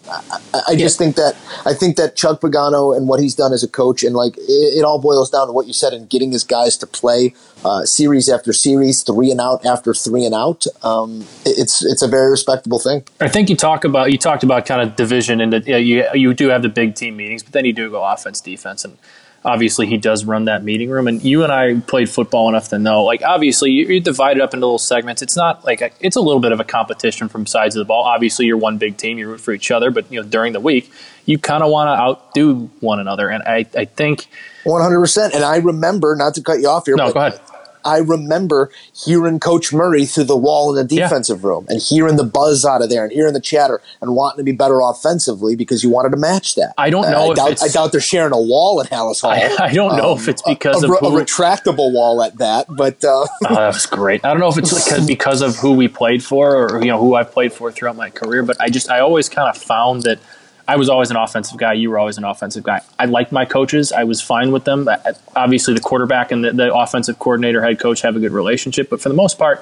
I, 0.53 0.61
I 0.69 0.75
just 0.75 0.97
think 0.97 1.15
that 1.15 1.35
I 1.65 1.73
think 1.73 1.97
that 1.97 2.15
Chuck 2.15 2.41
Pagano 2.41 2.95
and 2.95 3.07
what 3.07 3.19
he's 3.19 3.35
done 3.35 3.53
as 3.53 3.63
a 3.63 3.67
coach 3.67 4.03
and 4.03 4.15
like 4.15 4.37
it, 4.37 4.41
it 4.79 4.83
all 4.83 4.99
boils 4.99 5.29
down 5.29 5.47
to 5.47 5.53
what 5.53 5.67
you 5.67 5.73
said 5.73 5.93
and 5.93 6.09
getting 6.09 6.31
his 6.31 6.43
guys 6.43 6.77
to 6.77 6.87
play 6.87 7.33
uh, 7.63 7.85
series 7.85 8.27
after 8.29 8.51
series, 8.53 9.03
three 9.03 9.31
and 9.31 9.39
out 9.39 9.65
after 9.65 9.93
three 9.93 10.25
and 10.25 10.33
out. 10.35 10.65
Um, 10.83 11.21
it- 11.45 11.53
it's 11.63 11.85
it's 11.85 12.01
a 12.01 12.07
very 12.07 12.31
respectable 12.31 12.79
thing. 12.79 13.03
I 13.21 13.29
think 13.29 13.49
you 13.49 13.55
talk 13.55 13.85
about 13.85 14.11
you 14.11 14.17
talked 14.17 14.43
about 14.43 14.65
kind 14.65 14.81
of 14.81 14.95
division 14.95 15.39
and 15.39 15.53
that 15.53 15.67
yeah, 15.67 15.77
you 15.77 16.03
you 16.13 16.33
do 16.33 16.49
have 16.49 16.61
the 16.63 16.69
big 16.69 16.95
team 16.95 17.15
meetings, 17.17 17.43
but 17.43 17.53
then 17.53 17.65
you 17.65 17.73
do 17.73 17.89
go 17.89 18.03
offense 18.03 18.41
defense 18.41 18.83
and 18.83 18.97
obviously 19.45 19.85
he 19.87 19.97
does 19.97 20.23
run 20.25 20.45
that 20.45 20.63
meeting 20.63 20.89
room 20.89 21.07
and 21.07 21.21
you 21.23 21.43
and 21.43 21.51
I 21.51 21.79
played 21.81 22.09
football 22.09 22.47
enough 22.49 22.69
to 22.69 22.79
know 22.79 23.03
like 23.03 23.21
obviously 23.23 23.71
you- 23.71 23.85
you're 23.87 23.99
divided 23.99 24.41
up 24.41 24.53
into 24.53 24.65
little 24.65 24.79
segments. 24.79 25.21
It's 25.21 25.35
not 25.35 25.65
like 25.65 25.81
a, 25.81 25.89
it's 25.99 26.15
a 26.15 26.21
little 26.21 26.39
bit 26.39 26.51
of 26.53 26.59
a 26.59 26.63
competition 26.63 27.27
from 27.29 27.45
sides 27.45 27.75
of 27.75 27.79
the 27.81 27.85
ball. 27.85 28.03
Obviously 28.03 28.45
you're 28.45 28.57
one 28.57 28.77
big 28.77 28.95
team, 28.97 29.17
you 29.17 29.27
root 29.29 29.41
for 29.41 29.51
each 29.51 29.69
other, 29.71 29.91
but 29.91 30.09
you 30.11 30.21
know 30.21 30.27
during 30.27 30.53
the 30.53 30.59
week 30.61 30.91
you 31.25 31.37
kind 31.37 31.61
of 31.63 31.69
want 31.69 31.87
to 31.87 31.93
outdo 31.99 32.69
one 32.79 32.99
another 32.99 33.29
and 33.29 33.43
I 33.43 33.65
I 33.77 33.85
think 33.85 34.27
One 34.63 34.81
hundred 34.81 34.99
percent. 35.01 35.33
And 35.33 35.43
I 35.43 35.57
remember 35.57 36.15
not 36.15 36.35
to 36.35 36.41
cut 36.41 36.59
you 36.61 36.69
off 36.69 36.85
here. 36.85 36.95
no 36.95 37.07
but 37.07 37.13
go 37.13 37.19
ahead. 37.19 37.39
I 37.85 37.97
remember 37.97 38.71
hearing 38.93 39.39
Coach 39.39 39.73
Murray 39.73 40.05
through 40.05 40.25
the 40.25 40.37
wall 40.37 40.75
in 40.77 40.87
the 40.87 40.95
Yeah. 40.95 41.03
defensive 41.07 41.43
room 41.43 41.65
and 41.69 41.81
hearing 41.81 42.15
the 42.15 42.23
buzz 42.23 42.65
out 42.65 42.81
of 42.81 42.89
there 42.89 43.03
and 43.03 43.11
hearing 43.11 43.33
the 43.33 43.39
chatter 43.41 43.81
and 44.01 44.15
wanting 44.15 44.37
to 44.37 44.43
be 44.43 44.51
better 44.51 44.79
offensively 44.79 45.55
because 45.55 45.83
you 45.83 45.89
wanted 45.89 46.09
to 46.11 46.17
match 46.17 46.55
that. 46.55 46.73
I 46.77 46.89
don't 46.89 47.09
know 47.11 47.27
I 47.27 47.31
if 47.31 47.35
doubt, 47.35 47.63
I 47.63 47.67
doubt 47.67 47.91
they're 47.91 48.01
sharing 48.01 48.33
a 48.33 48.41
wall 48.41 48.81
at 48.81 48.89
Halas 48.89 49.21
Hall. 49.21 49.31
I, 49.31 49.55
I 49.59 49.73
don't 49.73 49.97
know 49.97 50.15
if 50.15 50.27
it's 50.27 50.41
because 50.41 50.83
a, 50.83 50.85
of 50.85 50.91
re- 50.91 50.97
a 51.01 51.23
retractable 51.25 51.91
wall 51.93 52.21
at 52.23 52.37
that, 52.37 52.67
but 52.69 53.03
uh, 53.03 53.25
Oh, 53.45 53.55
that 53.55 53.67
was 53.73 53.85
great. 53.85 54.23
I 54.25 54.29
don't 54.29 54.39
know 54.39 54.49
if 54.49 54.57
it's 54.57 54.73
because, 54.83 55.05
because 55.15 55.41
of 55.41 55.55
who 55.57 55.73
we 55.73 55.87
played 55.87 56.23
for 56.23 56.55
or 56.55 56.79
you 56.81 56.87
know 56.87 56.99
who 56.99 57.15
I've 57.15 57.31
played 57.31 57.53
for 57.53 57.71
throughout 57.71 57.95
my 57.95 58.09
career, 58.09 58.43
but 58.43 58.55
I 58.61 58.69
just 58.69 58.89
I 58.89 58.99
always 58.99 59.29
kind 59.29 59.49
of 59.49 59.61
found 59.61 60.03
that 60.03 60.19
I 60.67 60.77
was 60.77 60.87
always 60.89 61.11
an 61.11 61.17
offensive 61.17 61.57
guy. 61.57 61.73
You 61.73 61.89
were 61.89 61.99
always 61.99 62.17
an 62.17 62.23
offensive 62.23 62.63
guy. 62.63 62.81
I 62.97 63.05
liked 63.05 63.31
my 63.31 63.43
coaches. 63.45 63.91
I 63.91 64.05
was 64.05 64.21
fine 64.21 64.51
with 64.51 64.63
them. 64.63 64.87
I- 64.87 64.99
Obviously, 65.35 65.73
the 65.73 65.81
quarterback 65.81 66.31
and 66.31 66.43
the, 66.43 66.53
the 66.53 66.73
offensive 66.73 67.19
coordinator, 67.19 67.61
head 67.61 67.79
coach 67.79 68.01
have 68.01 68.15
a 68.15 68.19
good 68.19 68.31
relationship, 68.31 68.89
but 68.89 69.01
for 69.01 69.09
the 69.09 69.15
most 69.15 69.37
part, 69.37 69.61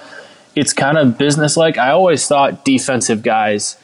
it's 0.55 0.73
kind 0.73 0.97
of 0.97 1.17
business 1.17 1.57
like. 1.57 1.77
I 1.77 1.91
always 1.91 2.27
thought 2.27 2.63
defensive 2.65 3.23
guys 3.23 3.77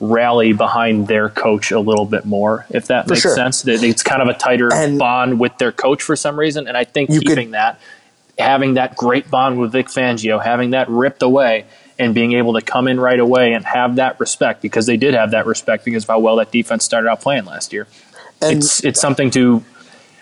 rally 0.00 0.52
behind 0.52 1.08
their 1.08 1.28
coach 1.28 1.70
a 1.72 1.80
little 1.80 2.04
bit 2.04 2.24
more, 2.24 2.66
if 2.70 2.86
that 2.88 3.08
makes 3.08 3.22
sure. 3.22 3.34
sense. 3.34 3.66
It's 3.66 4.02
kind 4.02 4.20
of 4.22 4.28
a 4.28 4.34
tighter 4.34 4.68
And- 4.72 4.98
bond 4.98 5.40
with 5.40 5.56
their 5.58 5.72
coach 5.72 6.02
for 6.02 6.16
some 6.16 6.38
reason, 6.38 6.68
and 6.68 6.76
I 6.76 6.84
think 6.84 7.08
You 7.10 7.20
could- 7.20 7.28
keeping 7.28 7.50
that 7.52 7.80
having 8.38 8.74
that 8.74 8.96
great 8.96 9.30
bond 9.30 9.58
with 9.58 9.72
Vic 9.72 9.88
Fangio, 9.88 10.42
having 10.42 10.70
that 10.70 10.88
ripped 10.88 11.22
away, 11.22 11.66
and 11.98 12.14
being 12.14 12.32
able 12.32 12.54
to 12.54 12.62
come 12.62 12.86
in 12.86 13.00
right 13.00 13.18
away 13.18 13.52
and 13.52 13.64
have 13.64 13.96
that 13.96 14.18
respect 14.20 14.62
because 14.62 14.86
they 14.86 14.96
did 14.96 15.14
have 15.14 15.32
that 15.32 15.46
respect 15.46 15.84
because 15.84 16.04
of 16.04 16.08
how 16.08 16.18
well 16.20 16.36
that 16.36 16.52
defense 16.52 16.84
started 16.84 17.08
out 17.08 17.20
playing 17.20 17.44
last 17.44 17.72
year. 17.72 17.86
and 18.40 18.58
It's 18.58 18.84
it's 18.84 19.00
something 19.00 19.30
to 19.32 19.64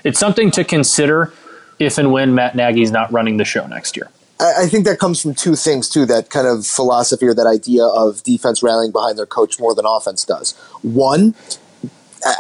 it's 0.03 0.19
something 0.19 0.51
to 0.53 0.65
consider 0.65 1.33
if 1.79 1.99
and 1.99 2.13
when 2.13 2.35
Matt 2.35 2.55
Nagy's 2.55 2.91
not 2.91 3.13
running 3.13 3.37
the 3.37 3.45
show 3.45 3.67
next 3.67 3.97
year. 3.97 4.09
I, 4.41 4.63
I 4.63 4.67
think 4.67 4.87
that 4.87 4.99
comes 4.99 5.21
from 5.21 5.35
two 5.35 5.55
things 5.55 5.89
too. 5.89 6.07
That 6.07 6.31
kind 6.31 6.47
of 6.47 6.67
philosophy 6.67 7.27
or 7.27 7.35
that 7.35 7.47
idea 7.47 7.85
of 7.85 8.23
defense 8.23 8.63
rallying 8.63 8.93
behind 8.93 9.19
their 9.19 9.27
coach 9.27 9.61
more 9.61 9.75
than 9.75 9.85
offense 9.87 10.25
does. 10.25 10.53
One, 10.83 11.35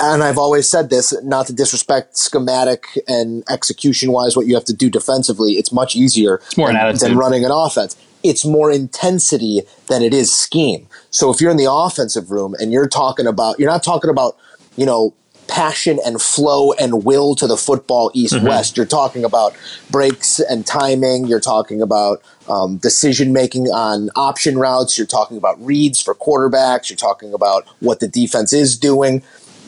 and 0.00 0.22
I've 0.22 0.38
always 0.38 0.68
said 0.68 0.90
this, 0.90 1.14
not 1.22 1.46
to 1.46 1.52
disrespect 1.52 2.16
schematic 2.16 2.86
and 3.06 3.44
execution 3.48 4.12
wise 4.12 4.36
what 4.36 4.46
you 4.46 4.54
have 4.54 4.64
to 4.66 4.74
do 4.74 4.90
defensively. 4.90 5.52
It's 5.52 5.72
much 5.72 5.94
easier 5.96 6.36
it's 6.36 6.56
more 6.56 6.70
an 6.70 6.76
than, 6.76 6.96
than 6.96 7.16
running 7.18 7.44
an 7.44 7.50
offense. 7.52 7.96
It's 8.22 8.44
more 8.44 8.70
intensity 8.70 9.62
than 9.88 10.02
it 10.02 10.12
is 10.12 10.34
scheme. 10.34 10.88
So 11.10 11.30
if 11.30 11.40
you're 11.40 11.50
in 11.50 11.56
the 11.56 11.70
offensive 11.70 12.30
room 12.30 12.54
and 12.58 12.72
you're 12.72 12.88
talking 12.88 13.26
about, 13.26 13.58
you're 13.58 13.70
not 13.70 13.84
talking 13.84 14.10
about, 14.10 14.36
you 14.76 14.86
know, 14.86 15.14
passion 15.48 16.00
and 16.04 16.20
flow 16.20 16.72
and 16.72 17.04
will 17.04 17.36
to 17.36 17.46
the 17.46 17.56
football 17.56 18.10
east 18.14 18.34
Mm-hmm. 18.34 18.46
west. 18.48 18.76
You're 18.76 18.84
talking 18.84 19.24
about 19.24 19.54
breaks 19.90 20.40
and 20.40 20.66
timing. 20.66 21.26
You're 21.26 21.38
talking 21.38 21.80
about 21.80 22.20
um, 22.48 22.78
decision 22.78 23.32
making 23.32 23.66
on 23.68 24.10
option 24.16 24.58
routes. 24.58 24.98
You're 24.98 25.06
talking 25.06 25.36
about 25.36 25.64
reads 25.64 26.02
for 26.02 26.14
quarterbacks. 26.16 26.90
You're 26.90 26.96
talking 26.96 27.32
about 27.32 27.64
what 27.78 28.00
the 28.00 28.08
defense 28.08 28.52
is 28.52 28.76
doing. 28.76 29.22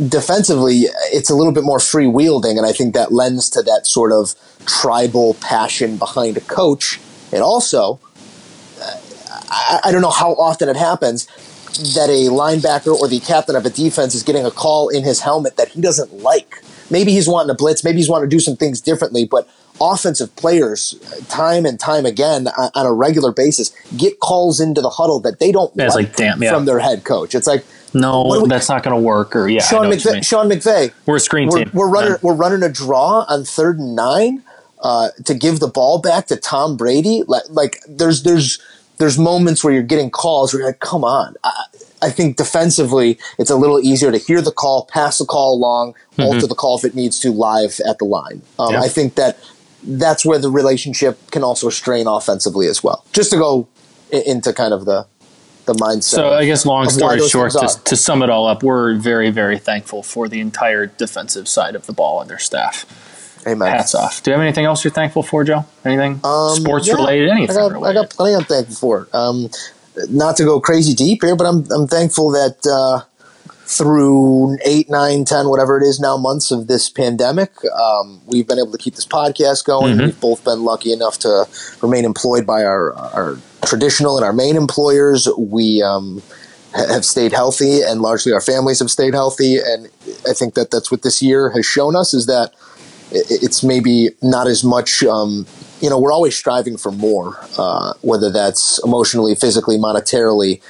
Defensively, 0.07 0.85
it's 1.13 1.29
a 1.29 1.35
little 1.35 1.53
bit 1.53 1.65
more 1.65 1.81
free 1.81 2.07
wielding, 2.07 2.57
and 2.57 2.65
I 2.65 2.73
think 2.73 2.95
that 2.95 3.11
lends 3.11 3.51
to 3.51 3.63
that 3.63 3.87
sort 3.87 4.13
of 4.13 4.37
tribal 4.65 5.35
passion 5.35 5.97
behind 5.97 6.37
a 6.37 6.41
coach. 6.41 7.01
It 7.33 7.41
also, 7.41 7.99
I, 9.51 9.81
I 9.85 9.93
don't 9.93 10.03
know 10.03 10.11
how 10.11 10.33
often 10.35 10.69
it 10.69 10.77
happens 10.77 11.27
that 11.95 12.09
a 12.09 12.31
linebacker 12.31 12.95
or 12.95 13.09
the 13.09 13.21
captain 13.21 13.57
of 13.57 13.67
a 13.67 13.71
defense 13.71 14.15
is 14.15 14.23
getting 14.23 14.45
a 14.45 14.51
call 14.51 14.89
in 14.89 15.03
his 15.03 15.21
helmet 15.21 15.57
that 15.57 15.69
he 15.69 15.81
doesn't 15.81 16.13
like. 16.23 16.63
Maybe 16.91 17.13
he's 17.13 17.29
wanting 17.29 17.49
to 17.49 17.55
blitz, 17.55 17.83
maybe 17.83 17.99
he's 17.99 18.09
wanting 18.09 18.31
to 18.31 18.37
do 18.37 18.41
some 18.41 18.57
things 18.57 18.81
differently, 18.81 19.25
but 19.25 19.49
offensive 19.81 20.35
players, 20.37 20.95
time 21.29 21.65
and 21.67 21.79
time 21.79 22.07
again, 22.07 22.49
on 22.49 22.87
a 22.87 22.93
regular 22.93 23.33
basis, 23.33 23.71
get 23.97 24.21
calls 24.21 24.61
into 24.61 24.81
the 24.81 24.91
huddle 24.91 25.21
that 25.21 25.39
they 25.39 25.53
don't 25.53 25.73
Yeah, 25.75 25.87
it's 25.87 25.95
like, 25.95 26.17
damn, 26.17 26.43
yeah. 26.43 26.53
from 26.53 26.65
their 26.65 26.79
head 26.79 27.05
coach. 27.05 27.35
It's 27.35 27.47
like 27.47 27.65
No, 27.95 28.25
we- 28.43 28.49
that's 28.49 28.69
not 28.69 28.83
going 28.83 28.95
to 28.97 29.01
work. 29.03 29.35
Or 29.37 29.49
yeah, 29.49 29.63
Sean 29.63 29.85
know 29.85 29.89
what 29.91 30.05
you 30.05 30.11
mean. 30.13 30.21
McVay. 30.21 30.27
Sean 30.27 30.49
McVay. 30.49 30.93
We're 31.07 31.17
a 31.17 31.21
screen 31.21 31.49
We're, 31.49 31.65
team. 31.65 31.71
we're 31.75 31.89
running. 31.89 32.11
man. 32.13 32.19
We're 32.23 32.35
running 32.35 32.63
a 32.63 32.69
draw 32.69 33.25
on 33.29 33.45
third 33.45 33.79
and 33.79 33.95
nine 33.97 34.43
uh, 34.81 35.09
to 35.25 35.35
give 35.35 35.61
the 35.61 35.69
ball 35.69 35.99
back 36.01 36.27
to 36.29 36.37
Tom 36.37 36.77
Brady. 36.77 37.23
Like, 37.27 37.45
like 37.51 37.81
there's 37.89 38.23
there's 38.23 38.59
there's 38.99 39.19
moments 39.19 39.63
where 39.65 39.73
you're 39.73 39.83
getting 39.83 40.11
calls 40.11 40.53
where 40.53 40.61
you're 40.61 40.69
like, 40.71 40.81
come 40.81 41.05
on. 41.05 41.35
I, 41.45 41.65
I 42.01 42.11
think 42.11 42.37
defensively, 42.37 43.19
it's 43.39 43.51
a 43.51 43.57
little 43.57 43.81
easier 43.81 44.13
to 44.13 44.19
hear 44.19 44.41
the 44.41 44.53
call, 44.53 44.85
pass 44.87 45.19
the 45.19 45.25
call 45.25 45.55
along, 45.55 45.95
alter 46.19 46.47
the 46.47 46.55
call 46.55 46.79
if 46.79 46.85
it 46.85 46.95
needs 46.95 47.19
to 47.21 47.33
live 47.33 47.81
at 47.89 47.99
the 47.99 48.05
line. 48.05 48.43
Um, 48.59 48.67
Mm-hmm. 48.69 48.73
Yeah. 48.75 48.81
I 48.83 48.89
think 48.89 49.15
that 49.17 49.37
that's 49.89 50.25
where 50.25 50.39
the 50.39 50.51
relationship 50.51 51.31
can 51.31 51.43
also 51.43 51.71
strain 51.71 52.07
offensively 52.07 52.67
as 52.69 52.85
well. 52.85 53.05
Just 53.13 53.31
to 53.31 53.37
go 53.39 53.69
i- 54.13 54.23
into 54.27 54.53
kind 54.53 54.73
of 54.75 54.85
the 54.85 55.07
the 55.67 55.75
mindset. 55.75 56.03
So 56.05 56.33
I 56.33 56.47
guess 56.47 56.65
long 56.65 56.89
story 56.89 57.21
short, 57.29 57.53
to, 57.53 57.69
to 57.85 57.97
sum 57.97 58.23
it 58.23 58.31
all 58.31 58.47
up, 58.47 58.63
we're 58.63 58.95
very, 58.95 59.31
very 59.31 59.59
thankful 59.59 60.03
for 60.03 60.27
the 60.27 60.41
entire 60.41 60.87
defensive 60.87 61.47
side 61.47 61.75
of 61.75 61.85
the 61.87 61.93
ball 61.93 62.23
and 62.23 62.31
their 62.31 62.39
staff. 62.39 62.87
Amen. 63.47 63.71
Hats 63.71 63.95
off. 63.95 64.23
Do 64.23 64.31
you 64.31 64.33
have 64.37 64.43
anything 64.43 64.65
else 64.65 64.83
you're 64.83 64.91
thankful 64.93 65.23
for, 65.23 65.45
Joe? 65.45 65.67
Anything 65.85 66.21
Um, 66.25 66.57
sports 66.57 66.87
yeah, 66.87 66.95
related? 66.95 67.29
Anything 67.31 67.57
I 67.57 67.61
got, 67.61 67.73
related? 67.73 67.99
I 67.99 68.03
got 68.03 68.11
plenty 68.11 68.35
I'm 68.37 68.45
thankful 68.45 68.75
for. 68.77 69.09
Um, 69.13 69.51
not 70.11 70.37
to 70.39 70.45
go 70.45 70.59
crazy 70.61 70.95
deep 70.95 71.23
here, 71.23 71.37
but 71.37 71.45
I'm 71.47 71.71
I'm 71.71 71.87
thankful 71.87 72.31
that 72.33 72.57
uh, 72.67 73.05
through 73.69 74.57
eight, 74.65 74.89
nine, 74.89 75.27
ten, 75.27 75.49
whatever 75.49 75.79
it 75.79 75.85
is 75.85 76.01
now, 76.01 76.17
months 76.17 76.51
of 76.51 76.69
this 76.69 76.89
pandemic, 76.89 77.53
um, 77.67 78.19
we've 78.27 78.49
been 78.49 78.59
able 78.59 78.73
to 78.73 78.79
keep 78.79 78.95
this 78.95 79.07
podcast 79.07 79.67
going. 79.67 79.97
Mm-hmm. 79.97 80.07
We've 80.07 80.21
both 80.21 80.43
been 80.43 80.65
lucky 80.65 80.91
enough 80.91 81.19
to 81.19 81.47
remain 81.83 82.07
employed 82.07 82.47
by 82.47 82.65
our 82.65 82.95
our 82.95 83.39
traditional 83.67 84.17
and 84.17 84.25
our 84.25 84.33
main 84.33 84.57
employers. 84.57 85.29
We 85.37 85.83
um, 85.83 86.23
ha- 86.75 86.89
have 86.89 87.05
stayed 87.05 87.33
healthy, 87.33 87.83
and 87.83 88.01
largely 88.01 88.33
our 88.33 88.41
families 88.41 88.79
have 88.79 88.91
stayed 88.91 89.13
healthy. 89.13 89.59
And 89.59 89.91
I 90.27 90.33
think 90.33 90.55
that 90.55 90.71
that's 90.71 90.91
what 90.91 91.03
this 91.03 91.21
year 91.21 91.51
has 91.51 91.67
shown 91.67 91.95
us 91.95 92.15
is 92.15 92.25
that 92.25 92.55
it's 93.11 93.63
maybe 93.63 94.09
not 94.23 94.47
as 94.47 94.65
much. 94.65 95.03
Um, 95.03 95.47
you 95.81 95.91
know, 95.91 95.99
we're 95.99 96.13
always 96.13 96.35
striving 96.35 96.79
for 96.79 96.91
more, 96.91 97.39
uh, 97.59 97.93
whether 98.01 98.31
that's 98.31 98.81
emotionally, 98.83 99.35
physically, 99.35 99.77
monetarily. 99.77 100.63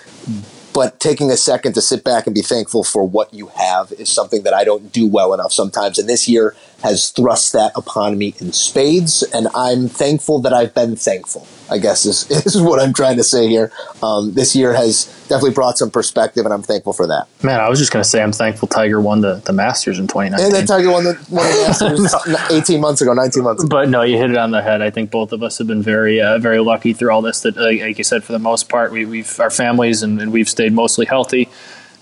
But 0.78 1.00
taking 1.00 1.28
a 1.32 1.36
second 1.36 1.72
to 1.72 1.82
sit 1.82 2.04
back 2.04 2.28
and 2.28 2.34
be 2.36 2.40
thankful 2.40 2.84
for 2.84 3.02
what 3.02 3.34
you 3.34 3.48
have 3.48 3.90
is 3.90 4.08
something 4.08 4.44
that 4.44 4.54
I 4.54 4.62
don't 4.62 4.92
do 4.92 5.08
well 5.08 5.34
enough 5.34 5.52
sometimes. 5.52 5.98
And 5.98 6.08
this 6.08 6.28
year 6.28 6.54
has 6.84 7.10
thrust 7.10 7.52
that 7.54 7.72
upon 7.74 8.16
me 8.16 8.32
in 8.38 8.52
spades. 8.52 9.24
And 9.24 9.48
I'm 9.56 9.88
thankful 9.88 10.38
that 10.42 10.52
I've 10.52 10.74
been 10.74 10.94
thankful, 10.94 11.48
I 11.70 11.78
guess 11.78 12.06
is, 12.06 12.30
is 12.46 12.60
what 12.60 12.80
I'm 12.80 12.92
trying 12.92 13.16
to 13.16 13.24
say 13.24 13.48
here. 13.48 13.70
Um, 14.02 14.34
this 14.34 14.56
year 14.56 14.72
has 14.72 15.06
definitely 15.28 15.52
brought 15.52 15.78
some 15.78 15.90
perspective, 15.90 16.44
and 16.44 16.54
I'm 16.54 16.62
thankful 16.62 16.92
for 16.92 17.06
that. 17.06 17.28
Man, 17.42 17.60
I 17.60 17.68
was 17.68 17.78
just 17.78 17.92
going 17.92 18.02
to 18.02 18.08
say 18.08 18.22
I'm 18.22 18.32
thankful 18.32 18.68
Tiger 18.68 19.00
won 19.00 19.20
the, 19.20 19.36
the 19.44 19.52
Masters 19.52 19.98
in 19.98 20.06
2019. 20.06 20.46
And 20.46 20.54
then 20.54 20.66
Tiger 20.66 20.90
won 20.90 21.04
the, 21.04 21.14
won 21.30 21.46
the 21.46 21.64
Masters 21.66 22.50
18 22.50 22.80
months 22.80 23.00
ago, 23.00 23.12
19 23.12 23.42
months 23.42 23.62
ago. 23.62 23.68
But 23.68 23.88
no, 23.88 24.02
you 24.02 24.16
hit 24.16 24.30
it 24.30 24.38
on 24.38 24.50
the 24.50 24.62
head. 24.62 24.82
I 24.82 24.90
think 24.90 25.10
both 25.10 25.32
of 25.32 25.42
us 25.42 25.58
have 25.58 25.66
been 25.66 25.82
very, 25.82 26.20
uh, 26.20 26.38
very 26.38 26.60
lucky 26.60 26.92
through 26.92 27.10
all 27.10 27.22
this. 27.22 27.42
That, 27.42 27.56
like, 27.56 27.80
like 27.80 27.98
you 27.98 28.04
said, 28.04 28.24
for 28.24 28.32
the 28.32 28.38
most 28.38 28.68
part, 28.68 28.92
we, 28.92 29.04
we've 29.04 29.38
our 29.40 29.50
families 29.50 30.02
and, 30.02 30.20
and 30.20 30.32
we've 30.32 30.48
stayed 30.48 30.72
mostly 30.72 31.06
healthy, 31.06 31.48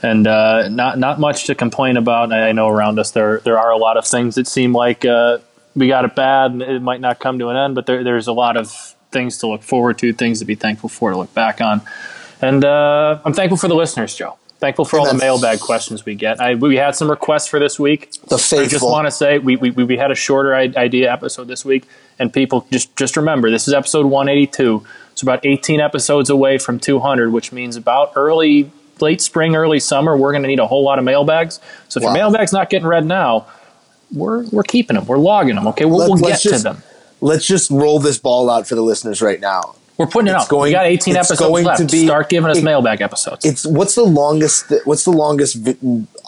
and 0.02 0.26
uh, 0.26 0.68
not 0.68 0.98
not 0.98 1.18
much 1.18 1.44
to 1.46 1.54
complain 1.54 1.96
about. 1.96 2.32
I 2.32 2.48
I 2.48 2.52
know 2.52 2.68
around 2.68 2.98
us 2.98 3.10
there 3.10 3.40
there 3.40 3.58
are 3.58 3.70
a 3.70 3.78
lot 3.78 3.96
of 3.96 4.06
things 4.06 4.36
that 4.36 4.46
seem 4.46 4.72
like 4.72 5.04
uh, 5.04 5.38
we 5.76 5.88
got 5.88 6.04
it 6.04 6.14
bad 6.14 6.52
and 6.52 6.62
it 6.62 6.82
might 6.82 7.00
not 7.00 7.20
come 7.20 7.38
to 7.38 7.48
an 7.48 7.56
end, 7.56 7.74
but 7.74 7.86
there, 7.86 8.02
there's 8.02 8.26
a 8.26 8.32
lot 8.32 8.56
of 8.56 8.95
things 9.16 9.38
to 9.38 9.46
look 9.46 9.62
forward 9.62 9.96
to, 9.98 10.12
things 10.12 10.38
to 10.40 10.44
be 10.44 10.54
thankful 10.54 10.88
for, 10.88 11.10
to 11.10 11.16
look 11.16 11.32
back 11.34 11.60
on, 11.60 11.80
and 12.42 12.64
uh, 12.64 13.18
I'm 13.24 13.32
thankful 13.32 13.56
for 13.56 13.68
the 13.68 13.74
listeners, 13.84 14.14
Joe. 14.14 14.36
Thankful 14.58 14.84
for 14.86 14.98
all 14.98 15.06
the 15.06 15.18
mailbag 15.26 15.60
questions 15.60 16.06
we 16.06 16.14
get. 16.14 16.40
I, 16.40 16.54
we 16.54 16.76
had 16.76 16.94
some 16.96 17.10
requests 17.10 17.46
for 17.46 17.58
this 17.60 17.78
week. 17.78 18.00
The 18.28 18.38
faithful. 18.38 18.58
I 18.60 18.66
just 18.68 18.84
want 18.84 19.06
to 19.06 19.10
say 19.10 19.38
we, 19.38 19.56
we, 19.56 19.70
we 19.70 19.96
had 19.98 20.10
a 20.10 20.14
shorter 20.14 20.54
idea 20.54 21.12
episode 21.12 21.46
this 21.46 21.62
week, 21.62 21.84
and 22.18 22.32
people 22.32 22.66
just 22.72 22.96
just 22.96 23.16
remember 23.18 23.50
this 23.50 23.68
is 23.68 23.74
episode 23.74 24.06
182. 24.06 24.82
It's 25.12 25.22
about 25.22 25.44
18 25.44 25.80
episodes 25.80 26.30
away 26.30 26.56
from 26.58 26.78
200, 26.80 27.32
which 27.32 27.52
means 27.52 27.76
about 27.76 28.12
early, 28.16 28.70
late 29.00 29.20
spring, 29.20 29.54
early 29.56 29.78
summer. 29.80 30.16
We're 30.16 30.32
going 30.32 30.42
to 30.42 30.48
need 30.48 30.60
a 30.60 30.66
whole 30.66 30.84
lot 30.84 30.98
of 30.98 31.04
mailbags. 31.04 31.60
So 31.88 31.98
if 31.98 32.04
Wow. 32.04 32.10
your 32.10 32.14
mailbag's 32.14 32.52
not 32.52 32.70
getting 32.70 32.88
read 32.88 33.04
now, 33.04 33.46
we're 34.10 34.44
we're 34.48 34.62
keeping 34.74 34.94
them. 34.96 35.04
We're 35.06 35.18
logging 35.18 35.56
them. 35.56 35.66
Okay, 35.68 35.84
we'll, 35.84 35.98
Let- 35.98 36.08
we'll 36.08 36.18
get 36.18 36.28
let's 36.30 36.42
to 36.44 36.58
them. 36.58 36.82
Let's 37.26 37.46
just 37.46 37.70
roll 37.70 37.98
this 37.98 38.18
ball 38.18 38.48
out 38.50 38.66
for 38.68 38.74
the 38.74 38.82
listeners 38.82 39.20
right 39.20 39.40
now. 39.40 39.74
We're 39.98 40.06
putting 40.06 40.28
it 40.28 40.32
it's 40.32 40.44
out. 40.44 40.48
going- 40.50 40.68
we 40.68 40.72
got 40.72 40.84
18 40.84 41.16
it's 41.16 41.30
episodes 41.30 41.40
going 41.48 41.64
to 41.64 41.68
left. 41.70 41.90
be- 41.90 42.04
Start 42.04 42.28
giving 42.28 42.50
us 42.50 42.58
it- 42.58 42.64
mailbag 42.64 43.00
episodes. 43.00 43.44
It's 43.46 43.64
what's 43.66 43.94
the 43.94 44.04
longest 44.04 44.70
what's 44.84 45.04
the 45.04 45.10
longest 45.10 45.56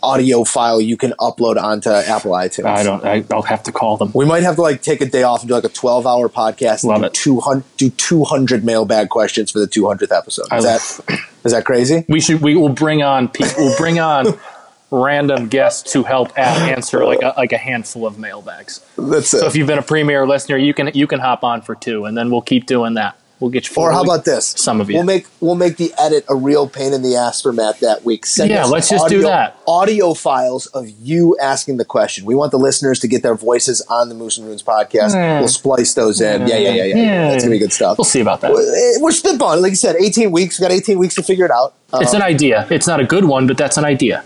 audio 0.03 0.45
file 0.45 0.81
you 0.81 0.97
can 0.97 1.13
upload 1.21 1.61
onto 1.63 1.91
Apple 1.91 2.31
iTunes? 2.33 2.65
I 2.65 2.83
don't. 2.83 3.05
I, 3.05 3.25
I'll 3.31 3.43
have 3.43 3.63
to 3.65 3.73
call 3.73 3.99
them. 3.99 4.11
We 4.15 4.25
might 4.25 4.43
have 4.43 4.55
to 4.57 4.63
like 4.63 4.81
take 4.81 5.03
a 5.03 5.07
day 5.07 5.23
off 5.23 5.41
and 5.41 5.49
do 5.49 5.55
like 5.55 5.65
a 5.65 5.69
twelve 5.69 6.07
hour 6.07 6.31
podcast. 6.31 6.83
Love 6.85 6.97
and 6.97 7.05
it. 7.07 7.13
do 7.13 7.21
two 7.21 7.41
hundred 7.41 7.65
do 7.77 7.91
two 7.91 8.25
hundred 8.25 8.65
mailbag 8.65 9.11
questions 9.11 9.51
for 9.51 9.59
the 9.59 9.67
two 9.67 9.87
hundredth 9.87 10.13
episode. 10.13 10.47
I 10.51 10.57
Is 10.59 10.65
love- 10.65 11.03
that 11.07 11.19
is 11.45 11.53
that 11.53 11.65
crazy? 11.67 12.07
We 12.09 12.21
should. 12.21 12.41
We 12.41 12.57
will 12.57 12.71
bring 12.71 13.03
on 13.03 13.29
people. 13.29 13.53
We'll 13.59 13.77
bring 13.77 14.01
on 14.01 14.27
random 14.91 15.49
guests 15.49 15.93
to 15.93 16.03
help 16.03 16.37
answer 16.39 17.05
like 17.05 17.21
a, 17.23 17.35
like 17.37 17.53
a 17.53 17.59
handful 17.59 18.07
of 18.07 18.19
mailbags. 18.19 18.81
That's 18.97 19.33
it. 19.35 19.41
So 19.41 19.47
if 19.47 19.57
you've 19.57 19.67
been 19.67 19.79
a 19.79 19.83
premier 19.83 20.27
listener, 20.27 20.57
you 20.57 20.75
can 20.75 20.91
you 20.95 21.07
can 21.07 21.21
hop 21.21 21.45
on 21.45 21.63
for 21.63 21.75
two, 21.75 22.05
and 22.05 22.17
then 22.17 22.31
we'll 22.31 22.43
keep 22.43 22.67
doing 22.67 22.95
that. 22.95 23.19
We'll 23.41 23.51
get 23.53 23.69
you. 23.71 23.77
or 23.81 23.93
how 23.93 24.03
about 24.03 24.25
this? 24.25 24.49
Some 24.49 24.81
of 24.81 24.91
you. 24.91 24.97
We'll 24.97 25.05
make 25.05 25.27
we'll 25.41 25.55
make 25.55 25.77
the 25.77 25.93
edit 25.97 26.25
a 26.29 26.35
real 26.35 26.69
pain 26.69 26.93
in 26.93 27.03
the 27.03 27.15
ass 27.15 27.41
for 27.41 27.53
Matt 27.53 27.79
that 27.81 28.05
week. 28.05 28.27
Send 28.27 28.51
Yeah, 28.51 28.65
let's 28.65 28.89
just 28.89 29.09
do 29.09 29.23
that. 29.23 29.57
Audio 29.69 30.13
files 30.15 30.67
of 30.67 30.89
you 31.01 31.37
asking 31.41 31.77
the 31.77 31.85
question. 31.85 32.25
We 32.25 32.35
want 32.35 32.51
the 32.51 32.59
listeners 32.59 32.99
to 32.99 33.07
get 33.07 33.23
their 33.23 33.37
voices 33.37 33.81
on 33.83 34.09
the 34.09 34.17
Moose 34.17 34.39
and 34.39 34.49
Runes 34.49 34.65
podcast. 34.65 35.15
Yeah. 35.15 35.39
We'll 35.39 35.47
splice 35.49 35.95
those 35.95 36.21
in. 36.21 36.49
Yeah, 36.49 36.57
yeah, 36.57 36.71
yeah, 36.71 36.85
yeah. 36.85 36.97
yeah. 36.97 37.31
That's 37.31 37.45
gonna 37.45 37.55
be 37.55 37.61
good 37.61 37.73
stuff. 37.73 37.97
We'll 37.97 38.05
see 38.07 38.21
about 38.21 38.41
that. 38.41 38.51
We're 38.53 39.01
we're 39.03 39.11
spitballing, 39.11 39.63
like 39.63 39.71
you 39.71 39.77
said. 39.77 39.95
Eighteen 39.97 40.33
weeks. 40.33 40.59
We 40.59 40.65
got 40.65 40.73
eighteen 40.73 40.99
weeks 40.99 41.15
to 41.15 41.23
figure 41.23 41.45
it 41.45 41.53
out. 41.53 41.75
Uh, 41.93 42.01
It's 42.03 42.15
an 42.15 42.23
idea. 42.23 42.67
It's 42.71 42.89
not 42.89 42.99
a 42.99 43.05
good 43.05 43.25
one, 43.27 43.47
but 43.47 43.57
that's 43.57 43.77
an 43.77 43.85
idea. 43.85 44.25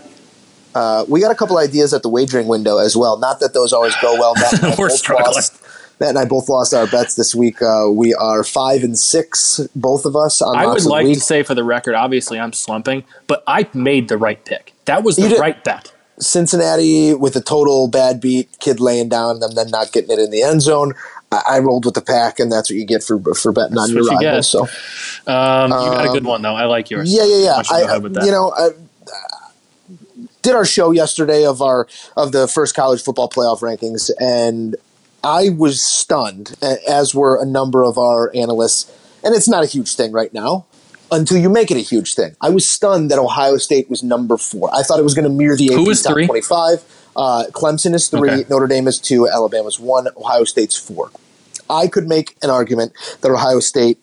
Uh, 0.75 1.05
we 1.07 1.19
got 1.21 1.31
a 1.31 1.35
couple 1.35 1.57
ideas 1.57 1.93
at 1.93 2.01
the 2.03 2.09
wagering 2.09 2.47
window 2.47 2.77
as 2.77 2.95
well. 2.97 3.17
Not 3.17 3.39
that 3.39 3.53
those 3.53 3.73
always 3.73 3.95
go 4.01 4.13
well. 4.13 4.33
Matt 4.35 4.53
and 4.63 4.65
I 4.65 4.75
We're 4.77 4.89
both 4.89 4.97
struggling. 4.97 5.33
Lost, 5.33 5.61
Matt 5.99 6.09
and 6.09 6.19
I 6.19 6.25
both 6.25 6.49
lost 6.49 6.73
our 6.73 6.87
bets 6.87 7.15
this 7.15 7.35
week. 7.35 7.61
Uh, 7.61 7.87
we 7.91 8.13
are 8.13 8.43
five 8.43 8.83
and 8.83 8.97
six, 8.97 9.59
both 9.75 10.05
of 10.05 10.15
us 10.15 10.41
on 10.41 10.55
I 10.55 10.65
would 10.65 10.83
like 10.85 11.07
to 11.07 11.19
say 11.19 11.43
for 11.43 11.55
the 11.55 11.63
record, 11.63 11.95
obviously 11.95 12.39
I'm 12.39 12.53
slumping, 12.53 13.03
but 13.27 13.43
I 13.47 13.69
made 13.73 14.07
the 14.07 14.17
right 14.17 14.43
pick. 14.43 14.73
That 14.85 15.03
was 15.03 15.15
the 15.15 15.37
right 15.37 15.63
bet. 15.63 15.93
Cincinnati 16.19 17.13
with 17.13 17.35
a 17.35 17.41
total 17.41 17.87
bad 17.87 18.21
beat, 18.21 18.59
kid 18.59 18.79
laying 18.79 19.09
down, 19.09 19.39
them 19.39 19.55
then 19.55 19.69
not 19.69 19.91
getting 19.91 20.11
it 20.11 20.19
in 20.19 20.29
the 20.29 20.43
end 20.43 20.61
zone. 20.61 20.93
I, 21.31 21.41
I 21.49 21.59
rolled 21.59 21.85
with 21.85 21.95
the 21.95 22.01
pack, 22.01 22.39
and 22.39 22.51
that's 22.51 22.69
what 22.69 22.77
you 22.77 22.85
get 22.85 23.03
for 23.03 23.19
for 23.33 23.51
betting 23.51 23.77
on 23.77 23.89
your 23.89 24.03
you 24.03 24.09
rivals. 24.09 24.49
So 24.49 24.61
Um, 25.25 25.71
you 25.71 25.77
got 25.77 26.05
a 26.05 26.09
good 26.09 26.25
one 26.25 26.41
though. 26.41 26.55
I 26.55 26.65
like 26.65 26.89
yours. 26.89 27.11
yeah, 27.13 27.23
yeah, 27.23 27.37
yeah. 27.37 27.53
Don't 27.55 27.69
you 27.69 27.75
I, 27.75 27.79
ahead 27.81 28.03
with 28.03 28.13
that? 28.13 28.25
you 28.25 28.31
know, 28.31 28.53
I 28.55 28.69
did 30.43 30.53
our 30.53 30.65
show 30.65 30.91
yesterday 30.91 31.45
of 31.45 31.61
our 31.61 31.87
of 32.15 32.31
the 32.31 32.47
first 32.47 32.75
college 32.75 33.01
football 33.01 33.29
playoff 33.29 33.61
rankings, 33.61 34.11
and 34.19 34.75
I 35.23 35.49
was 35.49 35.83
stunned, 35.83 36.55
as 36.87 37.15
were 37.15 37.41
a 37.41 37.45
number 37.45 37.83
of 37.83 37.97
our 37.97 38.29
analysts. 38.35 38.91
And 39.23 39.33
it's 39.33 39.47
not 39.47 39.63
a 39.63 39.67
huge 39.67 39.95
thing 39.95 40.11
right 40.11 40.33
now 40.33 40.65
until 41.09 41.37
you 41.37 41.47
make 41.49 41.71
it 41.71 41.77
a 41.77 41.79
huge 41.79 42.13
thing. 42.13 42.35
I 42.41 42.49
was 42.49 42.67
stunned 42.69 43.09
that 43.09 43.19
Ohio 43.19 43.55
State 43.57 43.89
was 43.89 44.03
number 44.03 44.35
four. 44.35 44.69
I 44.75 44.83
thought 44.83 44.99
it 44.99 45.03
was 45.03 45.13
going 45.13 45.23
to 45.23 45.29
mirror 45.33 45.55
the 45.55 45.69
AP 45.69 45.75
Who 45.75 45.89
is 45.89 46.01
top 46.03 46.13
three? 46.13 46.27
twenty-five. 46.27 46.83
Uh, 47.15 47.45
Clemson 47.51 47.93
is 47.93 48.09
three, 48.09 48.29
Okay. 48.29 48.45
Notre 48.49 48.67
Dame 48.67 48.87
is 48.87 48.99
two, 48.99 49.29
Alabama's 49.29 49.79
one, 49.79 50.07
Ohio 50.17 50.43
State's 50.43 50.75
four. 50.75 51.09
I 51.69 51.87
could 51.87 52.07
make 52.07 52.35
an 52.43 52.49
argument 52.49 52.91
that 53.21 53.31
Ohio 53.31 53.61
State 53.61 53.97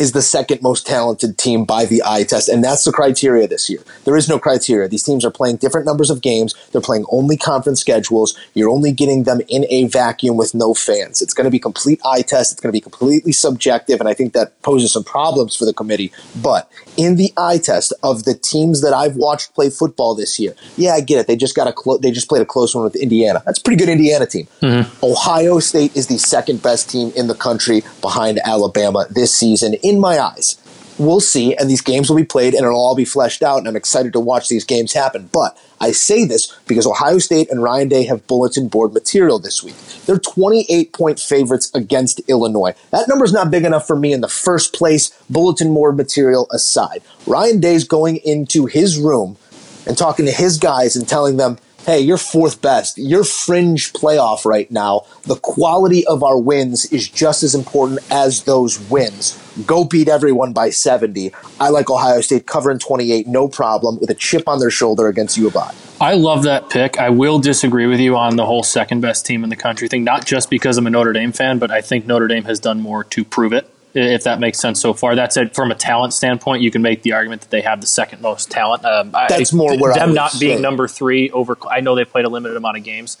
is 0.00 0.12
the 0.12 0.22
second 0.22 0.62
most 0.62 0.86
talented 0.86 1.36
team 1.38 1.64
by 1.64 1.84
the 1.84 2.02
eye 2.04 2.24
test, 2.24 2.48
and 2.48 2.64
that's 2.64 2.84
the 2.84 2.92
criteria 2.92 3.46
this 3.46 3.68
year. 3.68 3.80
There 4.04 4.16
is 4.16 4.28
no 4.28 4.38
criteria. 4.38 4.88
These 4.88 5.02
teams 5.02 5.24
are 5.24 5.30
playing 5.30 5.56
different 5.56 5.86
numbers 5.86 6.10
of 6.10 6.22
games. 6.22 6.54
They're 6.72 6.80
playing 6.80 7.04
only 7.10 7.36
conference 7.36 7.80
schedules. 7.80 8.36
You're 8.54 8.70
only 8.70 8.92
getting 8.92 9.24
them 9.24 9.40
in 9.48 9.66
a 9.68 9.84
vacuum 9.84 10.36
with 10.36 10.54
no 10.54 10.74
fans. 10.74 11.20
It's 11.20 11.34
going 11.34 11.44
to 11.44 11.50
be 11.50 11.58
complete 11.58 12.00
eye 12.04 12.22
test. 12.22 12.52
It's 12.52 12.60
going 12.60 12.70
to 12.70 12.76
be 12.76 12.80
completely 12.80 13.32
subjective, 13.32 14.00
and 14.00 14.08
I 14.08 14.14
think 14.14 14.32
that 14.32 14.60
poses 14.62 14.92
some 14.92 15.04
problems 15.04 15.54
for 15.54 15.64
the 15.64 15.74
committee. 15.74 16.12
But 16.42 16.70
in 16.96 17.16
the 17.16 17.32
eye 17.36 17.58
test 17.58 17.92
of 18.02 18.24
the 18.24 18.34
teams 18.34 18.80
that 18.82 18.94
I've 18.94 19.16
watched 19.16 19.54
play 19.54 19.70
football 19.70 20.14
this 20.14 20.38
year, 20.38 20.54
yeah, 20.76 20.92
I 20.92 21.00
get 21.00 21.18
it. 21.18 21.26
They 21.26 21.36
just 21.36 21.54
got 21.54 21.68
a 21.68 21.72
clo- 21.72 21.98
they 21.98 22.10
just 22.10 22.28
played 22.28 22.42
a 22.42 22.46
close 22.46 22.74
one 22.74 22.84
with 22.84 22.96
Indiana. 22.96 23.42
That's 23.44 23.58
a 23.58 23.62
pretty 23.62 23.78
good 23.78 23.90
Indiana 23.90 24.26
team. 24.26 24.48
Mm-hmm. 24.62 25.04
Ohio 25.04 25.58
State 25.58 25.94
is 25.96 26.06
the 26.06 26.18
second 26.18 26.62
best 26.62 26.88
team 26.90 27.12
in 27.16 27.26
the 27.26 27.34
country 27.34 27.82
behind 28.00 28.40
Alabama 28.44 29.06
this 29.10 29.34
season, 29.34 29.74
in 29.90 30.00
my 30.00 30.18
eyes. 30.18 30.56
We'll 30.98 31.20
see, 31.20 31.56
and 31.56 31.70
these 31.70 31.80
games 31.80 32.10
will 32.10 32.16
be 32.16 32.24
played, 32.26 32.52
and 32.52 32.62
it'll 32.62 32.78
all 32.78 32.94
be 32.94 33.06
fleshed 33.06 33.42
out, 33.42 33.58
and 33.58 33.66
I'm 33.66 33.76
excited 33.76 34.12
to 34.12 34.20
watch 34.20 34.50
these 34.50 34.64
games 34.64 34.92
happen. 34.92 35.30
But 35.32 35.58
I 35.80 35.92
say 35.92 36.26
this 36.26 36.54
because 36.66 36.86
Ohio 36.86 37.18
State 37.18 37.50
and 37.50 37.62
Ryan 37.62 37.88
Day 37.88 38.04
have 38.04 38.26
bulletin 38.26 38.68
board 38.68 38.92
material 38.92 39.38
this 39.38 39.62
week. 39.62 39.76
They're 40.04 40.18
28 40.18 40.92
point 40.92 41.18
favorites 41.18 41.70
against 41.74 42.20
Illinois. 42.28 42.74
That 42.90 43.08
number's 43.08 43.32
not 43.32 43.50
big 43.50 43.64
enough 43.64 43.86
for 43.86 43.96
me 43.96 44.12
in 44.12 44.20
the 44.20 44.28
first 44.28 44.74
place, 44.74 45.10
bulletin 45.30 45.72
board 45.72 45.96
material 45.96 46.46
aside. 46.52 47.00
Ryan 47.26 47.60
Day's 47.60 47.84
going 47.84 48.16
into 48.18 48.66
his 48.66 48.98
room 48.98 49.38
and 49.86 49.96
talking 49.96 50.26
to 50.26 50.32
his 50.32 50.58
guys 50.58 50.96
and 50.96 51.08
telling 51.08 51.38
them, 51.38 51.56
hey, 51.86 52.00
you're 52.00 52.16
fourth 52.16 52.60
best. 52.62 52.98
You're 52.98 53.24
fringe 53.24 53.92
playoff 53.92 54.44
right 54.44 54.70
now. 54.70 55.06
The 55.22 55.36
quality 55.36 56.06
of 56.06 56.22
our 56.22 56.38
wins 56.38 56.86
is 56.92 57.08
just 57.08 57.42
as 57.42 57.54
important 57.54 58.00
as 58.10 58.44
those 58.44 58.78
wins. 58.90 59.38
Go 59.66 59.84
beat 59.84 60.08
everyone 60.08 60.52
by 60.52 60.70
70. 60.70 61.32
I 61.58 61.68
like 61.70 61.90
Ohio 61.90 62.20
State 62.20 62.46
covering 62.46 62.78
28, 62.78 63.26
no 63.26 63.48
problem, 63.48 63.98
with 63.98 64.10
a 64.10 64.14
chip 64.14 64.48
on 64.48 64.60
their 64.60 64.70
shoulder 64.70 65.08
against 65.08 65.36
U 65.36 65.48
of 65.48 65.56
I. 65.56 65.74
I 66.00 66.14
love 66.14 66.44
that 66.44 66.70
pick. 66.70 66.98
I 66.98 67.10
will 67.10 67.38
disagree 67.38 67.86
with 67.86 68.00
you 68.00 68.16
on 68.16 68.36
the 68.36 68.46
whole 68.46 68.62
second 68.62 69.00
best 69.00 69.26
team 69.26 69.44
in 69.44 69.50
the 69.50 69.56
country 69.56 69.88
thing, 69.88 70.04
not 70.04 70.24
just 70.24 70.48
because 70.48 70.78
I'm 70.78 70.86
a 70.86 70.90
Notre 70.90 71.12
Dame 71.12 71.32
fan, 71.32 71.58
but 71.58 71.70
I 71.70 71.80
think 71.80 72.06
Notre 72.06 72.28
Dame 72.28 72.44
has 72.44 72.58
done 72.58 72.80
more 72.80 73.04
to 73.04 73.24
prove 73.24 73.52
it, 73.52 73.70
if 73.94 74.24
that 74.24 74.40
makes 74.40 74.58
sense 74.58 74.80
so 74.80 74.92
far. 74.94 75.14
That's 75.14 75.36
it. 75.36 75.54
From 75.54 75.70
a 75.70 75.74
talent 75.74 76.12
standpoint, 76.12 76.62
you 76.62 76.70
can 76.70 76.82
make 76.82 77.02
the 77.02 77.12
argument 77.12 77.42
that 77.42 77.50
they 77.50 77.60
have 77.62 77.80
the 77.80 77.86
second 77.86 78.22
most 78.22 78.50
talent. 78.50 78.84
Um, 78.84 79.10
I- 79.14 79.26
That's 79.28 79.52
more 79.52 79.76
where 79.78 79.94
them 79.94 80.14
not 80.14 80.38
being 80.38 80.60
number 80.62 80.86
three 80.88 81.30
over. 81.30 81.56
I 81.70 81.80
know 81.80 81.94
they 81.94 82.04
played 82.04 82.24
a 82.24 82.28
limited 82.28 82.56
amount 82.56 82.76
of 82.76 82.84
games. 82.84 83.18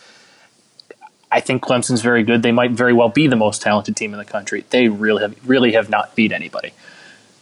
I 1.32 1.40
think 1.40 1.62
Clemson's 1.62 2.02
very 2.02 2.24
good. 2.24 2.42
They 2.42 2.50
might 2.52 2.72
very 2.72 2.92
well 2.92 3.08
be 3.08 3.28
the 3.28 3.36
most 3.36 3.62
talented 3.62 3.96
team 3.96 4.12
in 4.12 4.18
the 4.18 4.24
country. 4.24 4.64
They 4.70 4.88
really 4.88 5.22
have 5.22 5.48
really 5.48 5.72
have 5.72 5.88
not 5.88 6.14
beat 6.16 6.32
anybody. 6.32 6.72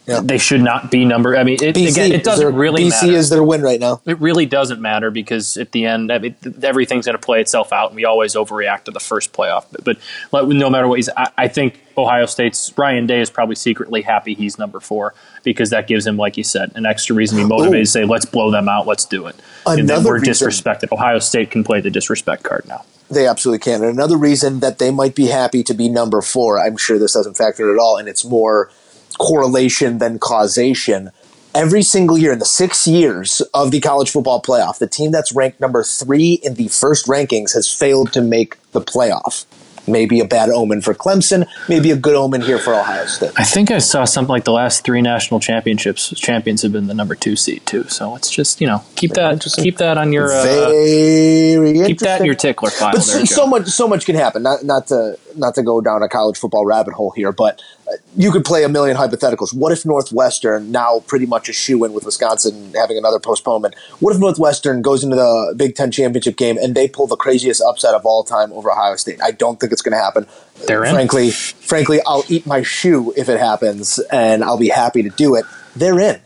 Yeah. 0.05 0.21
They 0.23 0.39
should 0.39 0.61
not 0.61 0.89
be 0.89 1.05
number. 1.05 1.37
I 1.37 1.43
mean, 1.43 1.57
it, 1.61 1.75
BC, 1.75 1.91
again, 1.91 2.11
it 2.11 2.23
doesn't 2.23 2.43
their- 2.43 2.51
really 2.51 2.85
BC 2.85 3.07
matter. 3.07 3.17
is 3.17 3.29
their 3.29 3.43
win 3.43 3.61
right 3.61 3.79
now. 3.79 4.01
It 4.07 4.19
really 4.19 4.47
doesn't 4.47 4.81
matter 4.81 5.11
because 5.11 5.55
at 5.57 5.71
the 5.71 5.85
end, 5.85 6.11
I 6.11 6.17
mean, 6.17 6.35
everything's 6.63 7.05
going 7.05 7.17
to 7.17 7.21
play 7.23 7.41
itself 7.41 7.71
out, 7.71 7.89
and 7.89 7.95
we 7.95 8.05
always 8.05 8.33
overreact 8.35 8.85
to 8.85 8.91
the 8.91 8.99
first 8.99 9.33
playoff. 9.33 9.65
But, 9.71 9.97
but 10.31 10.47
no 10.49 10.67
matter 10.69 10.87
what, 10.87 10.95
he's, 10.95 11.09
I, 11.15 11.29
I 11.37 11.47
think 11.47 11.79
Ohio 12.01 12.25
State's 12.25 12.73
Ryan 12.77 13.05
Day 13.07 13.21
is 13.21 13.29
probably 13.29 13.55
secretly 13.55 14.01
happy 14.01 14.33
he's 14.33 14.57
number 14.57 14.79
four 14.79 15.13
because 15.43 15.69
that 15.69 15.87
gives 15.87 16.05
him, 16.07 16.17
like 16.17 16.37
you 16.37 16.43
said, 16.43 16.71
an 16.75 16.85
extra 16.85 17.15
reason 17.15 17.37
to 17.37 17.43
be 17.43 17.47
motivated 17.49 17.81
Ooh. 17.81 17.85
to 17.85 17.89
say, 17.91 18.05
"Let's 18.05 18.25
blow 18.25 18.51
them 18.51 18.67
out, 18.69 18.87
let's 18.87 19.05
do 19.05 19.27
it." 19.27 19.35
and 19.65 19.79
then 19.87 19.97
Another 19.97 20.09
we're 20.11 20.19
reason- 20.19 20.47
disrespected. 20.47 20.91
Ohio 20.91 21.19
State 21.19 21.51
can 21.51 21.63
play 21.63 21.81
the 21.81 21.89
disrespect 21.91 22.43
card 22.43 22.65
now. 22.67 22.83
They 23.11 23.25
absolutely 23.27 23.59
can. 23.59 23.81
And 23.83 23.91
another 23.91 24.17
reason 24.17 24.59
that 24.59 24.77
they 24.77 24.91
might 24.91 25.15
be 25.15 25.27
happy 25.27 25.63
to 25.63 25.73
be 25.73 25.89
number 25.89 26.21
four, 26.21 26.59
I'm 26.59 26.77
sure 26.77 26.99
this 26.99 27.13
doesn't 27.13 27.35
factor 27.37 27.73
at 27.73 27.79
all, 27.79 27.97
and 27.97 28.07
it's 28.07 28.23
more 28.23 28.69
correlation 29.17 29.97
than 29.97 30.19
causation. 30.19 31.11
Every 31.55 31.81
single 31.81 32.17
year 32.17 32.31
in 32.31 32.39
the 32.39 32.45
six 32.45 32.85
years 32.85 33.41
of 33.55 33.71
the 33.71 33.79
college 33.79 34.11
football 34.11 34.41
playoff, 34.41 34.77
the 34.77 34.87
team 34.87 35.09
that's 35.11 35.33
ranked 35.33 35.59
number 35.59 35.83
three 35.83 36.33
in 36.43 36.53
the 36.53 36.67
first 36.67 37.07
rankings 37.07 37.53
has 37.55 37.67
failed 37.73 38.13
to 38.13 38.21
make 38.21 38.57
the 38.71 38.81
playoff. 38.81 39.45
Maybe 39.87 40.19
a 40.19 40.25
bad 40.25 40.49
omen 40.49 40.81
for 40.81 40.93
Clemson, 40.93 41.47
maybe 41.67 41.91
a 41.91 41.95
good 41.95 42.15
omen 42.15 42.41
here 42.41 42.59
for 42.59 42.73
Ohio 42.73 43.05
State. 43.05 43.31
I 43.37 43.43
think 43.43 43.71
I 43.71 43.79
saw 43.79 44.05
something 44.05 44.31
like 44.31 44.43
the 44.43 44.51
last 44.51 44.83
three 44.83 45.01
national 45.01 45.39
championships 45.39 46.09
champions 46.19 46.61
have 46.61 46.71
been 46.71 46.87
the 46.87 46.93
number 46.93 47.15
two 47.15 47.35
seed 47.35 47.65
too. 47.65 47.85
So 47.87 48.15
it's 48.15 48.29
just 48.29 48.61
you 48.61 48.67
know 48.67 48.83
keep 48.95 49.11
that 49.13 49.41
keep 49.57 49.77
that 49.77 49.97
on 49.97 50.13
your 50.13 50.31
uh, 50.31 50.43
Very 50.43 51.85
keep 51.85 51.99
that 51.99 52.19
in 52.19 52.25
your 52.25 52.35
tickler 52.35 52.69
file. 52.69 52.93
But 52.93 53.05
there, 53.05 53.25
so, 53.25 53.35
so 53.35 53.47
much, 53.47 53.67
so 53.67 53.87
much 53.87 54.05
can 54.05 54.15
happen. 54.15 54.43
Not, 54.43 54.63
not 54.63 54.87
to, 54.87 55.17
not 55.35 55.55
to 55.55 55.63
go 55.63 55.81
down 55.81 56.03
a 56.03 56.09
college 56.09 56.37
football 56.37 56.65
rabbit 56.65 56.93
hole 56.93 57.11
here, 57.11 57.31
but 57.31 57.61
you 58.15 58.31
could 58.31 58.45
play 58.45 58.63
a 58.63 58.69
million 58.69 58.97
hypotheticals. 58.97 59.53
What 59.53 59.71
if 59.71 59.85
Northwestern 59.85 60.71
now 60.71 61.01
pretty 61.07 61.25
much 61.25 61.49
a 61.49 61.53
shoe 61.53 61.83
in 61.85 61.93
with 61.93 62.05
Wisconsin 62.05 62.73
having 62.75 62.97
another 62.97 63.19
postponement? 63.19 63.75
What 63.99 64.13
if 64.13 64.19
Northwestern 64.19 64.81
goes 64.81 65.03
into 65.03 65.15
the 65.15 65.53
Big 65.55 65.75
Ten 65.75 65.91
championship 65.91 66.37
game 66.37 66.57
and 66.57 66.75
they 66.75 66.87
pull 66.87 67.07
the 67.07 67.15
craziest 67.15 67.61
upset 67.61 67.93
of 67.95 68.05
all 68.05 68.23
time 68.23 68.51
over 68.53 68.71
Ohio 68.71 68.95
State? 68.95 69.21
I 69.23 69.31
don't 69.31 69.59
think 69.59 69.71
it's 69.71 69.81
going 69.81 69.97
to 69.97 70.03
happen. 70.03 70.27
They're 70.67 70.83
in. 70.83 70.93
Frankly, 70.93 71.31
frankly, 71.31 71.99
I'll 72.05 72.23
eat 72.27 72.45
my 72.45 72.61
shoe 72.63 73.13
if 73.15 73.29
it 73.29 73.39
happens, 73.39 73.99
and 74.11 74.43
I'll 74.43 74.57
be 74.57 74.69
happy 74.69 75.03
to 75.03 75.09
do 75.09 75.35
it. 75.35 75.45
They're 75.75 75.99
in. 75.99 76.19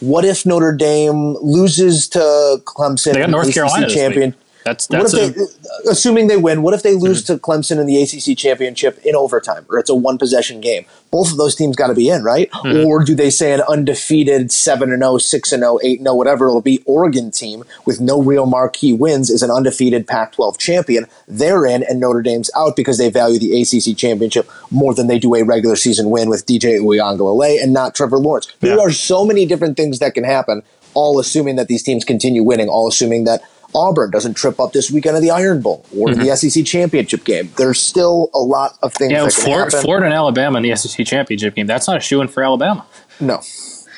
What 0.00 0.24
if 0.24 0.46
Notre 0.46 0.72
Dame 0.72 1.34
loses 1.40 2.08
to 2.10 2.60
Clemson? 2.64 3.14
They 3.14 3.20
got 3.20 3.30
North 3.30 3.48
ACC 3.48 3.54
Carolina 3.54 3.86
this 3.86 4.16
week. 4.16 4.34
Champion? 4.64 4.88
That's 4.88 4.88
What 4.88 5.14
if 5.14 5.36
a, 5.36 5.38
they, 5.38 5.90
assuming 5.90 6.26
they 6.26 6.36
win, 6.36 6.62
what 6.62 6.74
if 6.74 6.82
they 6.82 6.94
lose 6.94 7.24
mm-hmm. 7.24 7.34
to 7.34 7.40
Clemson 7.40 7.80
in 7.80 7.86
the 7.86 8.02
ACC 8.02 8.36
championship 8.36 8.98
in 9.04 9.14
overtime, 9.14 9.66
or 9.68 9.78
it's 9.78 9.90
a 9.90 9.94
one 9.94 10.18
possession 10.18 10.60
game? 10.60 10.84
Both 11.10 11.30
of 11.30 11.38
those 11.38 11.54
teams 11.54 11.74
got 11.74 11.86
to 11.86 11.94
be 11.94 12.08
in, 12.10 12.22
right? 12.22 12.50
Mm-hmm. 12.50 12.86
Or 12.86 13.02
do 13.02 13.14
they 13.14 13.30
say 13.30 13.52
an 13.52 13.62
undefeated 13.68 14.52
seven 14.52 14.92
and 14.92 15.02
0, 15.02 15.18
6 15.18 15.52
and 15.52 15.62
0, 15.62 15.78
8 15.82 15.98
and 16.00 16.06
0, 16.06 16.14
whatever 16.14 16.48
it'll 16.48 16.60
be, 16.60 16.82
Oregon 16.84 17.30
team 17.30 17.64
with 17.86 18.00
no 18.00 18.20
real 18.20 18.46
marquee 18.46 18.92
wins 18.92 19.30
is 19.30 19.42
an 19.42 19.50
undefeated 19.50 20.06
Pac-12 20.06 20.58
champion? 20.58 21.06
They're 21.26 21.64
in, 21.64 21.82
and 21.82 22.00
Notre 22.00 22.22
Dame's 22.22 22.50
out 22.56 22.76
because 22.76 22.98
they 22.98 23.10
value 23.10 23.38
the 23.38 23.60
ACC 23.62 23.96
championship 23.96 24.50
more 24.70 24.94
than 24.94 25.06
they 25.06 25.18
do 25.18 25.34
a 25.34 25.42
regular 25.42 25.76
season 25.76 26.10
win 26.10 26.28
with 26.28 26.46
DJ 26.46 26.78
Uiagalelei 26.80 27.62
and 27.62 27.72
not 27.72 27.94
Trevor 27.94 28.18
Lawrence. 28.18 28.48
There 28.60 28.76
Yeah. 28.76 28.82
are 28.82 28.92
so 28.92 29.24
many 29.24 29.46
different 29.46 29.76
things 29.76 29.98
that 30.00 30.14
can 30.14 30.24
happen. 30.24 30.62
All 30.94 31.18
assuming 31.18 31.56
that 31.56 31.68
these 31.68 31.82
teams 31.82 32.04
continue 32.04 32.42
winning. 32.42 32.68
All 32.68 32.88
assuming 32.88 33.24
that 33.24 33.42
Auburn 33.74 34.10
doesn't 34.10 34.34
trip 34.34 34.58
up 34.58 34.72
this 34.72 34.90
weekend 34.90 35.16
of 35.16 35.22
the 35.22 35.30
Iron 35.30 35.60
Bowl 35.60 35.84
or 35.96 36.14
the 36.14 36.34
SEC 36.36 36.64
championship 36.64 37.24
game. 37.24 37.50
There's 37.58 37.78
still 37.80 38.30
a 38.34 38.38
lot 38.38 38.78
of 38.82 38.94
things 38.94 39.12
yeah, 39.12 39.28
Florida. 39.28 39.80
Florida 39.80 40.06
and 40.06 40.14
Alabama 40.14 40.56
in 40.58 40.62
the 40.62 40.74
SEC 40.74 41.06
championship 41.06 41.54
game. 41.54 41.66
That's 41.66 41.86
not 41.86 41.96
a 41.98 42.00
shoe 42.00 42.20
in 42.20 42.28
for 42.28 42.42
Alabama. 42.42 42.86
No, 43.20 43.40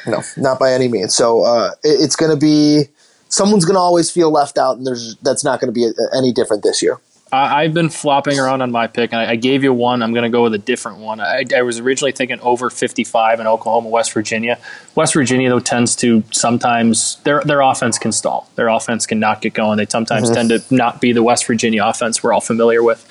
no, 0.06 0.22
not 0.36 0.58
by 0.58 0.72
any 0.72 0.88
means. 0.88 1.14
So 1.14 1.42
uh, 1.44 1.70
it- 1.84 2.00
it's 2.00 2.16
going 2.16 2.30
to 2.32 2.36
be 2.36 2.84
someone's 3.28 3.64
going 3.64 3.74
to 3.76 3.80
always 3.80 4.10
feel 4.10 4.30
left 4.30 4.58
out, 4.58 4.76
and 4.76 4.86
there's 4.86 5.16
that's 5.22 5.44
not 5.44 5.60
going 5.60 5.68
to 5.68 5.72
be 5.72 5.86
uh, 5.86 6.18
any 6.18 6.32
different 6.32 6.62
this 6.62 6.82
year. 6.82 6.98
I, 7.32 7.62
I've 7.62 7.74
been 7.74 7.90
flopping 7.90 8.38
around 8.38 8.62
on 8.62 8.70
my 8.70 8.86
pick, 8.86 9.12
and 9.12 9.20
I, 9.20 9.32
I 9.32 9.36
gave 9.36 9.62
you 9.62 9.72
one. 9.72 10.02
I'm 10.02 10.12
going 10.12 10.24
to 10.24 10.30
go 10.30 10.42
with 10.42 10.54
a 10.54 10.58
different 10.58 10.98
one. 10.98 11.20
I, 11.20 11.44
I 11.56 11.62
was 11.62 11.78
originally 11.78 12.12
thinking 12.12 12.40
over 12.40 12.70
55 12.70 13.40
in 13.40 13.46
Oklahoma, 13.46 13.88
West 13.88 14.12
Virginia. 14.12 14.58
West 14.94 15.14
Virginia, 15.14 15.48
though, 15.48 15.60
tends 15.60 15.94
to 15.96 16.22
sometimes 16.32 17.16
their 17.24 17.42
their 17.44 17.60
offense 17.60 17.98
can 17.98 18.12
stall. 18.12 18.48
Their 18.56 18.68
offense 18.68 19.06
can 19.06 19.20
not 19.20 19.40
get 19.40 19.54
going. 19.54 19.78
They 19.78 19.86
sometimes 19.86 20.30
tend 20.30 20.50
to 20.50 20.62
not 20.70 21.00
be 21.00 21.12
the 21.12 21.22
West 21.22 21.46
Virginia 21.46 21.84
offense 21.86 22.22
we're 22.22 22.32
all 22.32 22.40
familiar 22.40 22.82
with. 22.82 23.06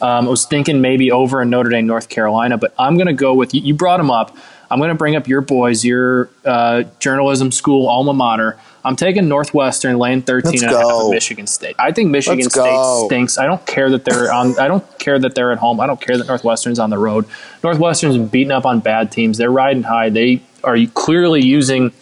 Um, 0.00 0.26
I 0.26 0.30
was 0.30 0.46
thinking 0.46 0.80
maybe 0.80 1.12
over 1.12 1.40
in 1.40 1.50
Notre 1.50 1.70
Dame, 1.70 1.86
North 1.86 2.08
Carolina, 2.08 2.58
but 2.58 2.74
I'm 2.78 2.96
going 2.96 3.06
to 3.06 3.12
go 3.12 3.34
with 3.34 3.54
you. 3.54 3.60
You 3.60 3.74
brought 3.74 3.98
them 3.98 4.10
up. 4.10 4.36
I'm 4.68 4.78
going 4.78 4.88
to 4.88 4.96
bring 4.96 5.16
up 5.16 5.28
your 5.28 5.42
boys, 5.42 5.84
your 5.84 6.30
uh, 6.44 6.84
journalism 6.98 7.52
school 7.52 7.88
alma 7.88 8.12
mater. 8.12 8.58
I'm 8.84 8.96
taking 8.96 9.28
Northwestern 9.28 9.98
lane 9.98 10.22
13 10.22 10.50
Let's 10.50 10.62
and 10.62 10.72
a 10.72 10.76
half 10.78 10.86
of 11.04 11.10
Michigan 11.10 11.46
State. 11.46 11.76
I 11.78 11.92
think 11.92 12.10
Michigan 12.10 12.38
Let's 12.40 12.52
State 12.52 12.64
go. 12.64 13.06
stinks. 13.06 13.38
I 13.38 13.46
don't 13.46 13.64
care 13.66 13.88
that 13.90 14.04
they're 14.04 14.32
on. 14.32 14.58
I 14.58 14.66
don't 14.68 14.84
care 14.98 15.18
that 15.18 15.34
they're 15.34 15.52
at 15.52 15.58
home. 15.58 15.78
I 15.80 15.86
don't 15.86 16.00
care 16.00 16.18
that 16.18 16.26
Northwestern's 16.26 16.78
on 16.78 16.90
the 16.90 16.98
road. 16.98 17.26
Northwestern's 17.62 18.18
beating 18.30 18.50
up 18.50 18.66
on 18.66 18.80
bad 18.80 19.12
teams. 19.12 19.38
They're 19.38 19.52
riding 19.52 19.84
high. 19.84 20.10
They 20.10 20.42
are 20.64 20.76
clearly 20.94 21.42
using 21.42 21.92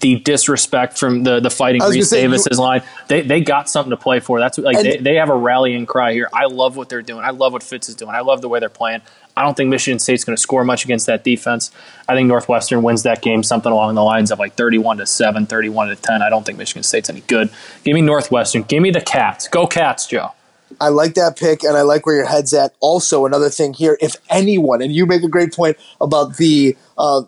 the 0.00 0.16
disrespect 0.16 0.98
from 0.98 1.24
the 1.24 1.40
the 1.40 1.50
fighting 1.50 1.80
Rece 1.80 2.04
say, 2.04 2.22
you- 2.22 2.58
line. 2.58 2.82
They 3.08 3.22
they 3.22 3.40
got 3.40 3.68
something 3.68 3.90
to 3.90 3.96
play 3.96 4.20
for. 4.20 4.38
That's 4.38 4.58
what, 4.58 4.64
like 4.64 4.82
they, 4.82 4.98
they 4.98 5.14
have 5.16 5.30
a 5.30 5.36
rallying 5.36 5.86
cry 5.86 6.12
here. 6.12 6.28
I 6.32 6.46
love 6.46 6.76
what 6.76 6.88
they're 6.88 7.02
doing. 7.02 7.24
I 7.24 7.30
love 7.30 7.52
what 7.52 7.62
Fitz 7.62 7.88
is 7.88 7.94
doing. 7.94 8.14
I 8.14 8.20
love 8.20 8.40
the 8.40 8.48
way 8.48 8.60
they're 8.60 8.68
playing. 8.68 9.02
I 9.36 9.42
don't 9.42 9.56
think 9.56 9.70
Michigan 9.70 10.00
State's 10.00 10.24
going 10.24 10.34
to 10.34 10.42
score 10.42 10.64
much 10.64 10.84
against 10.84 11.06
that 11.06 11.22
defense. 11.22 11.70
I 12.08 12.16
think 12.16 12.26
Northwestern 12.26 12.82
wins 12.82 13.04
that 13.04 13.22
game 13.22 13.44
something 13.44 13.70
along 13.70 13.94
the 13.94 14.02
lines 14.02 14.32
of 14.32 14.40
like 14.40 14.54
31 14.54 14.96
to 14.96 15.06
7, 15.06 15.46
31 15.46 15.88
to 15.88 15.96
10. 15.96 16.22
I 16.22 16.28
don't 16.28 16.44
think 16.44 16.58
Michigan 16.58 16.82
State's 16.82 17.08
any 17.08 17.20
good. 17.20 17.48
Give 17.84 17.94
me 17.94 18.02
Northwestern. 18.02 18.62
Give 18.62 18.82
me 18.82 18.90
the 18.90 19.00
Cats. 19.00 19.46
Go 19.46 19.68
Cats, 19.68 20.08
Joe. 20.08 20.32
I 20.80 20.88
like 20.88 21.14
that 21.14 21.36
pick, 21.38 21.62
and 21.62 21.76
I 21.76 21.82
like 21.82 22.04
where 22.04 22.16
your 22.16 22.26
head's 22.26 22.52
at. 22.52 22.74
Also, 22.80 23.26
another 23.26 23.48
thing 23.48 23.72
here: 23.72 23.96
if 24.00 24.16
anyone, 24.28 24.82
and 24.82 24.92
you 24.92 25.06
make 25.06 25.22
a 25.22 25.28
great 25.28 25.54
point 25.54 25.76
about 26.00 26.36
the 26.36 26.76
uh, 26.98 27.22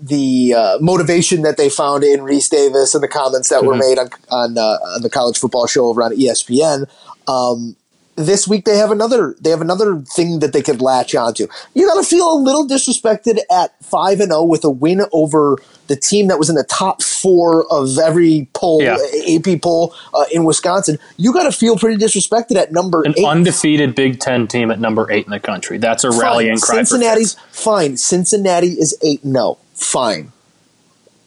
the 0.00 0.54
uh, 0.54 0.78
motivation 0.80 1.42
that 1.42 1.56
they 1.56 1.68
found 1.68 2.04
in 2.04 2.20
Rece 2.20 2.50
Davis 2.50 2.94
and 2.94 3.02
the 3.02 3.08
comments 3.08 3.48
that 3.48 3.64
were 3.64 3.76
made 3.76 3.98
on 3.98 4.08
on, 4.30 4.58
uh, 4.58 4.78
on 4.94 5.02
the 5.02 5.10
college 5.10 5.38
football 5.38 5.66
show 5.66 5.86
over 5.86 6.02
on 6.02 6.12
ESPN. 6.12 6.88
Um, 7.28 7.76
this 8.16 8.48
week 8.48 8.64
they 8.64 8.76
have 8.78 8.90
another 8.90 9.36
they 9.40 9.50
have 9.50 9.60
another 9.60 9.98
thing 10.00 10.40
that 10.40 10.52
they 10.52 10.62
could 10.62 10.80
latch 10.80 11.14
onto. 11.14 11.46
You 11.74 11.86
got 11.86 12.00
to 12.00 12.02
feel 12.06 12.32
a 12.32 12.38
little 12.38 12.66
disrespected 12.66 13.38
at 13.50 13.74
five 13.84 14.20
and 14.20 14.30
zero 14.32 14.42
with 14.44 14.64
a 14.64 14.70
win 14.70 15.02
over 15.12 15.56
the 15.88 15.96
team 15.96 16.26
that 16.28 16.38
was 16.38 16.48
in 16.50 16.56
the 16.56 16.64
top 16.64 17.02
four 17.02 17.64
of 17.72 17.96
every 17.98 18.48
poll 18.54 18.82
Yeah. 18.82 18.96
AP 19.28 19.60
poll 19.62 19.94
uh, 20.14 20.24
in 20.32 20.44
Wisconsin. 20.44 20.98
You 21.16 21.32
got 21.32 21.44
to 21.44 21.52
feel 21.52 21.76
pretty 21.78 22.02
disrespected 22.02 22.56
at 22.56 22.72
number 22.72 23.02
An 23.04 23.14
eight. 23.16 23.24
undefeated 23.24 23.94
Big 23.94 24.18
Ten 24.18 24.46
team 24.48 24.70
at 24.70 24.80
number 24.80 25.10
eight 25.12 25.26
in 25.26 25.30
the 25.30 25.38
country. 25.40 25.78
That's 25.78 26.02
a 26.02 26.10
rallying 26.10 26.58
cry. 26.58 26.76
Cincinnati's 26.76 27.34
fine. 27.52 27.96
Cincinnati 27.96 28.72
is 28.72 28.96
eight. 29.02 29.24
No, 29.24 29.58
fine. 29.74 30.32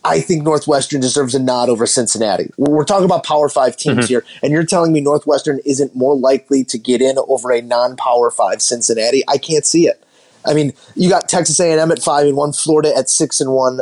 I 0.04 0.22
think 0.22 0.44
Northwestern 0.44 1.02
deserves 1.02 1.36
a 1.36 1.40
nod 1.40 1.68
over 1.70 1.86
Cincinnati. 1.86 2.50
We're 2.58 2.86
talking 2.86 3.06
about 3.06 3.26
Power 3.26 3.50
Five 3.50 3.76
teams 3.76 3.98
Mm-hmm. 4.06 4.08
here, 4.08 4.26
and 4.42 4.54
you're 4.54 4.64
telling 4.66 4.94
me 4.94 5.02
Northwestern 5.02 5.60
isn't 5.66 5.96
more 5.96 6.16
likely 6.16 6.64
to 6.66 6.78
get 6.78 7.02
in 7.02 7.18
over 7.28 7.52
a 7.52 7.62
non-Power 7.62 8.32
Five 8.32 8.62
Cincinnati? 8.62 9.24
I 9.28 9.38
can't 9.38 9.66
see 9.66 9.88
it. 9.88 10.02
I 10.46 10.54
mean, 10.54 10.72
you 10.96 11.10
got 11.10 11.28
Texas 11.28 11.60
A&M 11.60 11.92
at 11.92 12.00
five 12.02 12.26
and 12.28 12.38
one, 12.38 12.54
Florida 12.54 12.94
at 12.96 13.10
six 13.10 13.42
and 13.42 13.52
one. 13.52 13.82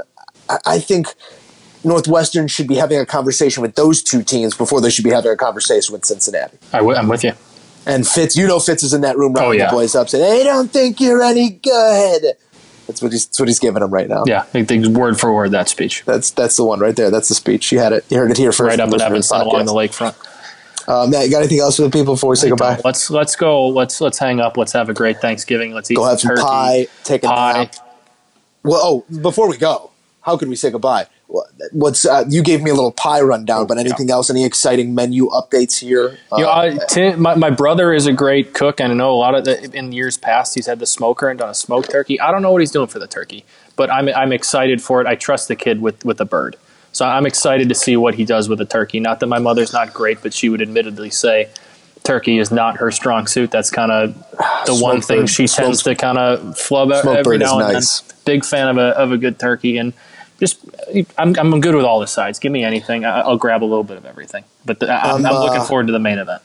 I, 0.49 0.57
I 0.65 0.79
think 0.79 1.07
Northwestern 1.83 2.47
should 2.47 2.67
be 2.67 2.75
having 2.75 2.99
a 2.99 3.05
conversation 3.05 3.61
with 3.61 3.75
those 3.75 4.01
two 4.01 4.23
teams 4.23 4.55
before 4.57 4.81
they 4.81 4.89
should 4.89 5.03
be 5.05 5.11
having 5.11 5.31
a 5.31 5.37
conversation 5.37 5.93
with 5.93 6.03
Cincinnati. 6.05 6.57
I 6.73 6.77
w- 6.79 6.97
I'm 6.97 7.07
with 7.07 7.23
you. 7.23 7.33
And 7.85 8.05
Fitz, 8.07 8.35
you 8.35 8.47
know 8.47 8.59
Fitz 8.59 8.83
is 8.83 8.93
in 8.93 9.01
that 9.01 9.17
room 9.17 9.33
rounding 9.33 9.61
Oh, 9.61 9.63
yeah. 9.63 9.69
the 9.69 9.75
boys 9.77 9.95
up 9.95 10.09
saying, 10.09 10.23
"They 10.39 10.43
don't 10.43 10.69
think 10.71 10.99
you're 10.99 11.21
any 11.23 11.51
good." 11.51 12.33
That's 12.87 13.01
what 13.01 13.11
he's 13.11 13.27
that's 13.27 13.39
what 13.39 13.47
he's 13.49 13.59
giving 13.59 13.81
them 13.81 13.91
right 13.91 14.07
now. 14.07 14.23
Yeah, 14.25 14.45
I 14.53 14.63
think 14.63 14.85
word 14.97 15.19
for 15.19 15.33
word 15.33 15.51
that 15.51 15.69
speech. 15.69 16.03
That's 16.05 16.31
that's 16.31 16.55
the 16.55 16.63
one 16.63 16.79
right 16.79 16.95
there. 16.95 17.11
That's 17.11 17.27
the 17.29 17.35
speech. 17.35 17.71
You 17.71 17.79
had 17.79 17.93
it. 17.93 18.05
You 18.09 18.17
heard 18.17 18.31
it 18.31 18.37
here 18.37 18.51
first. 18.51 18.69
Right 18.69 18.79
up 18.79 18.93
in 18.93 19.01
Evanston 19.01 19.41
along 19.41 19.65
the 19.65 19.73
lakefront. 19.73 20.15
Uh, 20.87 21.05
Matt, 21.05 21.25
you 21.25 21.31
got 21.31 21.39
anything 21.39 21.59
else 21.59 21.75
for 21.75 21.81
the 21.81 21.89
people 21.89 22.13
before 22.13 22.29
we 22.29 22.37
say 22.37 22.47
goodbye? 22.47 22.79
Let's 22.85 23.09
let's 23.09 23.35
go. 23.35 23.67
Let's 23.67 23.99
let's 23.99 24.17
hang 24.17 24.39
up. 24.39 24.55
Let's 24.55 24.71
have 24.71 24.87
a 24.87 24.93
great 24.93 25.19
Thanksgiving. 25.19 25.73
Let's 25.73 25.91
eat 25.91 25.95
Go 25.95 26.05
have 26.05 26.19
some 26.21 26.29
turkey. 26.29 26.41
pie. 26.41 26.87
Take 27.03 27.23
a 27.23 27.27
Pie. 27.27 27.53
nap. 27.65 27.75
Well, 28.63 28.79
oh, 29.09 29.19
before 29.21 29.49
we 29.49 29.57
go, 29.57 29.91
how 30.21 30.37
can 30.37 30.49
we 30.49 30.55
say 30.55 30.71
goodbye? 30.71 31.07
What- 31.27 31.47
What's 31.71 32.05
uh, 32.05 32.23
you 32.29 32.41
gave 32.41 32.61
me 32.63 32.69
a 32.71 32.73
little 32.73 32.91
pie 32.91 33.19
rundown, 33.19 33.67
but 33.67 33.77
anything 33.77 34.09
else? 34.09 34.29
Any 34.29 34.45
exciting 34.45 34.95
menu 34.95 35.27
updates 35.29 35.79
here? 35.79 36.17
Uh, 36.31 36.37
know, 36.37 36.49
I, 36.49 36.77
Tim, 36.87 37.21
my, 37.21 37.35
my 37.35 37.49
brother 37.49 37.91
is 37.93 38.05
a 38.05 38.13
great 38.13 38.53
cook, 38.53 38.79
and 38.79 38.93
I 38.93 38.95
know 38.95 39.11
a 39.11 39.17
lot 39.17 39.35
of 39.35 39.43
the, 39.43 39.69
in 39.75 39.91
years 39.91 40.15
past 40.17 40.55
he's 40.55 40.67
had 40.67 40.79
the 40.79 40.85
smoker 40.85 41.27
and 41.27 41.37
done 41.39 41.49
a 41.49 41.53
smoked 41.53 41.91
turkey. 41.91 42.19
I 42.21 42.31
don't 42.31 42.41
know 42.41 42.51
what 42.51 42.61
he's 42.61 42.71
doing 42.71 42.87
for 42.87 42.99
the 42.99 43.07
turkey, 43.07 43.43
but 43.75 43.89
I'm 43.91 44.07
I'm 44.09 44.31
excited 44.31 44.81
for 44.81 45.01
it. 45.01 45.07
I 45.07 45.15
trust 45.15 45.47
the 45.49 45.55
kid 45.57 45.81
with 45.81 46.05
with 46.05 46.21
a 46.21 46.25
bird, 46.25 46.55
so 46.93 47.05
I'm 47.05 47.25
excited 47.25 47.67
to 47.69 47.75
see 47.75 47.97
what 47.97 48.15
he 48.15 48.23
does 48.23 48.47
with 48.47 48.59
the 48.59 48.65
turkey. 48.65 48.99
Not 49.01 49.19
that 49.19 49.27
my 49.27 49.39
mother's 49.39 49.73
not 49.73 49.93
great, 49.93 50.21
but 50.21 50.33
she 50.33 50.47
would 50.47 50.61
admittedly 50.61 51.09
say 51.09 51.49
turkey 52.03 52.37
is 52.37 52.51
not 52.51 52.77
her 52.77 52.89
strong 52.91 53.27
suit. 53.27 53.51
That's 53.51 53.71
kind 53.71 53.91
of 53.91 54.13
the 54.65 54.77
one 54.79 55.01
thing 55.01 55.21
bird- 55.21 55.29
she 55.29 55.47
tends 55.47 55.83
to 55.83 55.95
kind 55.95 56.17
of 56.17 56.57
flub 56.57 56.91
every 56.91 57.37
now 57.39 57.59
and 57.59 57.73
nice. 57.73 58.01
then. 58.01 58.17
Big 58.25 58.45
fan 58.45 58.69
of 58.69 58.77
a 58.77 58.97
of 58.97 59.11
a 59.11 59.17
good 59.17 59.37
turkey 59.39 59.77
and. 59.77 59.91
Just, 60.39 60.59
I'm, 61.17 61.35
I'm 61.37 61.59
good 61.61 61.73
with 61.75 61.85
all 61.85 61.99
the 61.99 62.07
sides. 62.07 62.37
Give 62.39 62.51
me 62.51 62.63
anything. 62.63 63.05
I- 63.05 63.21
I'll 63.21 63.37
grab 63.37 63.63
a 63.63 63.65
little 63.65 63.83
bit 63.83 63.97
of 63.97 64.05
everything. 64.05 64.43
But 64.65 64.79
the, 64.79 64.91
I'm, 64.91 65.17
Um, 65.17 65.25
I'm 65.25 65.33
looking 65.41 65.61
uh, 65.61 65.65
forward 65.65 65.87
to 65.87 65.93
the 65.93 65.99
main 65.99 66.19
event. 66.19 66.41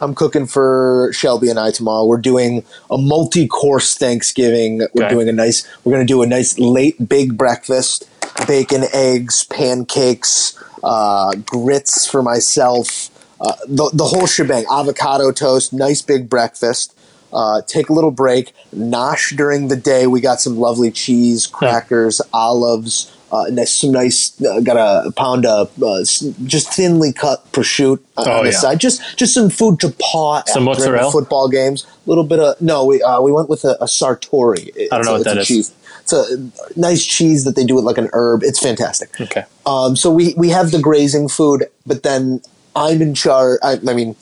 I'm 0.00 0.14
cooking 0.16 0.46
for 0.46 1.10
Shelby 1.12 1.48
and 1.48 1.58
I 1.60 1.70
tomorrow. 1.70 2.04
We're 2.04 2.16
doing 2.18 2.64
a 2.90 2.98
multi-course 2.98 3.96
Thanksgiving. 3.96 4.78
We're 4.94 5.04
Okay. 5.04 5.14
doing 5.14 5.28
a 5.28 5.32
nice. 5.32 5.64
We're 5.84 5.92
going 5.92 6.04
to 6.06 6.12
do 6.12 6.22
a 6.22 6.26
nice 6.26 6.58
late 6.58 7.08
big 7.08 7.38
breakfast: 7.38 8.08
bacon, 8.48 8.82
eggs, 8.92 9.44
pancakes, 9.44 10.58
uh, 10.82 11.34
grits 11.46 12.04
for 12.10 12.20
myself, 12.20 13.10
uh, 13.40 13.54
the 13.68 13.90
the 13.94 14.04
whole 14.04 14.26
shebang. 14.26 14.64
Avocado 14.68 15.30
toast, 15.30 15.72
nice 15.72 16.02
big 16.02 16.28
breakfast. 16.28 16.96
Uh, 17.32 17.62
take 17.62 17.88
a 17.88 17.92
little 17.92 18.10
break. 18.10 18.52
Nosh 18.74 19.36
during 19.36 19.68
the 19.68 19.76
day. 19.76 20.08
We 20.08 20.20
got 20.20 20.40
some 20.40 20.58
lovely 20.58 20.90
cheese, 20.90 21.46
crackers, 21.46 22.20
olives. 22.34 23.16
Uh, 23.32 23.44
and 23.46 23.56
there's 23.56 23.72
some 23.72 23.90
nice. 23.92 24.38
Uh, 24.42 24.60
got 24.60 24.76
a 24.76 25.10
pound 25.12 25.46
of 25.46 25.70
uh, 25.82 26.00
just 26.44 26.72
thinly 26.74 27.12
cut 27.14 27.50
prosciutto 27.52 27.98
on 28.18 28.28
Oh, 28.28 28.42
the 28.44 28.50
yeah. 28.50 28.58
side. 28.58 28.78
Just 28.78 29.16
just 29.16 29.32
some 29.32 29.48
food 29.48 29.80
to 29.80 29.88
paw 29.98 30.42
Some 30.46 30.64
at 30.68 30.76
mozzarella? 30.76 31.10
football 31.10 31.48
games. 31.48 31.86
A 32.06 32.08
little 32.10 32.24
bit 32.24 32.38
of 32.40 32.60
no. 32.60 32.84
We 32.84 33.02
uh, 33.02 33.22
we 33.22 33.32
went 33.32 33.48
with 33.48 33.64
a, 33.64 33.76
a 33.80 33.86
sartori. 33.86 34.70
It's 34.76 34.92
I 34.92 34.96
don't 34.96 35.06
know 35.06 35.14
a, 35.14 35.18
what 35.18 35.24
that 35.24 35.38
is. 35.38 35.48
Cheese. 35.48 35.74
It's 36.02 36.12
a 36.12 36.24
nice 36.78 37.04
cheese 37.04 37.44
that 37.44 37.56
they 37.56 37.64
do 37.64 37.74
with 37.76 37.84
like 37.84 37.96
an 37.96 38.10
herb. 38.12 38.42
It's 38.42 38.58
fantastic. 38.58 39.18
Okay. 39.20 39.44
Um, 39.64 39.96
so 39.96 40.10
we 40.12 40.34
we 40.36 40.50
have 40.50 40.70
the 40.70 40.80
grazing 40.80 41.28
food, 41.28 41.64
but 41.86 42.02
then 42.02 42.42
I'm 42.76 43.00
in 43.00 43.14
charge. 43.14 43.60
I, 43.62 43.78
I 43.88 43.94
mean, 43.94 44.14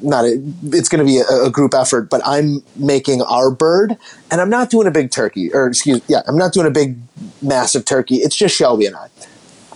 not 0.00 0.24
a, 0.24 0.42
it's 0.72 0.88
going 0.88 0.98
to 0.98 1.04
be 1.04 1.18
a, 1.18 1.44
a 1.44 1.50
group 1.50 1.74
effort, 1.74 2.08
but 2.10 2.20
I'm 2.24 2.62
making 2.74 3.22
our 3.22 3.50
bird, 3.50 3.96
and 4.30 4.40
I'm 4.40 4.50
not 4.50 4.70
doing 4.70 4.86
a 4.86 4.90
big 4.90 5.10
turkey, 5.10 5.52
or 5.52 5.66
excuse, 5.66 6.00
yeah, 6.08 6.22
I'm 6.26 6.38
not 6.38 6.52
doing 6.52 6.66
a 6.66 6.70
big, 6.70 6.96
massive 7.42 7.84
turkey. 7.84 8.16
It's 8.16 8.36
just 8.36 8.54
Shelby 8.56 8.86
and 8.86 8.96
I. 8.96 9.08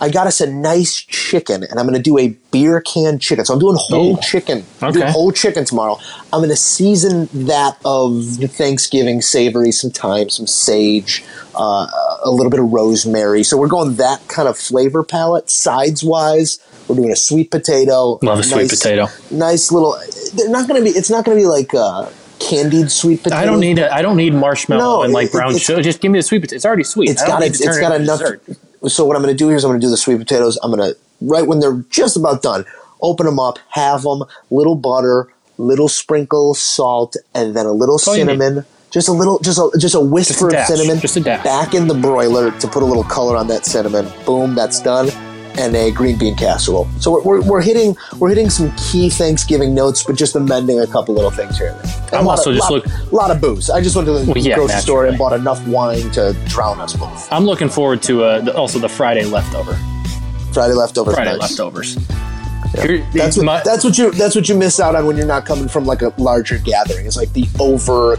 I 0.01 0.09
got 0.09 0.27
us 0.27 0.39
a 0.39 0.49
nice 0.49 0.95
chicken, 0.95 1.61
and 1.61 1.77
I'm 1.77 1.85
going 1.85 1.97
to 1.97 2.01
do 2.01 2.17
a 2.17 2.29
beer 2.51 2.79
can 2.79 3.19
chicken. 3.19 3.43
So 3.43 3.53
I'm 3.53 3.59
doing 3.59 3.75
whole 3.77 4.13
Oh. 4.17 4.21
chicken. 4.21 4.63
I'm 4.81 4.93
doing 4.93 5.03
Okay. 5.03 5.11
whole 5.11 5.33
chicken 5.33 5.65
tomorrow. 5.65 5.97
I'm 6.31 6.39
going 6.39 6.49
to 6.49 6.55
season 6.55 7.27
that 7.33 7.75
of 7.83 8.23
Thanksgiving 8.51 9.21
savory, 9.21 9.73
some 9.73 9.91
thyme, 9.91 10.29
some 10.29 10.47
sage, 10.47 11.21
uh, 11.53 11.85
a 12.23 12.31
little 12.31 12.49
bit 12.49 12.61
of 12.61 12.71
rosemary. 12.71 13.43
So 13.43 13.57
we're 13.57 13.67
going 13.67 13.95
that 13.95 14.25
kind 14.29 14.47
of 14.47 14.57
flavor 14.57 15.03
palette. 15.03 15.49
Sides 15.49 16.01
wise, 16.01 16.59
we're 16.87 16.95
doing 16.95 17.11
a 17.11 17.15
sweet 17.17 17.51
potato. 17.51 18.19
Love 18.21 18.39
a 18.39 18.43
sweet 18.43 18.69
potato. 18.69 19.07
Nice 19.31 19.69
little. 19.69 19.97
They're 20.33 20.47
not 20.49 20.69
going 20.69 20.81
to 20.81 20.89
be. 20.89 20.97
It's 20.97 21.09
not 21.09 21.25
going 21.25 21.37
to 21.37 21.41
be 21.43 21.47
like 21.47 21.73
uh, 21.73 22.05
candied 22.39 22.91
sweet 22.91 23.23
potato. 23.23 23.41
I 23.41 23.45
don't 23.45 23.59
need 23.59 23.79
a, 23.79 23.93
I 23.93 24.01
don't 24.01 24.17
need 24.17 24.33
marshmallow 24.33 24.81
No, 24.97 25.03
and 25.03 25.13
like 25.13 25.31
brown 25.31 25.57
sugar. 25.57 25.81
Just 25.81 26.01
give 26.01 26.11
me 26.11 26.19
the 26.19 26.23
sweet 26.23 26.39
potato. 26.39 26.55
It's 26.55 26.65
already 26.65 26.83
sweet. 26.83 27.09
It's 27.09 27.23
got 27.23 27.41
need 27.41 27.47
it's, 27.47 27.59
to 27.59 27.65
turn 27.65 27.71
it's 27.71 27.77
it 27.77 27.81
got 27.81 27.91
into 27.93 28.03
enough. 28.03 28.19
dessert. 28.19 28.91
So 28.91 29.05
what 29.05 29.15
I'm 29.15 29.21
going 29.21 29.33
to 29.33 29.37
do 29.37 29.47
here 29.49 29.57
is 29.57 29.63
I'm 29.63 29.71
going 29.71 29.81
to 29.81 29.85
do 29.85 29.91
the 29.91 29.97
sweet 29.97 30.17
potatoes. 30.17 30.57
I'm 30.63 30.71
going 30.71 30.93
to 30.93 30.97
right 31.21 31.45
when 31.45 31.59
they're 31.59 31.83
just 31.89 32.15
about 32.15 32.41
done, 32.41 32.65
open 33.01 33.25
them 33.25 33.39
up, 33.39 33.59
have 33.69 34.03
them, 34.03 34.23
little 34.49 34.75
butter, 34.75 35.27
little 35.57 35.89
sprinkle 35.89 36.53
salt, 36.53 37.15
and 37.35 37.55
then 37.55 37.65
a 37.65 37.71
little 37.71 37.97
need. 37.97 38.37
cinnamon. 38.39 38.65
Just 38.91 39.07
a 39.07 39.11
little, 39.11 39.37
just 39.39 39.59
a 39.59 39.69
just 39.77 39.93
a 39.93 39.99
whisper 39.99 40.47
of 40.47 40.53
dash, 40.53 40.67
cinnamon. 40.69 40.99
just 40.99 41.15
a 41.15 41.19
dash. 41.19 41.43
Back 41.43 41.75
in 41.75 41.87
the 41.87 41.93
broiler 41.93 42.51
to 42.59 42.67
put 42.67 42.81
a 42.81 42.85
little 42.85 43.03
color 43.03 43.35
on 43.37 43.47
that 43.47 43.65
cinnamon. 43.65 44.07
Boom, 44.25 44.55
that's 44.55 44.81
done. 44.81 45.09
And 45.59 45.75
a 45.75 45.91
green 45.91 46.17
bean 46.17 46.35
casserole. 46.35 46.87
So 46.99 47.11
we're, 47.11 47.23
we're, 47.23 47.41
we're 47.41 47.61
hitting 47.61 47.95
we're 48.17 48.29
hitting 48.29 48.49
some 48.49 48.71
key 48.77 49.09
Thanksgiving 49.09 49.75
notes, 49.75 50.03
but 50.03 50.15
just 50.15 50.35
amending 50.35 50.79
a 50.79 50.87
couple 50.87 51.13
little 51.15 51.31
things 51.31 51.57
here 51.57 51.77
and 51.81 52.13
I'm 52.13 52.23
a 52.25 52.27
lot 52.29 52.37
also 52.39 52.51
of, 52.51 52.57
just 52.57 52.71
look- 52.71 53.11
lot 53.11 53.29
of 53.31 53.41
booze. 53.41 53.69
I 53.69 53.81
just 53.81 53.95
went 53.95 54.05
to 54.07 54.13
the 54.13 54.25
Well, 54.25 54.37
yeah, 54.37 54.55
grocery 54.55 54.79
store 54.79 55.05
and 55.05 55.17
bought 55.17 55.33
enough 55.33 55.65
wine 55.67 56.09
to 56.11 56.33
drown 56.47 56.79
us 56.79 56.95
both. 56.95 57.31
I'm 57.31 57.45
looking 57.45 57.69
forward 57.69 58.01
to 58.03 58.23
uh, 58.23 58.41
the, 58.41 58.55
also 58.55 58.79
the 58.79 58.89
Friday 58.89 59.25
leftover. 59.25 59.77
Friday 60.53 60.73
leftovers. 60.73 61.13
Friday 61.15 61.31
nice. 61.31 61.41
leftovers. 61.41 61.97
That's 62.73 63.35
what, 63.37 63.45
my- 63.45 63.61
that's 63.63 63.83
what 63.83 63.97
you 63.97 64.11
that's 64.11 64.35
what 64.35 64.47
you 64.47 64.55
miss 64.55 64.79
out 64.79 64.95
on 64.95 65.05
when 65.07 65.17
you're 65.17 65.25
not 65.25 65.45
coming 65.45 65.67
from 65.67 65.85
like 65.85 66.01
a 66.01 66.13
larger 66.17 66.57
gathering. 66.59 67.05
It's 67.05 67.17
like 67.17 67.33
the 67.33 67.47
over. 67.59 68.13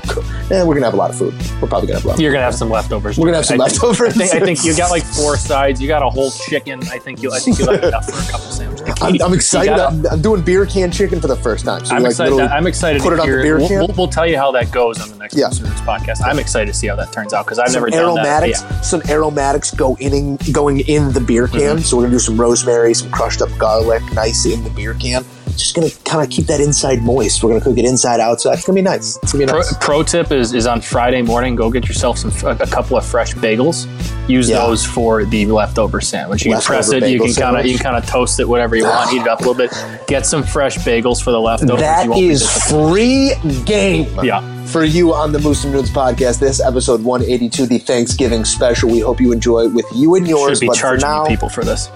Eh, 0.53 0.62
we're 0.64 0.74
gonna 0.74 0.86
have 0.86 0.94
a 0.94 0.96
lot 0.96 1.11
of 1.11 1.16
food. 1.16 1.34
We're 1.62 1.68
probably 1.68 1.86
gonna 1.86 2.01
have 2.01 2.05
a 2.05 2.09
lot. 2.09 2.20
You're 2.20 2.32
gonna 2.32 2.44
have 2.44 2.55
some 2.55 2.68
leftovers. 2.70 3.16
We're 3.18 3.26
gonna 3.26 3.36
have 3.38 3.46
some 3.46 3.61
I 3.61 3.68
think- 3.68 3.82
leftovers. 3.82 4.14
I 4.14 4.18
think, 4.26 4.34
I 4.34 4.40
think 4.44 4.64
you 4.64 4.76
got 4.76 4.90
like 4.90 5.05
four 5.05 5.36
sides. 5.36 5.80
You 5.80 5.86
got 5.88 6.03
a 6.03 6.11
whole 6.11 6.30
chicken. 6.32 6.80
I 6.90 6.98
think 6.98 7.22
you. 7.22 7.32
I 7.32 7.38
think 7.38 7.59
you'll 7.59 7.72
have 7.72 7.84
enough 7.84 8.07
for 8.07 8.18
a 8.18 8.30
couple 8.32 8.51
sandwiches. 8.51 8.89
I'm, 9.03 9.20
I'm 9.22 9.32
excited. 9.34 9.72
I'm, 9.74 10.07
I'm 10.07 10.20
doing 10.22 10.42
beer 10.42 10.66
can 10.66 10.90
chicken 10.90 11.20
for 11.20 11.28
the 11.28 11.36
first 11.36 11.64
time. 11.64 11.84
So 11.84 11.94
I'm 11.94 12.03
like 12.03 12.11
excited. 12.11 12.38
I'm 12.40 12.66
excited 12.66 13.01
Put 13.03 13.11
to 13.11 13.16
it 13.16 13.20
on 13.20 13.26
hear. 13.26 13.36
the 13.38 13.42
beer 13.42 13.59
we'll, 13.59 13.68
can. 13.68 13.78
we'll, 13.78 13.94
we'll 13.96 14.09
tell 14.09 14.26
you 14.26 14.36
how 14.36 14.51
that 14.53 14.70
goes 14.72 15.01
on 15.01 15.09
the 15.11 15.16
next 15.16 15.36
Yeah. 15.36 15.46
episode 15.46 15.64
of 15.66 15.70
this 15.72 15.80
podcast. 15.82 16.20
I'm 16.24 16.38
excited 16.38 16.66
to 16.72 16.78
see 16.78 16.86
how 16.86 16.96
that 16.96 17.12
turns 17.12 17.32
out 17.32 17.46
because 17.46 17.59
I've 17.59 17.68
some 17.70 17.82
never 17.82 17.90
done 17.90 18.14
that. 18.16 18.24
aromatics. 18.26 18.62
Yeah. 18.62 18.80
Some 18.82 19.03
aromatics 19.09 19.70
go 19.72 19.96
in 20.01 20.36
going 20.53 20.80
in 20.80 21.12
the 21.12 21.20
beer 21.20 21.46
can. 21.48 21.61
Mm-hmm. 21.61 21.78
So 21.80 21.96
we're 21.96 22.05
gonna 22.05 22.14
do 22.14 22.18
some 22.18 22.40
rosemary, 22.40 22.94
some 22.94 23.11
crushed 23.11 23.42
up 23.42 23.48
garlic, 23.59 24.03
nice 24.12 24.46
in 24.46 24.62
the 24.64 24.70
beer 24.70 24.94
can. 24.94 25.24
Just 25.57 25.74
gonna 25.74 25.90
kind 26.05 26.24
of 26.24 26.30
keep 26.30 26.46
that 26.46 26.61
inside 26.61 27.03
moist. 27.03 27.42
We're 27.42 27.51
gonna 27.51 27.61
cook 27.61 27.76
it 27.78 27.84
inside 27.84 28.20
outside. 28.20 28.55
It's 28.55 28.64
gonna 28.66 28.76
be 28.76 28.82
nice. 28.82 29.18
It's 29.22 29.32
gonna 29.32 29.46
be 29.46 29.51
Pro, 29.51 29.59
nice. 29.59 29.76
pro 29.80 30.03
tip 30.03 30.30
is 30.32 30.53
is 30.55 30.66
on 30.66 30.80
Friday 30.80 31.22
morning. 31.22 31.55
Go 31.57 31.70
get 31.70 31.86
yourself 31.88 32.18
some 32.18 32.30
a 32.51 32.66
couple 32.66 32.96
of 32.96 33.05
fresh 33.05 33.34
bagels. 33.34 33.86
Use 34.30 34.48
Yeah. 34.48 34.58
those 34.66 34.84
for 34.86 35.24
the 35.24 35.46
leftover 35.46 36.00
sandwich. 36.00 36.44
You 36.44 36.52
Leftover 36.52 36.74
can 36.74 36.76
press 36.76 36.92
it. 36.92 37.08
You 37.10 37.20
can 37.20 37.34
kind 37.34 37.56
of 37.56 37.66
you 37.66 37.74
can 37.76 37.82
kind 37.82 37.96
of 37.96 38.08
toast 38.08 38.40
it, 38.40 38.48
whatever 38.48 38.76
you 38.76 38.84
want. 38.84 39.10
Heat 39.10 39.22
it 39.22 39.28
up 39.28 39.40
a 39.40 39.42
little 39.42 39.54
bit. 39.54 39.72
Get 40.06 40.26
some 40.26 40.42
fresh 40.42 40.76
bagels 40.78 41.22
for 41.22 41.30
the 41.32 41.40
leftovers. 41.40 41.80
That 41.80 42.06
You 42.06 42.30
is 42.30 42.46
free 42.68 43.34
game. 43.64 44.08
Yeah. 44.22 44.40
For 44.66 44.84
you 44.84 45.12
on 45.12 45.32
the 45.32 45.40
Moose 45.40 45.64
and 45.64 45.74
podcast, 45.74 46.38
this 46.38 46.60
episode 46.60 47.02
182, 47.02 47.66
the 47.66 47.78
Thanksgiving 47.78 48.44
special. 48.44 48.88
We 48.88 49.00
hope 49.00 49.20
you 49.20 49.32
enjoy 49.32 49.64
it 49.64 49.72
with 49.74 49.86
you 49.92 50.14
and 50.14 50.28
yours. 50.28 50.58
should 50.58 50.60
be 50.60 50.66
but 50.68 50.76
for 50.76 50.80
charging 50.80 51.08
now, 51.08 51.26
people 51.26 51.48
for 51.48 51.64
this. 51.64 51.90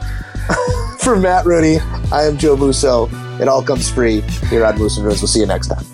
for 0.98 1.16
Matt 1.16 1.46
Rooney, 1.46 1.78
I 2.10 2.24
am 2.24 2.36
Joe 2.36 2.56
Musso. 2.56 3.08
It 3.40 3.46
all 3.48 3.62
comes 3.62 3.88
free 3.90 4.22
here 4.50 4.64
on 4.64 4.76
Moose 4.78 4.96
and. 4.96 5.06
We'll 5.06 5.16
see 5.16 5.40
you 5.40 5.46
next 5.46 5.68
time. 5.68 5.93